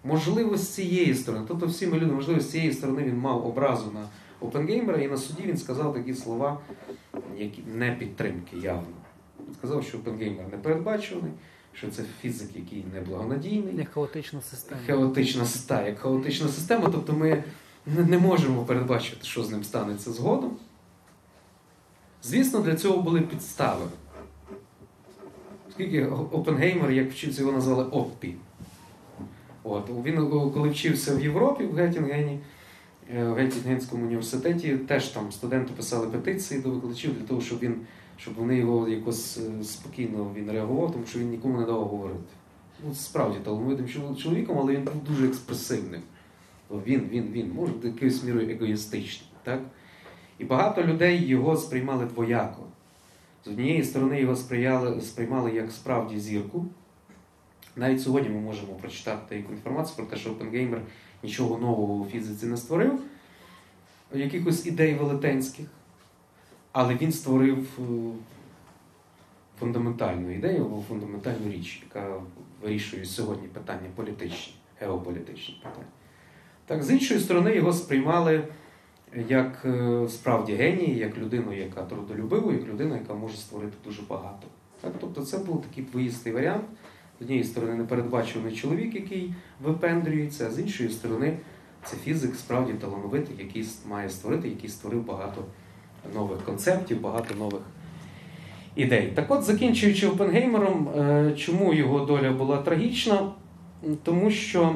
[0.04, 3.92] Можливо, з цієї сторони, тобто всі ми люди, можливо, з цієї сторони він мав образу
[3.92, 4.08] на
[4.40, 6.60] Опенгеймера, і на суді він сказав такі слова,
[7.38, 8.88] які не підтримки явно.
[9.58, 11.32] Сказав, що Опенгеймер не передбачуваний,
[11.80, 13.76] що це фізик, який неблагонадійний.
[13.78, 14.82] Як хаотична система.
[14.88, 17.44] Хаотична система, як хаотична система, тобто ми
[17.86, 20.58] не не можемо передбачити, що з ним станеться згодом.
[22.24, 23.86] Звісно, для цього були підстави.
[25.70, 28.36] Оскільки Опенгеймер, як вчився, його назвали Оппі.
[29.64, 32.40] От, він, коли вчився в Європі, в Геттінгені,
[33.16, 37.76] е, в Геттінгенському університеті, теж там студенти писали петиції до викладачів для того, щоб він,
[38.22, 42.20] щоб вони його якось е, спокійно він реагував, тому що він нікому не давав говорити.
[42.86, 46.02] Ну, справді талановитим чоловіком, але він був дуже експресивним.
[46.72, 49.30] Він, він, він, може, бути якоюсь мірою егоїстичним.
[49.44, 49.62] Так?
[50.40, 52.64] І багато людей його сприймали двояко.
[53.46, 56.66] З однієї сторони його сприяли, сприймали як справді зірку.
[57.76, 60.82] Навіть сьогодні ми можемо прочитати таку інформацію про те, що Опенгеймер
[61.24, 63.00] нічого нового у фізиці не створив,
[64.14, 65.66] якихось ідей велетенських,
[66.72, 67.82] але він створив е,
[69.60, 72.22] фундаментальну ідею або фундаментальну річ, яка
[72.62, 75.86] вирішує сьогодні питання політичні, геополітичні питання.
[76.66, 78.44] Так, з іншої сторони, його сприймали
[79.30, 84.48] як е, справді геній, як людину, яка трудолюбива, як людина, яка може створити дуже багато.
[84.82, 86.64] Так, тобто це був такий двоїстий варіант.
[87.20, 91.38] З однієї сторони, непередбачуваний чоловік, який випендрюється, а з іншої сторони,
[91.84, 95.46] це фізик справді талановитий, який має створити, який створив багато
[96.16, 97.62] нових концептів, багато нових
[98.76, 99.12] ідей.
[99.16, 103.32] Так от, закінчуючи Опенгеймером, е, чому його доля була трагічна?
[104.04, 104.76] Тому що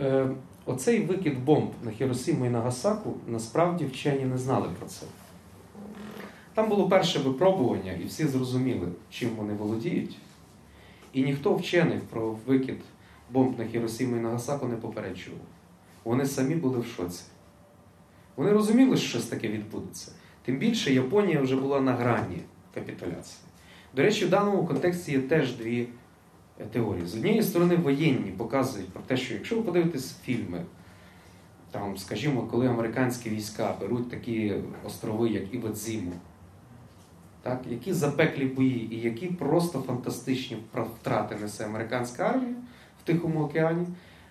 [0.00, 0.28] е,
[0.66, 5.06] оцей викид бомб на Хіросіму і Нагасаку насправді вчені не знали про це.
[6.54, 10.16] Там було перше випробування, і всі зрозуміли, чим вони володіють.
[11.12, 12.78] І ніхто вчених про викид
[13.30, 15.40] бомб на Хіросіму і Нагасаку не попереджував.
[16.04, 17.22] Вони самі були в шоці.
[18.38, 20.12] Вони розуміли, що щось таке відбудеться.
[20.44, 22.42] Тим більше Японія вже була на грані
[22.74, 23.40] капітуляції.
[23.96, 25.88] До речі, в даному контексті є теж дві
[26.60, 27.06] е, теорії.
[27.06, 30.62] З однієї сторони, воєнні показують про те, що якщо ви подивитесь фільми,
[31.70, 34.54] там, скажімо, коли американські війська беруть такі
[34.86, 36.12] острови, як Івадзіму,
[37.42, 40.56] так, які запеклі бої і які просто фантастичні
[41.00, 42.56] втрати несе американська армія
[43.02, 43.86] в Тихому океані,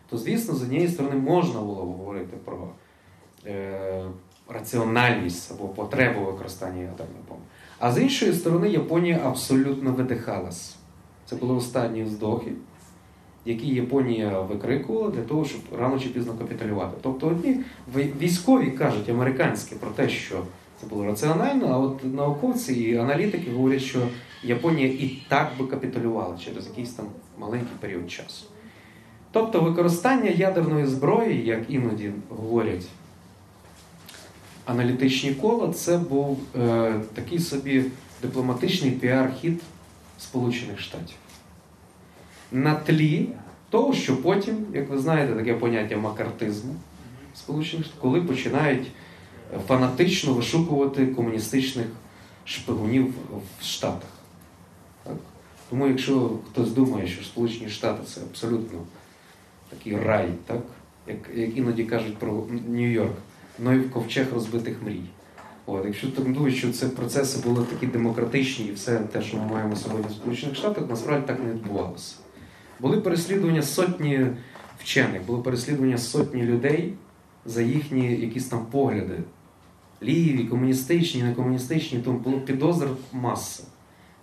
[0.09, 2.73] то, звісно, з однієї сторони можна було говорити про
[4.49, 7.43] раціональність або потребу використання ядерної бомби.
[7.79, 10.75] А з іншої сторони, Японія абсолютно видихалась.
[11.25, 12.51] Це були останні вздохи,
[13.45, 16.97] які Японія викрикувала для того, щоб рано чи пізно капітулювати.
[17.01, 17.63] Тобто одні
[17.95, 20.43] військові кажуть американські про те, що
[20.81, 23.99] це було раціонально, а от науковці і аналітики говорять, що
[24.43, 27.05] Японія і так би капітулювала через якийсь там
[27.37, 28.45] маленький період часу.
[29.31, 32.85] Тобто використання ядерної зброї, як іноді говорять
[34.67, 37.85] аналітичні кола, це був е, такий собі
[38.21, 39.59] дипломатичний піар-хід
[40.19, 41.15] Сполучених Штатів.
[42.51, 43.29] На тлі
[43.69, 46.75] того, що потім, як ви знаєте, таке поняття макартизму
[47.35, 48.87] Сполучених Штатів, коли починають
[49.53, 51.87] е, фанатично вишукувати комуністичних
[52.45, 53.13] шпигунів
[53.59, 54.09] в Штатах.
[55.03, 55.17] Так?
[55.69, 58.79] Тому якщо хтось думає, що Сполучені Штати це абсолютно
[59.69, 60.61] такий рай, так?
[61.07, 62.33] Як, як іноді кажуть про
[62.69, 63.15] Нью-Йорк,
[63.59, 65.01] Ноїв ковчег розбитих мрій.
[65.65, 69.45] От, якщо так думають, що це процеси були такі демократичні і все те, що ми
[69.45, 72.15] маємо сьогодні в Сполучених Штатах, насправді так не відбувалося.
[72.79, 74.27] Були переслідування сотні
[74.79, 76.93] вчених, було переслідування сотні людей
[77.45, 79.19] за їхні якісь там погляди.
[80.03, 83.63] Ліві, комуністичні, некомуністичні, тому було підозр маса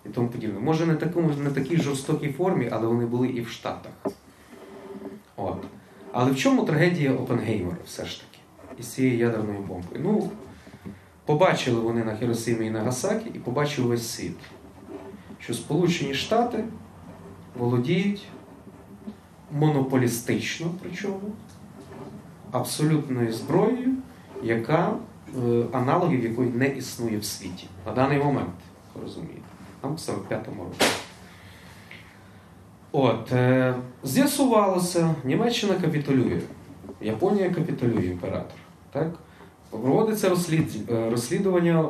[0.06, 0.60] і тому подібне.
[0.60, 3.92] Може, не, такому, не такій жорстокій формі, але вони були і в Штатах.
[5.36, 5.64] От.
[6.12, 8.33] Але в чому трагедія Опенгеймера все ж таки?
[8.78, 10.00] Із цією ядерною бомбою?
[10.02, 10.30] Ну,
[11.24, 14.36] побачили вони на Хіросимі і Нагасакі і побачив весь світ,
[15.38, 16.64] що Сполучені Штати
[17.58, 18.22] володіють
[19.52, 21.20] монополістично, причому
[22.50, 23.94] абсолютною зброєю,
[24.42, 28.54] яка е, аналогів якої не існує в світі на даний момент,
[29.02, 29.42] розумієте,
[29.80, 30.90] там в 45-му році.
[32.92, 36.40] От, е, з'ясувалося, Німеччина капітулює,
[37.00, 38.56] Японія капітулює імператор.
[38.94, 39.14] Так?
[39.70, 41.82] Проводиться е, розслідування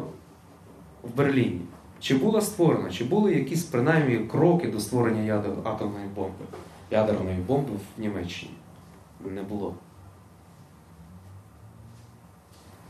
[1.02, 1.60] в Берліні.
[2.00, 6.44] Чи була створена, чи були якісь принаймні кроки до створення ядер, атомної бомби,
[6.90, 8.52] ядерної бомби в Німеччині?
[9.24, 9.74] Не було.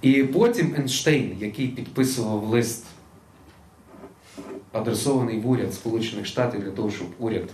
[0.02, 2.86] І потім Ейнштейн, який підписував лист,
[4.72, 7.50] адресований в уряд Сполучених Штатів для того, щоб уряд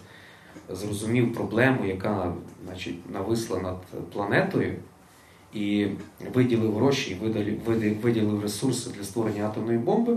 [0.69, 2.33] зрозумів проблему, яка
[2.65, 3.77] значить, нависла над
[4.13, 4.77] планетою,
[5.53, 5.87] і
[6.35, 10.17] виділив гроші, виділив, виділив- виділив ресурси для створення атомної бомби,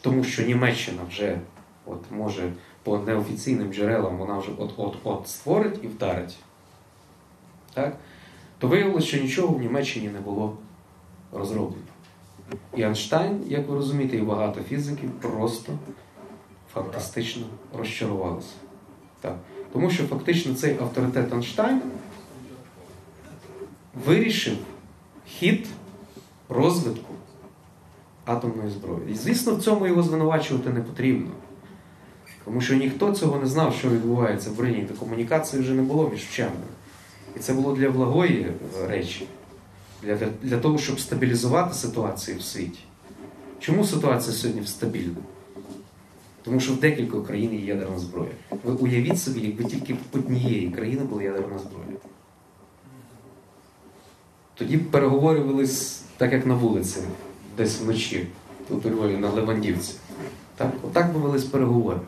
[0.00, 1.38] тому що Німеччина вже
[1.86, 6.36] от, може по неофіційним джерелам вона вже от-от-от створить і вдарить.
[7.74, 7.96] Так?
[8.58, 10.56] То виявилося, що нічого в Німеччині не було
[11.32, 11.82] розроблено.
[12.76, 15.72] І Einstein, як ви розумієте, і багато фізиків просто
[16.74, 17.46] фантастично
[17.78, 18.54] розчарувалися.
[19.20, 19.36] Так.
[19.72, 21.78] Тому що фактично цей авторитет Einstein
[24.06, 24.56] вирішив
[25.26, 25.66] хід
[26.48, 27.14] розвитку
[28.24, 29.00] атомної зброї.
[29.10, 31.30] І, звісно, в цьому його звинувачувати не потрібно.
[32.44, 34.82] Тому що ніхто цього не знав, що відбувається в Берліні.
[34.82, 36.66] Та комунікації вже не було між вченими.
[37.36, 38.46] І це було для благої
[38.82, 39.26] е, речі,
[40.02, 42.78] для, для того, щоб стабілізувати ситуацію в світі.
[43.58, 45.16] Чому ситуація сьогодні стабільна?
[46.42, 48.30] Тому що в декількох країн є ядерна зброя.
[48.64, 51.98] Ви уявіть собі, якби тільки в однієї країни була ядерна зброя.
[54.54, 54.76] Тоді
[55.40, 57.00] велись так, як на вулиці,
[57.56, 58.26] десь вночі,
[58.68, 59.94] тут у Львові, на Левандівці.
[60.56, 60.70] Так?
[60.82, 62.00] Отак би велись переговори.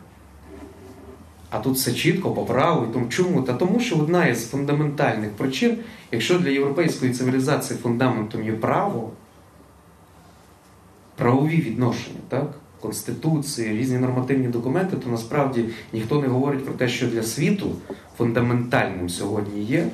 [1.49, 3.41] А тут все чітко по праву тому чому?
[3.41, 5.77] Та тому, що одна із фундаментальних причин,
[6.11, 9.11] якщо для європейської цивілізації фундаментом є право,
[11.15, 12.53] правові відношення, так?
[12.81, 17.75] Конституції, різні нормативні документи, то насправді ніхто не говорить про те, що для світу
[18.17, 19.87] фундаментальним сьогодні є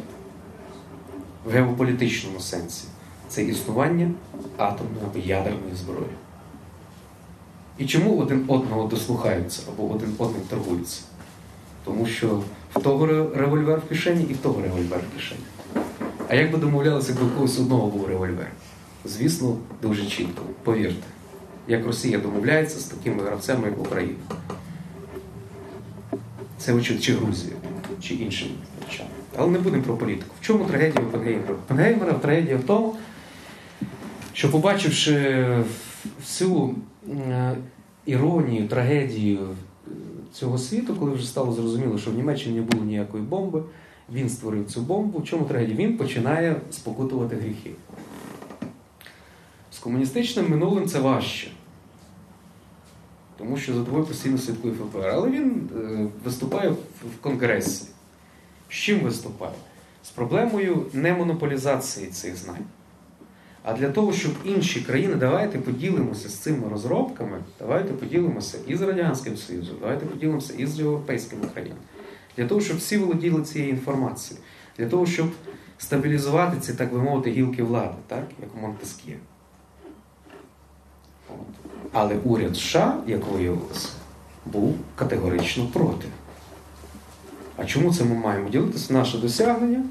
[1.46, 2.86] в геополітичному сенсі
[3.28, 4.12] це існування
[4.58, 6.12] атомної або ядерної зброї.
[7.78, 11.02] І чому один одного дослухаються або один одним торгуються?
[11.86, 12.42] Тому що
[12.76, 13.06] в того
[13.36, 15.42] револьвер в кишені і в того револьвер в кишені.
[16.28, 18.52] А як би домовлялися, якби у когось одного був револьвер?
[19.06, 21.08] Звісно, дуже чітко, повірте.
[21.68, 24.16] Як Росія домовляється з такими гравцями, як Україна.
[26.58, 27.54] Це чи Грузія,
[28.02, 28.52] чи іншими.
[29.38, 30.36] Але не будемо про політику.
[30.42, 31.54] В чому трагедія Опенгеймера?
[31.54, 32.96] Опенгеймера трагедія в тому,
[34.34, 35.48] що побачивши
[36.20, 36.76] всю
[37.10, 37.56] е,
[38.06, 39.40] іронію, трагедію
[40.34, 43.64] цього світу, коли вже стало зрозуміло, що в Німеччині не було ніякої бомби,
[44.14, 45.20] він створив цю бомбу.
[45.20, 45.78] В чому трагедія?
[45.78, 47.72] Він починає спокутувати гріхи.
[49.72, 51.48] З комуністичним минулим це важче.
[53.38, 55.08] Тому що за тобою постійно слідкує ФБР.
[55.08, 57.86] Але він е, виступає в Конгресі.
[58.74, 59.54] З чим виступає?
[60.04, 62.66] З проблемою немонополізації цих знань.
[63.64, 68.82] А для того, щоб інші країни, давайте поділимося з цими розробками, давайте поділимося і з
[68.82, 71.82] Радянським Союзом, давайте поділимося і з європейськими країнами.
[72.38, 74.46] Для того, щоб всі володіли цією інформацією,
[74.78, 75.28] для того, щоб
[75.78, 79.18] стабілізувати ці, так би мовити, гілки влади, так, як у Монтескє.
[81.92, 83.90] Але уряд США, як виявилося,
[84.46, 86.08] був категорично проти.
[87.58, 88.94] А чому це ми маємо ділитися?
[88.94, 89.84] Наше досягнення.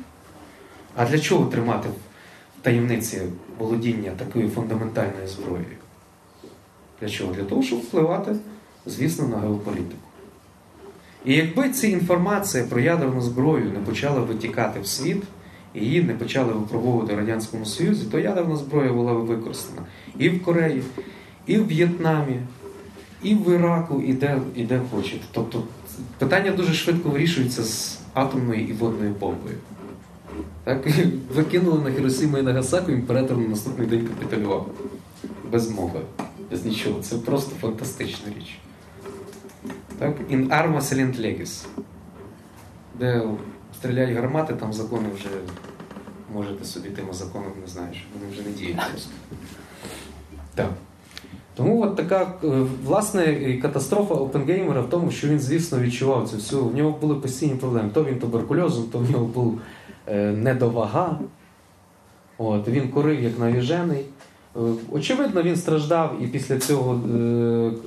[0.97, 3.23] А для чого тримати в таємниці
[3.59, 5.77] володіння такою фундаментальною зброєю?
[7.01, 7.35] Для чого?
[7.35, 8.37] Для того, щоб впливати,
[8.87, 9.97] звісно, на геополітику.
[11.25, 15.23] І якби ця інформація про ядерну зброю не почала витікати в світ,
[15.75, 19.83] і її не почали випробовувати в Радянському Союзі, то ядерна зброя була б використана
[20.19, 20.83] і в Кореї,
[21.47, 22.37] і в В'єтнамі,
[23.23, 25.25] і в Іраку, і де, і де хочете.
[25.33, 25.63] Тобто
[26.19, 29.55] питання дуже швидко вирішується з атомною і водною бомбою.
[30.65, 30.89] Так,
[31.35, 34.71] викинули на Хіросіму і Нагасаку, імператор на наступний день капітулював.
[35.51, 36.01] Без мови,
[36.51, 37.01] без нічого.
[37.01, 38.59] Це просто фантастична річ.
[39.99, 40.17] Так?
[40.31, 41.67] In arma silent legis.
[42.99, 43.23] Де
[43.77, 45.29] стріляють гармати, там закони вже
[46.35, 48.07] можете собі тими законами не знаєш.
[48.15, 49.11] Вони вже не діють просто.
[50.55, 50.71] Так.
[51.63, 52.47] Тому от така е,
[52.85, 56.65] власне катастрофа Опенгеймера в тому, що він, звісно, відчував цю всю.
[56.65, 57.91] В нього були постійні проблеми.
[57.95, 59.61] То він туберкульозом, то в нього був
[60.07, 61.19] е, недовага.
[62.39, 64.05] От, він курив як навіжений.
[64.57, 64.61] Е,
[64.93, 67.01] Очевидно, він страждав і після цього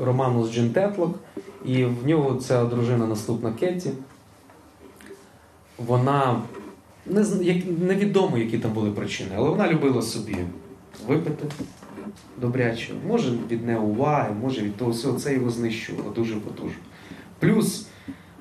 [0.01, 1.19] роману з Джин Тетлок,
[1.65, 3.89] і в нього ця дружина наступна Кетті.
[5.77, 6.41] Вона
[7.05, 7.25] не,
[7.81, 10.37] невідомо, які там були причини, але вона любила собі
[11.07, 11.47] випити
[12.41, 12.93] добряче.
[13.07, 15.19] Може від неуваги, може від того всього.
[15.19, 16.77] Це його знищувало дуже потужно.
[17.39, 17.87] Плюс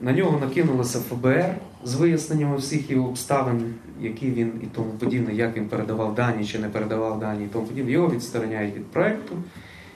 [0.00, 1.54] на нього накинулося ФБР
[1.84, 6.58] з виясненнями всіх його обставин, які він і тому подібне, як він передавав дані чи
[6.58, 7.92] не передавав дані і тому подібне.
[7.92, 9.34] Його відстороняють від проекту.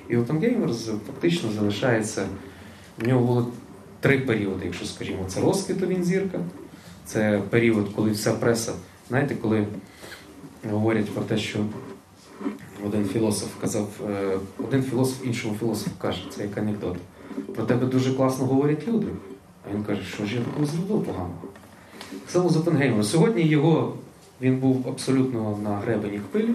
[0.09, 2.27] І Опенгеймер з- фактично залишається.
[2.99, 3.49] В нього було
[4.01, 6.39] три періоди, якщо скажімо, це розквіту він зірка.
[7.05, 8.73] Це період, коли вся преса,
[9.09, 9.67] знаєте, коли
[10.71, 11.59] говорять про те, що
[12.87, 14.39] один філософ казав, е,
[14.69, 16.97] один філософ іншому філософу каже, це як анекдот.
[17.55, 19.07] Про тебе дуже класно говорять люди.
[19.67, 21.43] А він каже, що ж я такого зробив поганого.
[22.11, 23.05] Так само з Опенгеймером.
[23.05, 23.97] Сьогодні його
[24.41, 26.55] він був абсолютно на гребені хвилі,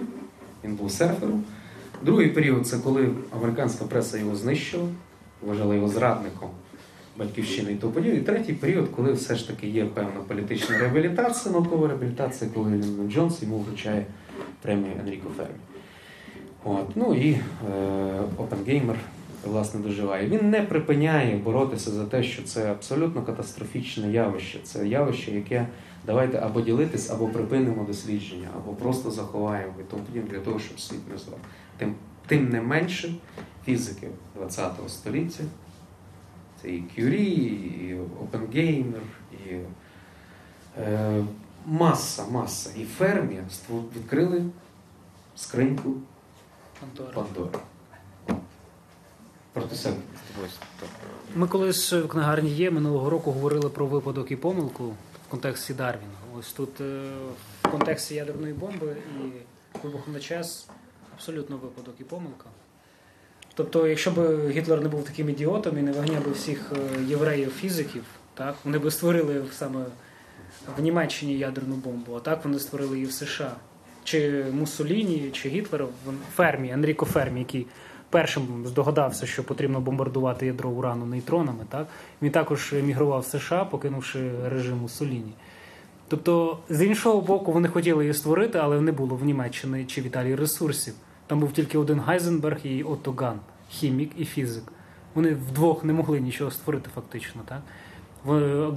[0.64, 1.44] він був серфером.
[2.02, 4.88] Другий період це коли американська преса його знищила,
[5.42, 6.50] вважала його зрадником
[7.18, 8.18] батьківщини і тому подібне.
[8.18, 13.12] І третій період, коли все ж таки є певна політична реабілітація, наукова реабілітація, коли Ліндон
[13.12, 14.06] Джонс йому вручає
[14.62, 15.73] премію Енріко Фермі.
[16.64, 16.96] От.
[16.96, 17.42] Ну і е,
[18.38, 18.96] Опенгеймер
[19.46, 20.28] власне доживає.
[20.28, 24.60] Він не припиняє боротися за те, що це абсолютно катастрофічне явище.
[24.64, 25.68] Це явище, яке
[26.06, 31.12] давайте або ділитись, або припинимо дослідження, або просто заховаємо і тому для того, щоб світ
[31.12, 31.40] не зрав.
[31.78, 31.96] Тим,
[32.28, 33.14] тим не менше,
[33.66, 34.08] фізики
[34.40, 35.44] ХХ століття,
[36.62, 39.54] це і Кюрі, і Опенгеймер, і
[40.80, 41.24] е,
[41.66, 42.70] маса, маса.
[42.78, 43.38] І Фермі
[43.96, 44.46] відкрили
[45.36, 45.94] скриньку
[46.84, 47.12] Пантора.
[47.14, 47.60] Пандори.
[49.54, 49.96] Проти себе.
[51.36, 54.84] Ми колись в книгарні є минулого року говорили про випадок і помилку
[55.28, 56.12] в контексті Дарвіна.
[56.40, 57.10] Ось тут е,
[57.64, 59.32] в контексті ядерної бомби і
[59.84, 60.68] вибуху на час
[61.14, 62.46] абсолютно випадок і помилка.
[63.54, 68.04] Тобто, якщо б Гітлер не був таким ідіотом і не виганяв би всіх е, євреїв-фізиків,
[68.34, 69.86] так, вони б створили саме
[70.78, 73.56] в Німеччині ядерну бомбу, а так вони створили її в США.
[74.04, 77.68] Чи Муссоліні, чи Гітлер, вон- Фермі, Енріко Фермі, який
[78.10, 81.88] першим здогадався, що потрібно бомбардувати ядро урану нейтронами, так,
[82.22, 85.34] він також емігрував в США, покинувши режим Муссоліні.
[86.08, 90.06] Тобто, з іншого боку, вони хотіли її створити, але не було в Німеччині чи в
[90.06, 90.94] Італії ресурсів.
[91.28, 93.40] Там був тільки один Гайзенберг і Отто Ган,
[93.70, 94.64] хімік і фізик.
[95.16, 97.42] Вони вдвох не могли нічого створити фактично.
[97.46, 97.62] Так?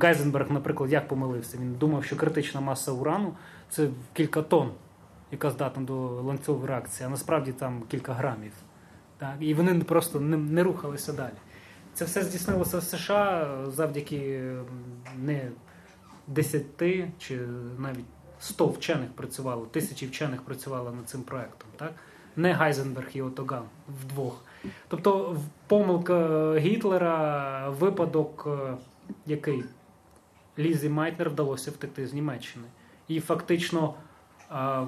[0.02, 1.58] Гайзенберг, наприклад, як помилився?
[1.60, 3.32] Він думав, що критична маса урану
[3.70, 4.70] це кілька тонн,
[5.36, 8.52] яка здатна до ланцюгової реакції, а насправді там кілька грамів.
[9.18, 9.34] Так?
[9.40, 11.34] І вони просто не, не рухалися далі.
[11.94, 14.52] Це все здійснилося в США завдяки
[15.18, 15.50] не
[16.26, 16.64] 10
[17.18, 17.40] чи
[17.78, 18.04] навіть
[18.40, 21.68] 100 вчених працювало, тисячі вчених працювало над цим проектом.
[21.76, 21.92] Так?
[22.36, 23.62] Не Гайзенберг і Отоган
[24.02, 24.44] вдвох.
[24.88, 28.74] Тобто помилка Гітлера, випадок, е,
[29.26, 29.64] який
[30.58, 32.64] Лізі Майтнер вдалося втекти з Німеччини.
[33.08, 33.94] І фактично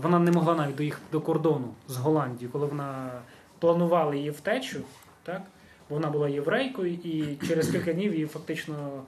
[0.03, 3.11] вона не могла навіть доїхати до кордону з Голландією, коли вона
[3.59, 4.81] планувала її втечу,
[5.23, 5.43] так?
[5.89, 9.03] вона була єврейкою, і через кілька днів їй фактично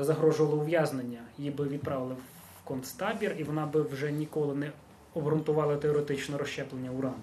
[0.00, 1.20] загрожувало ув'язнення.
[1.38, 4.72] Її би відправили в концтабір, і вона би вже ніколи не
[5.14, 7.14] обґрунтувала теоретичне розщеплення урану.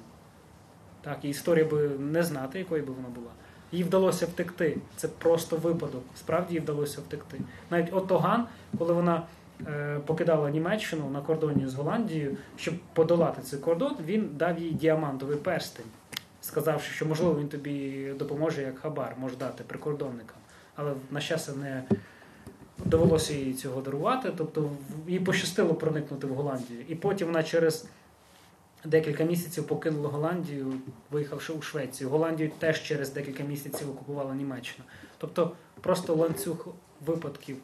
[1.02, 3.32] Так, і історія би не знати, якою би вона була.
[3.72, 4.78] Їй вдалося втекти.
[4.96, 6.04] Це просто випадок.
[6.16, 7.42] Справді їй вдалося втекти.
[7.70, 8.46] Навіть Отто Ган,
[8.78, 9.24] коли вона
[10.06, 15.86] покидала Німеччину на кордоні з Голландією, щоб подолати цей кордон, він дав їй діамантовий перстень,
[16.42, 20.38] сказавши, що можливо він тобі допоможе як хабар, може дати прикордонникам.
[20.76, 21.84] Але на щастя не
[22.86, 24.32] довелося їй цього дарувати.
[24.38, 24.72] Тобто
[25.08, 26.80] їй пощастило проникнути в Голландію.
[26.88, 27.88] І потім вона через
[28.86, 30.74] декілька місяців покинула Голландію,
[31.12, 32.10] виїхавши у Швецію.
[32.10, 34.86] Голландію теж через декілька місяців окупувала Німеччина.
[35.18, 35.52] Тобто
[35.82, 36.68] просто ланцюг
[37.06, 37.58] випадків.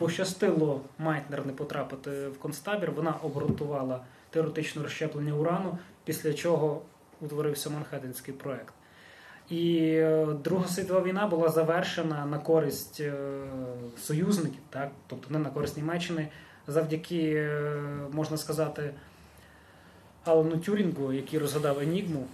[0.00, 2.90] Пощастило Майтнер не потрапити в концтабір.
[2.92, 4.00] Вона обґрунтувала
[4.30, 6.82] теоретичне розщеплення урану, після чого
[7.20, 8.74] утворився Манхеттенський проект.
[9.50, 13.12] І е, Друга світова війна була завершена на користь е,
[13.98, 14.90] союзників, так?
[15.06, 16.28] тобто не на користь Німеччини,
[16.66, 17.82] завдяки, е,
[18.12, 18.90] можна сказати,
[20.24, 22.26] Алану Тюрінгу, який розгадав Енігму,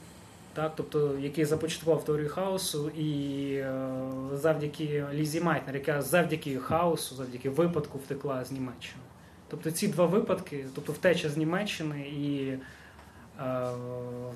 [0.56, 3.90] так, тобто, який започаткував теорію хаосу, і е,
[4.32, 9.02] завдяки Лізі Майтнер, яка завдяки хаосу, завдяки випадку втекла з Німеччини.
[9.48, 12.48] Тобто ці два випадки, тобто втеча з Німеччини і
[13.40, 13.68] е,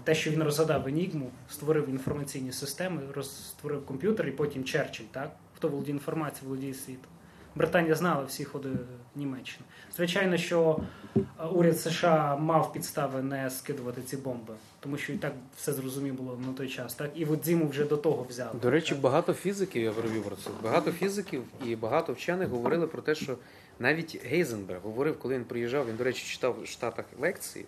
[0.04, 5.36] те, що він розгадав Енігму, створив інформаційні системи, роз- створив комп'ютер, і потім Черчилль, так?
[5.56, 7.10] Хто володіє інформацією, володіє світом.
[7.54, 8.68] Британія знала всі ходи
[9.16, 9.64] Німеччини.
[9.96, 10.80] Звичайно, що
[11.16, 11.20] е,
[11.52, 16.38] уряд США мав підстави не скидувати ці бомби, тому що і так все зрозуміло було
[16.46, 16.94] на той час.
[16.94, 18.58] Так і от зиму вже до того взяли.
[18.62, 19.00] До речі, так?
[19.00, 20.50] багато фізиків, я провів про це.
[20.62, 23.36] Багато фізиків і багато вчених говорили про те, що
[23.78, 27.64] навіть Гейзенберг говорив, коли він приїжджав, він, до речі, читав в Штатах лекції.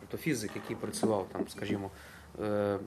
[0.00, 1.90] Тобто фізик, який працював там, скажімо,
[2.42, 2.78] е,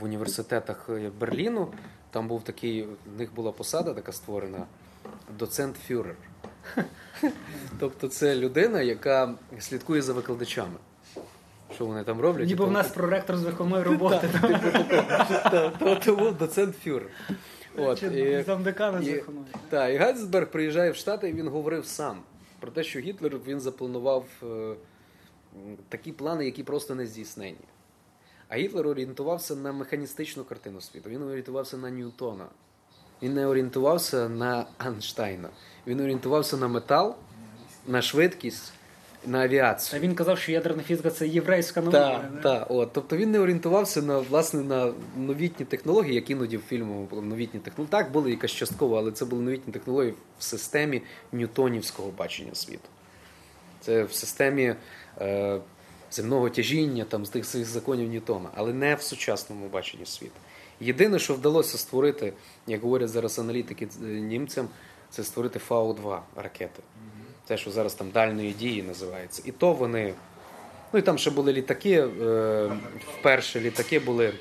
[0.00, 1.68] в університетах Берліну,
[2.10, 4.66] там був такий, в них була посада така створена
[5.38, 6.16] доцент фюрер.
[7.78, 10.76] Тобто це людина, яка слідкує за викладачами.
[11.74, 12.46] Що вони там роблять?
[12.48, 14.28] Ніби в нас проректор з виховної роботи.
[15.50, 17.08] Та, то, то доцент фюрер.
[17.76, 19.46] От, Чи і, замдекана з і- виховної.
[19.68, 22.18] та, і Гайзенберг приїжджає в Штати, і він говорив сам
[22.60, 24.74] про те, що Гітлер він запланував е,
[25.88, 27.56] такі плани, які просто не здійснені.
[28.48, 31.10] А Гітлер орієнтувався на механістичну картину світу.
[31.10, 32.46] Він орієнтувався на Ньютона.
[33.22, 35.48] Він не орієнтувався на Einштейна.
[35.86, 37.16] Він орієнтувався на метал,
[37.86, 38.72] на швидкість,
[39.26, 40.00] на авіацію.
[40.00, 41.98] А він казав, що ядерна фізика це єврейська наука.
[41.98, 42.92] Так, так, от.
[42.92, 47.60] Тобто він не орієнтувався на власне на новітні технології, як іноді в фільму були новітні
[47.60, 47.90] технології.
[47.90, 52.88] Так, були якась частково, але це були новітні технології в системі ньютонівського бачення світу.
[53.80, 54.74] Це в системі
[55.20, 55.60] е,
[56.10, 60.32] земного тяжіння, там, з тих своїх законів Ньютона, але не в сучасному баченні світу.
[60.80, 62.32] Єдине, що вдалося створити,
[62.66, 64.68] як говорять зараз аналітики е, німцям,
[65.10, 66.82] це створити Фау-2 ракети.
[67.48, 69.42] Те, що зараз там дальної дії називається.
[69.46, 70.14] І то вони.
[70.92, 72.00] Ну і там ще були літаки.
[72.22, 72.70] Е,
[73.18, 74.32] вперше літаки були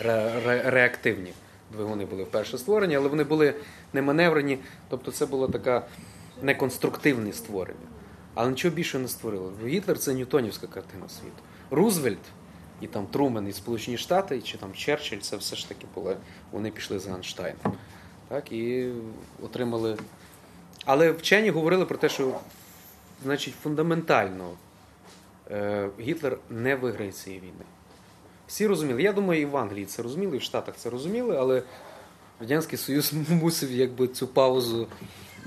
[0.00, 1.32] ре- ре- реактивні.
[1.72, 3.54] Двигуни були вперше створені, але вони були
[3.92, 4.58] не маневрені.
[4.88, 5.82] Тобто це було таке
[6.42, 7.88] неконструктивне створення.
[8.34, 9.52] Але нічого більше не створило.
[9.66, 11.42] Гітлер це ньютонівська картина світу.
[11.70, 12.18] Рузвельт
[12.80, 16.16] і там Трумен і Сполучені Штати, чи там Черчилль, це все ж таки були.
[16.52, 17.72] Вони пішли за Ейнштейном.
[18.28, 18.88] Так, і
[19.42, 19.96] отримали.
[20.86, 22.38] Але вчені говорили про те, що
[23.24, 24.50] значить фундаментально
[25.50, 27.64] е, Гітлер не виграє цієї війни.
[28.46, 29.02] Всі розуміли.
[29.02, 31.62] Я думаю, і в Англії це розуміли, і в Штатах це розуміли, але
[32.40, 34.86] Радянський Союз мусив якби цю паузу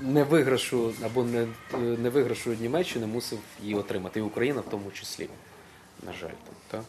[0.00, 1.46] не виграшу або не,
[1.78, 4.20] не виграшу Німеччини, мусив її отримати.
[4.20, 5.28] І Україна в тому числі.
[6.06, 6.80] На жаль, там, так?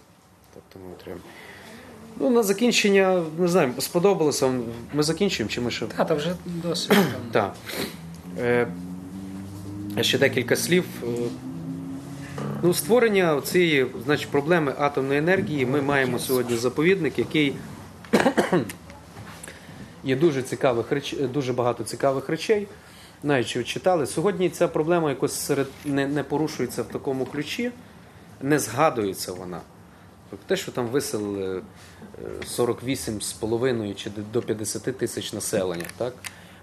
[0.54, 1.26] Тобто ми отримаємо.
[2.20, 4.64] Ну, на закінчення, не знаю, сподобалося вам.
[4.94, 5.86] Ми закінчуємо, чи ми ще.
[5.86, 6.98] Та, та вже досить.
[7.32, 7.56] Так.
[8.40, 8.68] Е,
[10.02, 10.86] ще декілька слів.
[11.04, 11.08] Е,
[12.64, 17.56] Ну, створення цієї значить, проблеми атомної енергії ми маємо сьогодні заповідник, який
[20.04, 21.16] є дуже цікавих реч...
[21.34, 22.68] дуже багато цікавих речей.
[23.24, 24.06] Навіть що читали.
[24.06, 27.72] Сьогодні ця проблема якось серед не, не порушується в такому ключі,
[28.42, 29.62] не згадується вона.
[30.30, 31.62] Тобто те, що там виселили е,
[32.58, 36.14] 48,5 чи до 50 тисяч населення, так?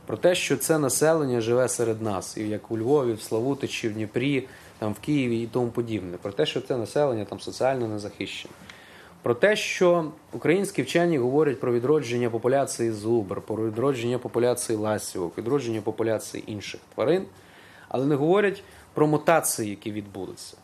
[0.09, 3.93] Про те, що це населення живе серед нас, і як у Львові, в Славутичі, в
[3.93, 4.49] Дніпрі,
[4.79, 6.17] там в Києві і тому подібне.
[6.17, 8.55] Про те, що це населення там соціально незахищене.
[9.23, 15.81] Про те, що українські вчені говорять про відродження популяції зубр, про відродження популяції ласівок, відродження
[15.81, 17.27] популяції інших тварин,
[17.89, 18.63] але не говорять
[18.95, 20.57] про мутації, які відбудуться.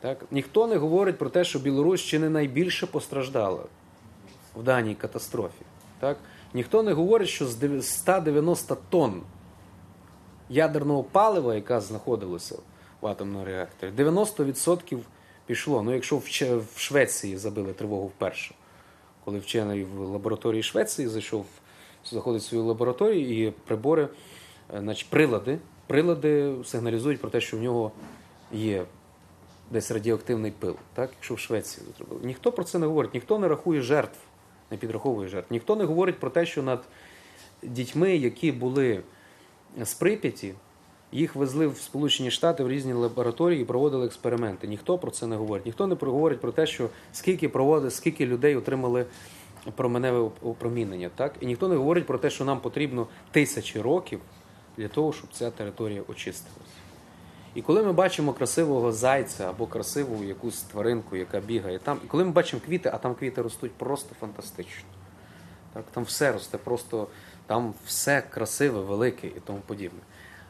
[0.00, 0.24] Так?
[0.30, 3.62] Ніхто не говорить про те, що Білорусь ще не найбільше постраждала
[4.56, 5.64] в даній катастрофі.
[6.00, 6.16] Так?
[6.54, 9.22] Ніхто не говорить, що з 190 тонн
[10.48, 12.58] ядерного палива, яка знаходилася
[13.00, 14.98] в атомному реакторі, 90%
[15.46, 15.82] пішло.
[15.82, 16.16] Ну, якщо
[16.74, 18.54] в Швеції забили тривогу вперше,
[19.24, 21.46] коли вчений в лабораторії Швеції зайшов,
[22.04, 24.08] заходить в свою лабораторію і прибори,
[24.74, 27.92] е, значить, прилади, прилади сигналізують про те, що в нього
[28.52, 28.84] є
[29.70, 31.10] десь радіоактивний пил, так?
[31.16, 32.20] якщо в Швеції зробили.
[32.24, 34.18] Ніхто про це не говорить, ніхто не рахує жертв,
[34.70, 35.52] не підраховує жертв.
[35.52, 36.84] Ніхто не говорить про те, що над
[37.62, 39.00] дітьми, які були
[39.82, 40.54] з Прип'яті,
[41.12, 44.66] їх везли в Сполучені Штати в різні лабораторії і проводили експерименти.
[44.66, 45.66] Ніхто про це не говорить.
[45.66, 49.06] Ніхто не говорить про те, що скільки проводили, скільки людей отримали
[49.74, 51.10] променеве опромінення.
[51.14, 51.34] Так?
[51.40, 54.20] І ніхто не говорить про те, що нам потрібно тисячі років
[54.76, 56.73] для того, щоб ця територія очистилась.
[57.54, 62.24] І коли ми бачимо красивого зайця або красиву якусь тваринку, яка бігає там, і коли
[62.24, 64.88] ми бачимо квіти, а там квіти ростуть просто фантастично.
[65.72, 67.08] Так, там все росте, просто
[67.46, 69.98] там все красиве, велике і тому подібне.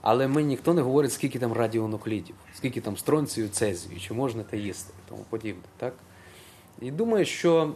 [0.00, 4.56] Але ми ніхто не говорить, скільки там радіонуклідів, скільки там стронцію, цезію, чи можна те
[4.56, 5.62] їсти і тому подібне.
[5.76, 5.94] Так?
[6.80, 7.72] І думаю, що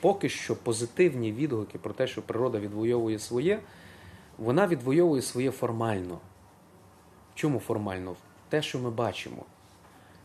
[0.00, 3.60] поки що позитивні відгуки про те, що природа відвоює своє,
[4.38, 6.18] вона відвоює своє формально.
[7.34, 8.16] Чому формально?
[8.50, 9.44] Те, що ми бачимо.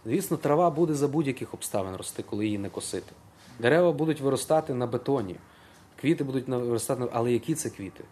[0.06, 3.12] Звісно, трава буде за будь-яких обставин рости, коли її не косити.
[3.60, 5.36] Дерева будуть виростати на бетоні,
[6.02, 8.04] квіти будуть виростати, на- але які це квіти?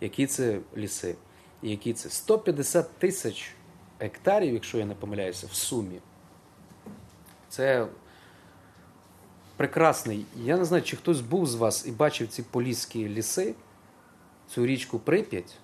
[0.00, 1.14] Які це ліси?
[1.62, 2.10] Які це?
[2.10, 3.54] 150 тисяч
[4.00, 5.98] гектарів, якщо я не помиляюся, в сумі.
[7.48, 7.86] Це
[9.56, 10.24] прекрасний.
[10.36, 13.54] Я не знаю, чи хтось був з вас і бачив ці поліські ліси,
[14.48, 15.56] цю річку Прип'ять.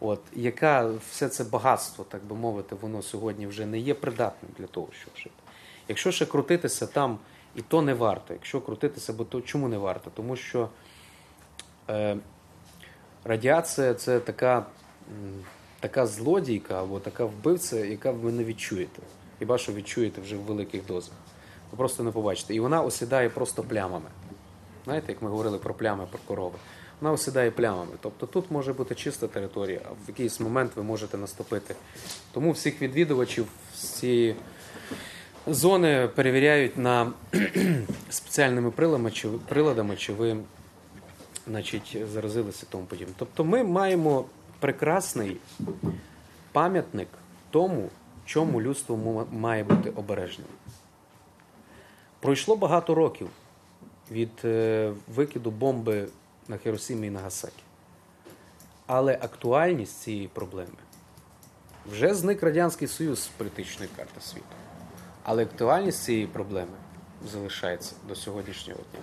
[0.00, 4.66] От, яка все це багатство, так би мовити, воно сьогодні вже не є придатним для
[4.66, 5.30] того, щоб жити.
[5.88, 7.18] Якщо ще крутитися там,
[7.54, 8.34] і то не варто.
[8.34, 10.10] Якщо крутитися, бо то чому не варто?
[10.14, 10.68] Тому що
[11.90, 12.16] е,
[13.24, 14.66] радіація це така,
[15.80, 19.02] така злодійка або така вбивця, яка ви не відчуєте.
[19.38, 21.14] Хіба що відчуєте вже в великих дозах.
[21.70, 22.54] Ви просто не побачите.
[22.54, 24.08] І вона осідає просто плямами.
[24.84, 26.58] Знаєте, як ми говорили про плями, про корови.
[27.00, 27.92] Вона осідає плямами.
[28.00, 31.74] Тобто тут може бути чиста територія, а в якийсь момент ви можете наступити.
[32.32, 34.36] Тому всіх відвідувачів з цієї
[35.46, 37.12] зони перевіряють на
[38.10, 40.36] спеціальними приладами, чи, приладами, чи ви
[41.46, 43.14] значить, заразилися тому подібне.
[43.16, 44.24] Тобто ми маємо
[44.60, 45.36] прекрасний
[46.52, 47.08] пам'ятник
[47.50, 47.88] тому,
[48.24, 50.48] чому людство має бути обережним.
[52.20, 53.28] Пройшло багато років
[54.10, 56.08] від е, викиду бомби
[56.48, 57.62] на Хіросімі і Нагасакі.
[58.86, 60.78] Але актуальність цієї проблеми
[61.92, 64.46] вже зник Радянський Союз з політичної карти світу.
[65.22, 66.76] Але актуальність цієї проблеми
[67.32, 69.00] залишається до сьогоднішнього дня.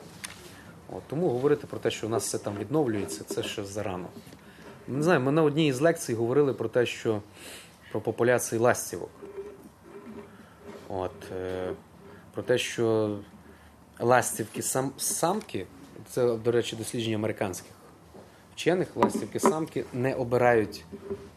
[0.90, 4.08] От, тому говорити про те, що у нас все там відновлюється, це ще зарано.
[4.88, 7.22] Не знаю, ми на одній із лекцій говорили про те, що
[7.92, 9.10] про популяції ластівок.
[10.88, 11.72] От, е,
[12.34, 13.18] про те, що
[14.00, 15.68] ластівки сам, самки,
[16.16, 17.72] це, до речі, дослідження американських
[18.56, 20.86] вчених, ластівки самки не обирають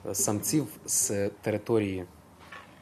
[0.06, 2.04] е, самців з території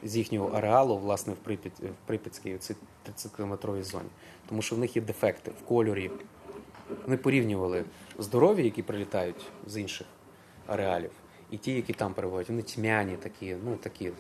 [0.03, 4.09] з їхнього ареалу, власне, в, Прип'ят, в Прип'ятській в 30-кілометровій зоні.
[4.49, 6.11] Тому що в них є дефекти в кольорі.
[7.05, 7.85] Вони порівнювали
[8.19, 10.07] здорові, які прилітають з інших
[10.67, 11.11] ареалів,
[11.51, 12.49] і ті, які там перебувають.
[12.49, 14.13] Вони тьмяні такі, ну такі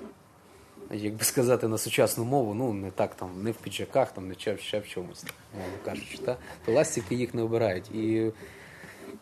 [0.90, 4.34] як би сказати, на сучасну мову, ну не так там, не в піджаках, там, не
[4.34, 5.24] ще, ще в чомусь,
[5.58, 6.36] мовно кажучи, та?
[6.64, 7.90] то ластівки їх не обирають.
[7.90, 8.32] І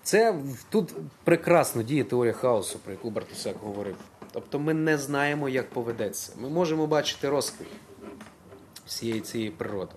[0.02, 0.34] це
[0.70, 3.96] тут прекрасно діє теорія хаосу, про яку Бартусяк говорив.
[4.32, 6.32] Тобто ми не знаємо, як поведеться.
[6.40, 7.68] Ми можемо бачити розквіт
[8.86, 9.92] всієї цієї природи.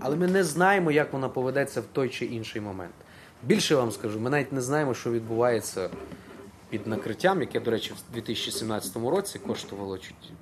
[0.00, 2.94] Але ми не знаємо, як вона поведеться в той чи інший момент.
[3.42, 5.90] Більше вам скажу, ми навіть не знаємо, що відбувається
[6.70, 10.32] під накриттям, яке, до речі, в 2017 році коштувало чуть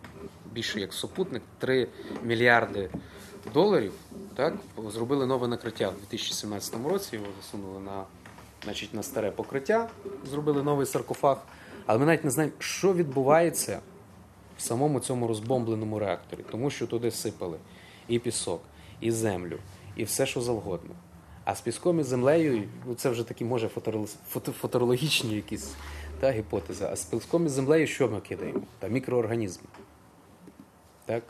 [0.56, 1.88] більше як супутник 3
[2.24, 2.90] мільярди
[3.54, 3.92] доларів.
[4.34, 4.54] Так,
[4.88, 7.16] зробили нове накриття в 2017 році.
[7.16, 8.04] Його засунули на,
[8.64, 9.88] значить, на старе покриття,
[10.30, 11.38] зробили новий саркофаг.
[11.86, 13.80] Але ми навіть не знаємо, що відбувається
[14.58, 17.58] в самому цьому розбомбленому реакторі, тому що туди сипали
[18.08, 18.60] і пісок,
[19.00, 19.58] і землю,
[19.96, 20.94] і все, що завгодно.
[21.44, 23.68] А з піском і землею, ну це вже такі, може,
[24.60, 25.74] фоторологічні якісь
[26.20, 26.84] та, гіпотези.
[26.92, 28.60] А з піском і землею що ми кидаємо?
[28.78, 29.66] Та мікроорганізми.
[31.06, 31.22] Так?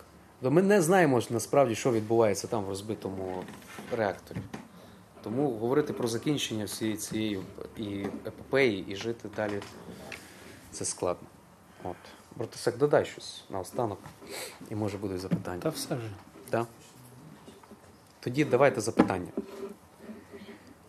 [0.43, 3.45] То ми не знаємо насправді, що відбувається там в розбитому
[3.97, 4.39] реакторі.
[5.23, 7.41] Тому говорити про закінчення всієї цієї
[7.77, 9.61] і епопеї, і жити далі
[10.71, 11.29] це складно.
[11.85, 11.97] От.
[12.37, 13.99] Братусек, додай щось наостанок,
[14.71, 15.61] і може буде запитання.
[15.61, 16.11] Та все вже.
[16.51, 16.67] Так?
[18.21, 19.29] Тоді давайте запитання.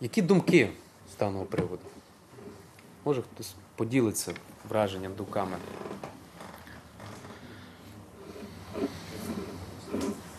[0.00, 0.70] Які думки
[1.14, 1.82] з даного приводу?
[3.04, 4.34] Може хтось поділиться
[4.68, 5.56] враженням, думками?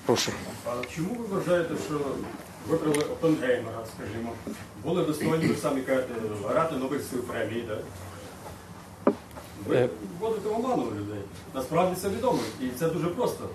[0.10, 0.32] Прошу.
[0.66, 2.00] А чому ви вважаєте, що
[2.68, 4.32] вибрали Опенгеймера, скажімо?
[4.84, 6.14] Були достойні, ви самі кажете,
[6.50, 7.80] грати Нобелівської премії, так?
[9.68, 9.90] Ви Е.
[10.20, 11.22] вводите в оману людей.
[11.56, 12.40] Насправді це відомо.
[12.62, 13.50] І це дуже просто.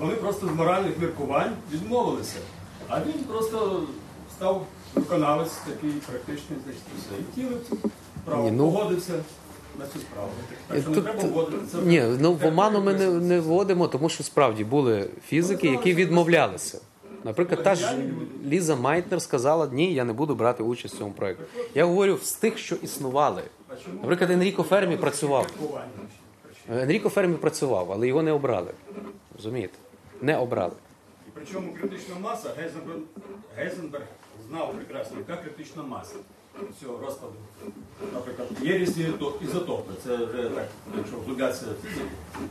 [0.00, 2.38] Вони просто з моральних міркувань відмовилися.
[2.88, 3.82] А він просто
[4.36, 7.20] став виконавець такий практичний, значить, все.
[7.20, 7.60] І втілив
[8.24, 9.12] право, ну- погодився
[9.78, 10.30] на цю справу.
[10.68, 11.78] Так що не треба вводити.
[11.84, 16.80] Ні, ну в оману ми не, не вводимо, тому що справді були фізики, які відмовлялися.
[17.24, 17.96] Наприклад, та ж
[18.46, 21.42] Ліза Майтнер сказала, ні, я не буду брати участь в цьому проєкті.
[21.74, 23.42] Я говорю з тих, що існували.
[24.02, 25.46] Наприклад, Енріко Фермі працював.
[26.70, 28.70] Енріко Фермі працював, але його не обрали.
[29.36, 29.74] Розумієте?
[30.22, 30.72] Не обрали.
[31.26, 32.98] І причому критична маса, Гейзенберг,
[33.56, 34.06] Гейзенберг
[34.48, 36.14] знав прекрасно, яка критична маса
[36.80, 37.32] цього розпаду.
[38.14, 41.64] Наприклад, є різні ізо- ізотопи, це вже так, якщо вглублятися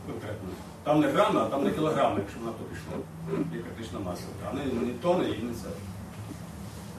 [0.06, 0.48] конкретно.
[0.84, 3.02] Там не грами, а там не кілограми, якщо на то пішло.
[3.56, 4.22] Є критична маса.
[4.50, 5.68] А не, не тони і не це.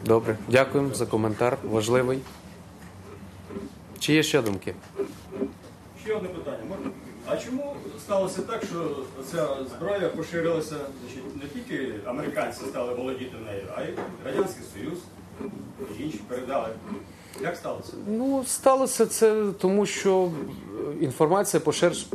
[0.06, 1.58] Добре, дякуємо за коментар.
[1.64, 2.20] Важливий.
[4.00, 4.76] Чи є ще думки?
[6.04, 6.64] Ще одне питання.
[6.70, 6.92] Можна?
[7.30, 8.98] А чому сталося так, що
[9.32, 9.48] ця
[9.78, 13.94] зброя поширилася, значить, не тільки американці стали володіти нею, а й
[14.26, 14.98] Радянський Союз
[16.00, 16.68] інші передали.
[17.42, 17.94] Як сталося?
[18.08, 20.32] Ну, сталося це тому, що
[21.02, 21.62] інформація,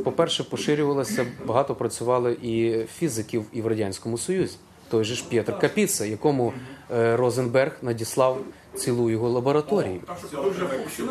[0.03, 4.55] по-перше, поширювалася, багато працювали і фізиків і в Радянському Союзі.
[4.89, 6.53] Той же ж П'єтр Капіца, якому
[6.91, 8.37] е, Розенберг надіслав
[8.75, 9.99] цілу його лабораторію.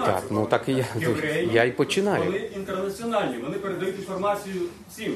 [0.05, 0.87] Так, ну так і я,
[1.53, 2.25] я і починаю.
[2.25, 5.15] Вони інтернаціональні, вони передають інформацію всім.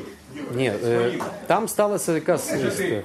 [0.55, 1.13] Ні, е,
[1.47, 2.55] там сталася якась.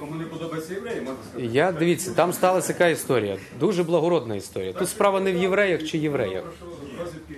[0.00, 1.50] Кому не подобається євреї, можна сказати.
[1.52, 3.36] Я дивіться, там сталася яка історія.
[3.60, 4.72] Дуже благородна історія.
[4.72, 6.44] Тут справа не в євреях чи євреях.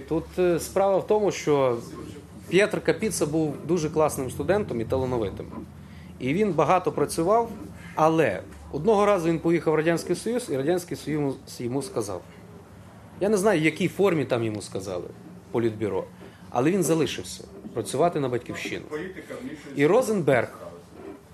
[0.08, 1.78] Тут е, справа в тому, що
[2.48, 5.46] П'єтр Капіца був дуже класним студентом і талановитим.
[6.20, 7.50] І він багато працював,
[7.94, 8.40] але
[8.74, 12.22] одного разу він поїхав в Радянський Союз, і Радянський Союз йому- сказав.
[13.20, 15.04] Я не знаю, в якій формі там йому сказали
[15.50, 16.04] політбюро,
[16.50, 17.44] але він залишився
[17.74, 18.84] працювати на батьківщину.
[19.76, 20.58] І Розенберг,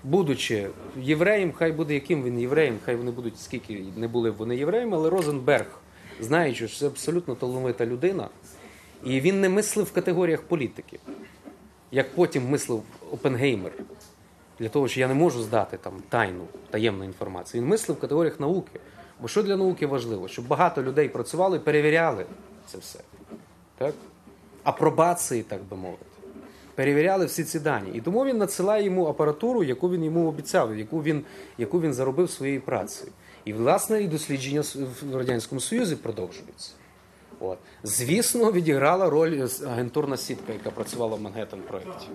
[0.03, 0.67] будучи
[1.01, 5.09] євреєм, хай буде яким він євреєм, хай вони будуть скільки не були вони євреями, але
[5.09, 5.79] Розенберг,
[6.19, 8.29] знаючи, що це абсолютно талановита людина,
[9.05, 10.99] і він не мислив в категоріях політики,
[11.91, 13.71] як потім мислив Опенгеймер,
[14.61, 17.61] для того, що я не можу здати там тайну, таємну інформацію.
[17.61, 18.79] Він мислив в категоріях науки.
[19.21, 20.27] Бо що для науки важливо?
[20.27, 22.25] Щоб багато людей працювали і перевіряли
[22.67, 22.99] це все.
[23.77, 23.93] Так?
[24.63, 26.05] Апробації, так би мовити
[26.75, 27.91] перевіряли всі ці дані.
[27.93, 31.23] І тому він надсилає йому апаратуру, яку він йому обіцяв, яку він,
[31.57, 33.11] яку він заробив своєю працею.
[33.45, 34.61] І, власне, і дослідження
[35.11, 36.71] в Радянському Союзі продовжуються.
[37.39, 37.57] От.
[37.83, 42.07] Звісно, відіграла роль агентурна сітка, яка працювала в Мангеттен проєкті.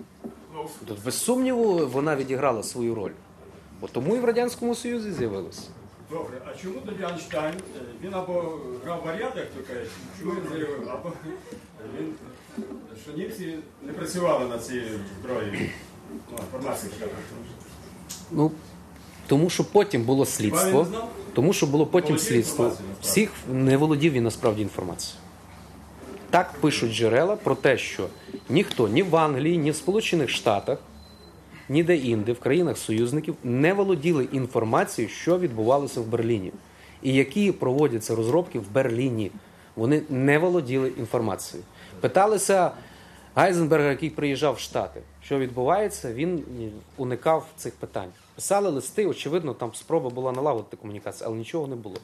[0.87, 3.11] Тут, без сумніву, вона відіграла свою роль.
[3.81, 5.61] Бо тому і в Радянському Союзі з'явилося.
[6.11, 7.53] Добре, а чому тоді Айнштайн?
[7.55, 9.89] е, Він або грав варіант, як то кажуть,
[10.19, 11.11] чому він заявив, або
[11.99, 12.13] він,
[13.03, 14.81] що німці не працювали на цій
[15.21, 15.71] зброї.
[16.31, 16.37] Ну.
[18.31, 18.51] Ну,
[19.27, 20.87] тому що потім було слідство.
[21.33, 22.71] Тому що було потім слідство.
[23.01, 25.19] Всіх не володів він насправді інформацією.
[26.29, 28.07] Так пишуть джерела про те, що
[28.49, 30.79] ніхто ні в Англії, ні в Сполучених Штатах
[31.69, 36.51] ніде інде в країнах союзників не володіли інформацією, що відбувалося в Берліні,
[37.01, 39.31] і які проводяться розробки в Берліні.
[39.75, 41.65] Вони не володіли інформацією.
[42.01, 42.71] Питалися
[43.35, 46.43] Гайзенберга, який приїжджав в Штати, що відбувається, він
[46.97, 48.09] уникав цих питань.
[48.35, 51.97] Писали листи, очевидно, там спроба була налагодити комунікацію, але нічого не було.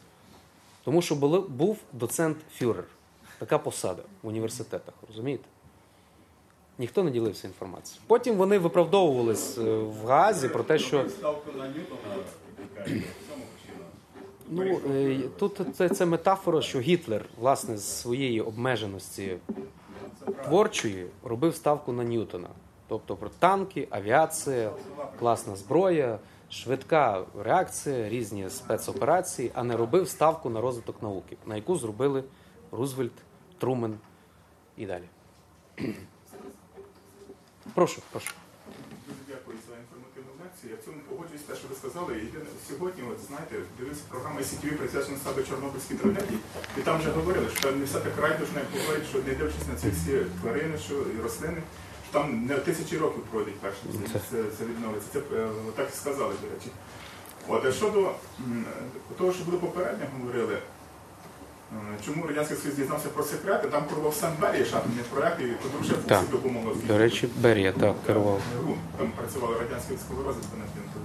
[0.84, 1.16] Тому що
[1.50, 2.84] був доцент фюрер,
[3.40, 5.44] така посада в університетах, розумієте?
[6.78, 8.02] Ніхто не ділився інформацією.
[8.08, 11.06] Потім вони виправдовувались е, в Гаазі про те, що
[14.50, 19.38] ну, е, тут це, це метафора, що Гітлер, власне, з своєї обмеженості
[20.46, 22.50] творчої робив ставку на Ньютона.
[22.88, 24.72] Тобто про танки, авіація,
[25.20, 26.20] класна зброя,
[26.50, 32.24] швидка реакція, різні спецоперації, а не робив ставку на розвиток науки, на яку зробили
[32.78, 33.12] Рузвельт,
[33.60, 33.98] Трумен
[34.78, 35.04] і далі.
[37.74, 38.32] Прошу, прошу.
[39.08, 40.72] Дуже дякую за інформативну лекцію.
[40.72, 42.22] Я в цьому погоджуюсь те, що ви сказали.
[42.70, 46.40] Сьогодні, от знаєте, дивився програма ICTV присвячена саме Чорнобильській трагедії,
[46.78, 49.76] і там вже говорили, що не все так райдужно, як говорять, що не дивлячись на
[49.76, 51.62] ці всі тварини, що і рослини,
[52.04, 55.08] що там не тисячі років пройдуть перш ніж це, це, це відновиться.
[55.14, 56.70] Це е, так і сказали, до речі.
[57.48, 58.12] От щодо
[59.18, 60.58] того, що було попередньо говорили.
[61.74, 63.68] Е, Чому Радянський Союз дізнався про секрети?
[63.68, 66.74] Там керував сам Берія, шахтний проєкт, і подружжя допомогла.
[66.88, 68.42] До речі, Берія так керував.
[68.98, 70.84] Там працювали радянські над тим.
[70.94, 71.04] тут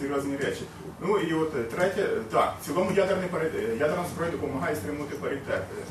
[0.00, 0.62] Серйозні речі.
[1.00, 5.16] Ну і от е, третє, е, так, в цілому ядерний паритет, ядерна зброя допомагає стримувати
[5.16, 5.82] паритет, е,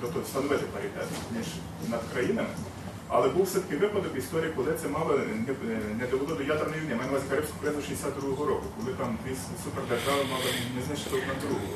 [0.00, 1.46] тобто встановити паритет між
[1.88, 2.48] над країнами.
[3.08, 5.54] Але був все-таки випадок в історії, коли це мало не,
[6.00, 6.94] не довело до ядерної війни.
[6.94, 9.34] На увазі Карибську кризу 62-го року, коли там дві
[9.64, 11.66] супердержави мали не знищити одна другу.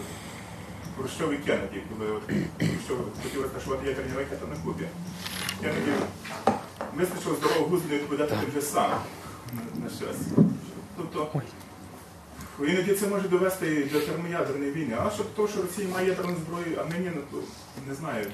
[0.99, 2.11] Хрущов і Кеннеді, коли
[2.59, 4.85] Хрущов хотів розташувати ядерні ракети на Кубі.
[5.63, 5.93] Кеннеді
[6.97, 8.99] вистачило здорового глузду відповідати тим же самим
[9.85, 10.45] на, щось.
[10.97, 11.29] Тобто,
[12.69, 14.97] іноді це може довести до термоядерної війни.
[15.07, 17.37] А щоб то, що Росія має ядерну зброю, а нині, ну то
[17.89, 18.27] не знаю.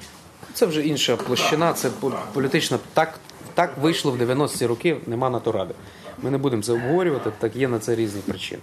[0.55, 2.79] Це вже інша площина, це пол- політична.
[2.95, 3.19] Так,
[3.55, 5.75] так вийшло в 90-ті роки, нема на то ради.
[6.23, 8.63] Ми не будемо це обговорювати, так є на це різні причини.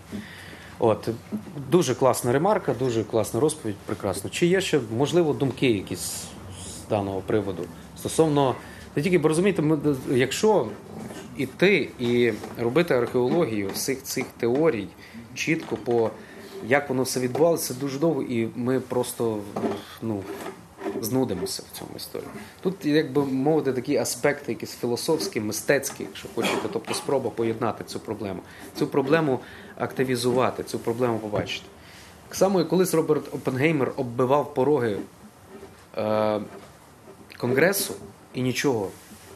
[0.84, 1.10] От,
[1.72, 4.30] дуже класна ремарка, дуже класна розповідь, прекрасно.
[4.30, 7.64] Чи є ще, можливо, думки якісь з даного приводу?
[7.98, 8.56] Стосовно,
[8.95, 9.64] не тільки, бо розумієте,
[10.12, 10.68] якщо
[11.38, 14.88] іти і робити археологію всіх цих теорій
[15.36, 16.12] чітко по
[16.68, 19.40] як воно все відбувалося, дуже довго, і ми просто
[20.02, 20.24] ну,
[21.02, 22.30] знудимося в цьому історії.
[22.62, 27.99] Тут, як би мовити, такі аспекти, якісь філософські, мистецькі, якщо хочете, тобто спроба поєднати цю
[27.99, 28.40] проблему,
[28.80, 29.40] цю проблему
[29.82, 31.66] активізувати, цю проблему побачити.
[32.28, 34.98] Так само, як колись Роберт Опенгеймер оббивав пороги
[35.98, 36.41] е,
[37.38, 37.94] Конгресу
[38.34, 38.90] і нічого,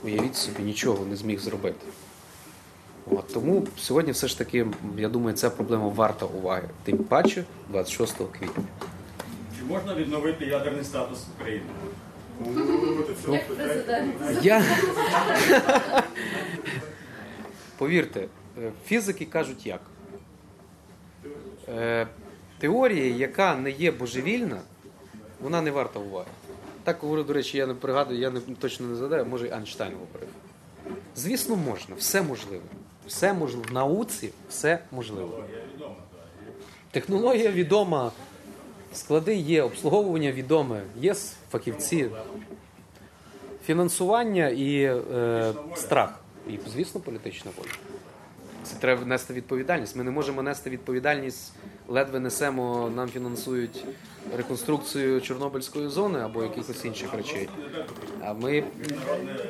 [0.03, 1.85] уявіть собі, нічого не зміг зробити.
[3.11, 4.67] От, тому сьогодні все ж таки,
[4.97, 6.69] я думаю, ця проблема варта уваги.
[6.83, 8.63] Тим паче 26 квітня.
[9.57, 11.65] Чи можна відновити ядерний статус України?
[14.41, 14.63] Я...
[17.77, 18.27] Повірте,
[18.57, 19.81] е, фізики кажуть як.
[21.69, 22.07] Е,
[22.59, 24.61] Теорія, яка не є божевільна,
[25.41, 26.27] вона не варта уваги.
[26.83, 29.93] Так говорив, до речі, я не пригадую, я не, точно не згадаю, може і Айнштайн
[29.93, 30.29] говорив.
[31.15, 32.63] Звісно, можна, все можливо.
[33.07, 33.65] Все можливо.
[33.69, 35.43] В науці все можливо.
[36.91, 38.11] Технологія відома,
[38.93, 41.15] склади є, обслуговування відоме, є
[41.51, 42.09] фахівці,
[43.65, 46.19] фінансування і е, страх.
[46.49, 47.94] І, звісно, політична воля.
[48.65, 49.95] Це треба нести відповідальність.
[49.95, 51.53] Ми не можемо нести відповідальність,
[51.87, 53.85] ледве несемо, нам фінансують
[54.37, 57.49] реконструкцію Чорнобильської зони або якихось інших речей.
[58.23, 58.63] А ми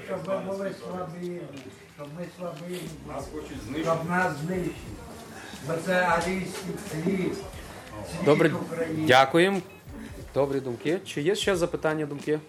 [0.06, 1.42] Щоб ми слабі,
[3.84, 4.72] щоб Нас знищили.
[5.68, 7.34] Бо це арійський світ
[8.26, 8.52] добре
[8.98, 9.62] дякуємо.
[10.34, 11.00] Добрі думки.
[11.06, 12.40] Чи є ще запитання, думки?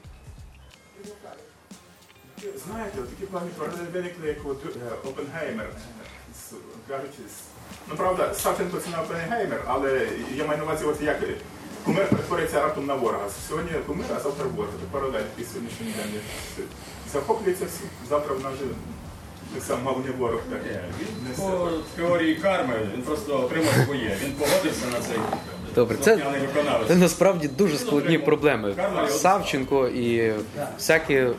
[2.66, 3.50] Знаєте, такі плани
[3.92, 5.68] виникли, як е, Опенгеймер.
[6.88, 7.18] Кажучи,
[7.88, 11.18] ну правда, Савченко це не Опенгеймер, але я маю на увазі, от як
[11.84, 13.24] кумир перетворюється раптом на ворога.
[13.48, 14.70] Сьогодні кумир, а завтра ворог.
[14.80, 16.20] Це паралель і сьогоднішній день.
[17.12, 17.80] Захоплюється всі.
[18.08, 18.64] Завтра вона вже
[19.54, 20.40] так само мав не ворог.
[20.50, 20.60] Так.
[20.64, 24.16] Ні, Він по теорії карми він просто отримав своє.
[24.24, 25.18] Він погодився на цей
[25.76, 26.16] Добре, це-
[26.88, 28.74] насправді дуже складні проблеми.
[29.08, 30.34] Савченко і
[30.76, 31.34] всякі е,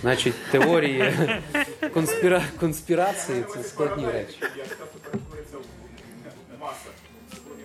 [0.00, 1.12] значить, теорії
[1.94, 2.44] конспіра...
[2.60, 4.38] конспірації це складні речі.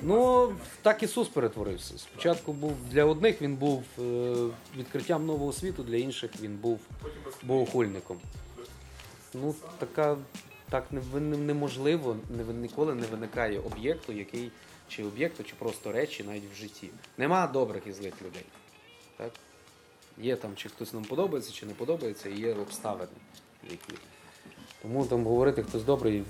[0.01, 0.49] Ну,
[0.81, 1.97] так Ісус перетворився.
[1.97, 4.01] Спочатку був для одних він був е,
[4.77, 6.79] відкриттям нового світу, для інших він був
[7.43, 8.17] богохульником.
[9.33, 10.17] Ну, така
[10.69, 14.51] так не, неможливо, не, ніколи не виникає об'єкту, який
[14.87, 16.89] чи об'єкту, чи просто речі навіть в житті.
[17.17, 18.45] Нема добрих і злих людей.
[19.17, 19.31] Так?
[20.17, 23.11] Є там, чи хтось нам подобається, чи не подобається, і є обставини,
[23.69, 23.93] які.
[24.81, 26.23] Тому там говорити хтось добрий.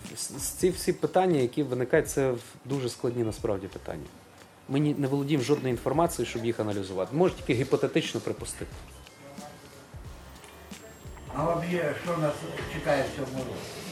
[0.58, 2.34] Ці всі питання, які виникають, це
[2.66, 4.06] дуже складні насправді питання.
[4.70, 7.16] Ми не володіємо жодної інформації, щоб їх аналізувати.
[7.16, 8.72] Може тільки гіпотетично припустити.
[11.36, 12.34] А взагалі, що нас
[12.74, 13.84] чекає в цьому році?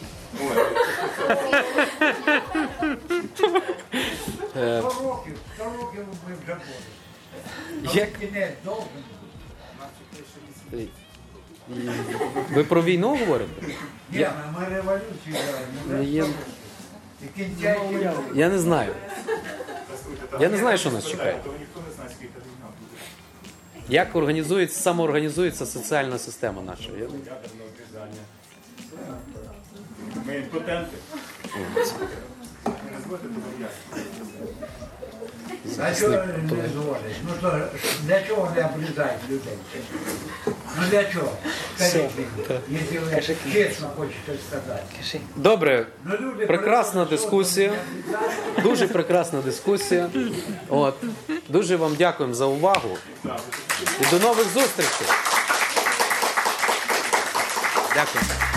[4.57, 6.55] Е, 100 років, 100 років ми вже
[7.81, 7.95] будемо.
[7.95, 8.87] Як- Кінець довгий.
[12.53, 13.51] Ви про війну говорите?
[14.11, 14.27] Ні,
[14.59, 15.71] ми революцію граємо.
[15.89, 16.25] Ну, є-
[17.23, 18.13] І кінця і кінця.
[18.35, 18.93] Я не знаю.
[20.39, 21.39] Я не знаю, що нас чекає.
[21.43, 23.01] То ніхто не знає, скільки війна буде.
[23.89, 26.83] Як організується, самоорганізується соціальна система наша?
[26.91, 28.21] Я- Ядерне обрізання.
[30.25, 30.97] Ми імпотенти.
[31.55, 32.05] Не назвати
[32.63, 33.00] того ясно.
[35.79, 37.15] А чого не зводять?
[37.23, 37.51] Ну
[38.05, 39.57] для чого не обрізають людей?
[40.77, 41.31] Ну для чого?
[41.75, 42.09] Скажіть
[42.69, 45.19] мені, якщо ви чесно хочете сказати.
[45.35, 47.73] Добре, Ну, люди прекрасна дискусія.
[48.63, 50.09] Дуже прекрасна дискусія.
[50.69, 50.95] От.
[51.49, 52.97] Дуже вам дякуємо за увагу.
[54.01, 55.07] І до нових зустрічей.
[57.95, 58.50] Дякую.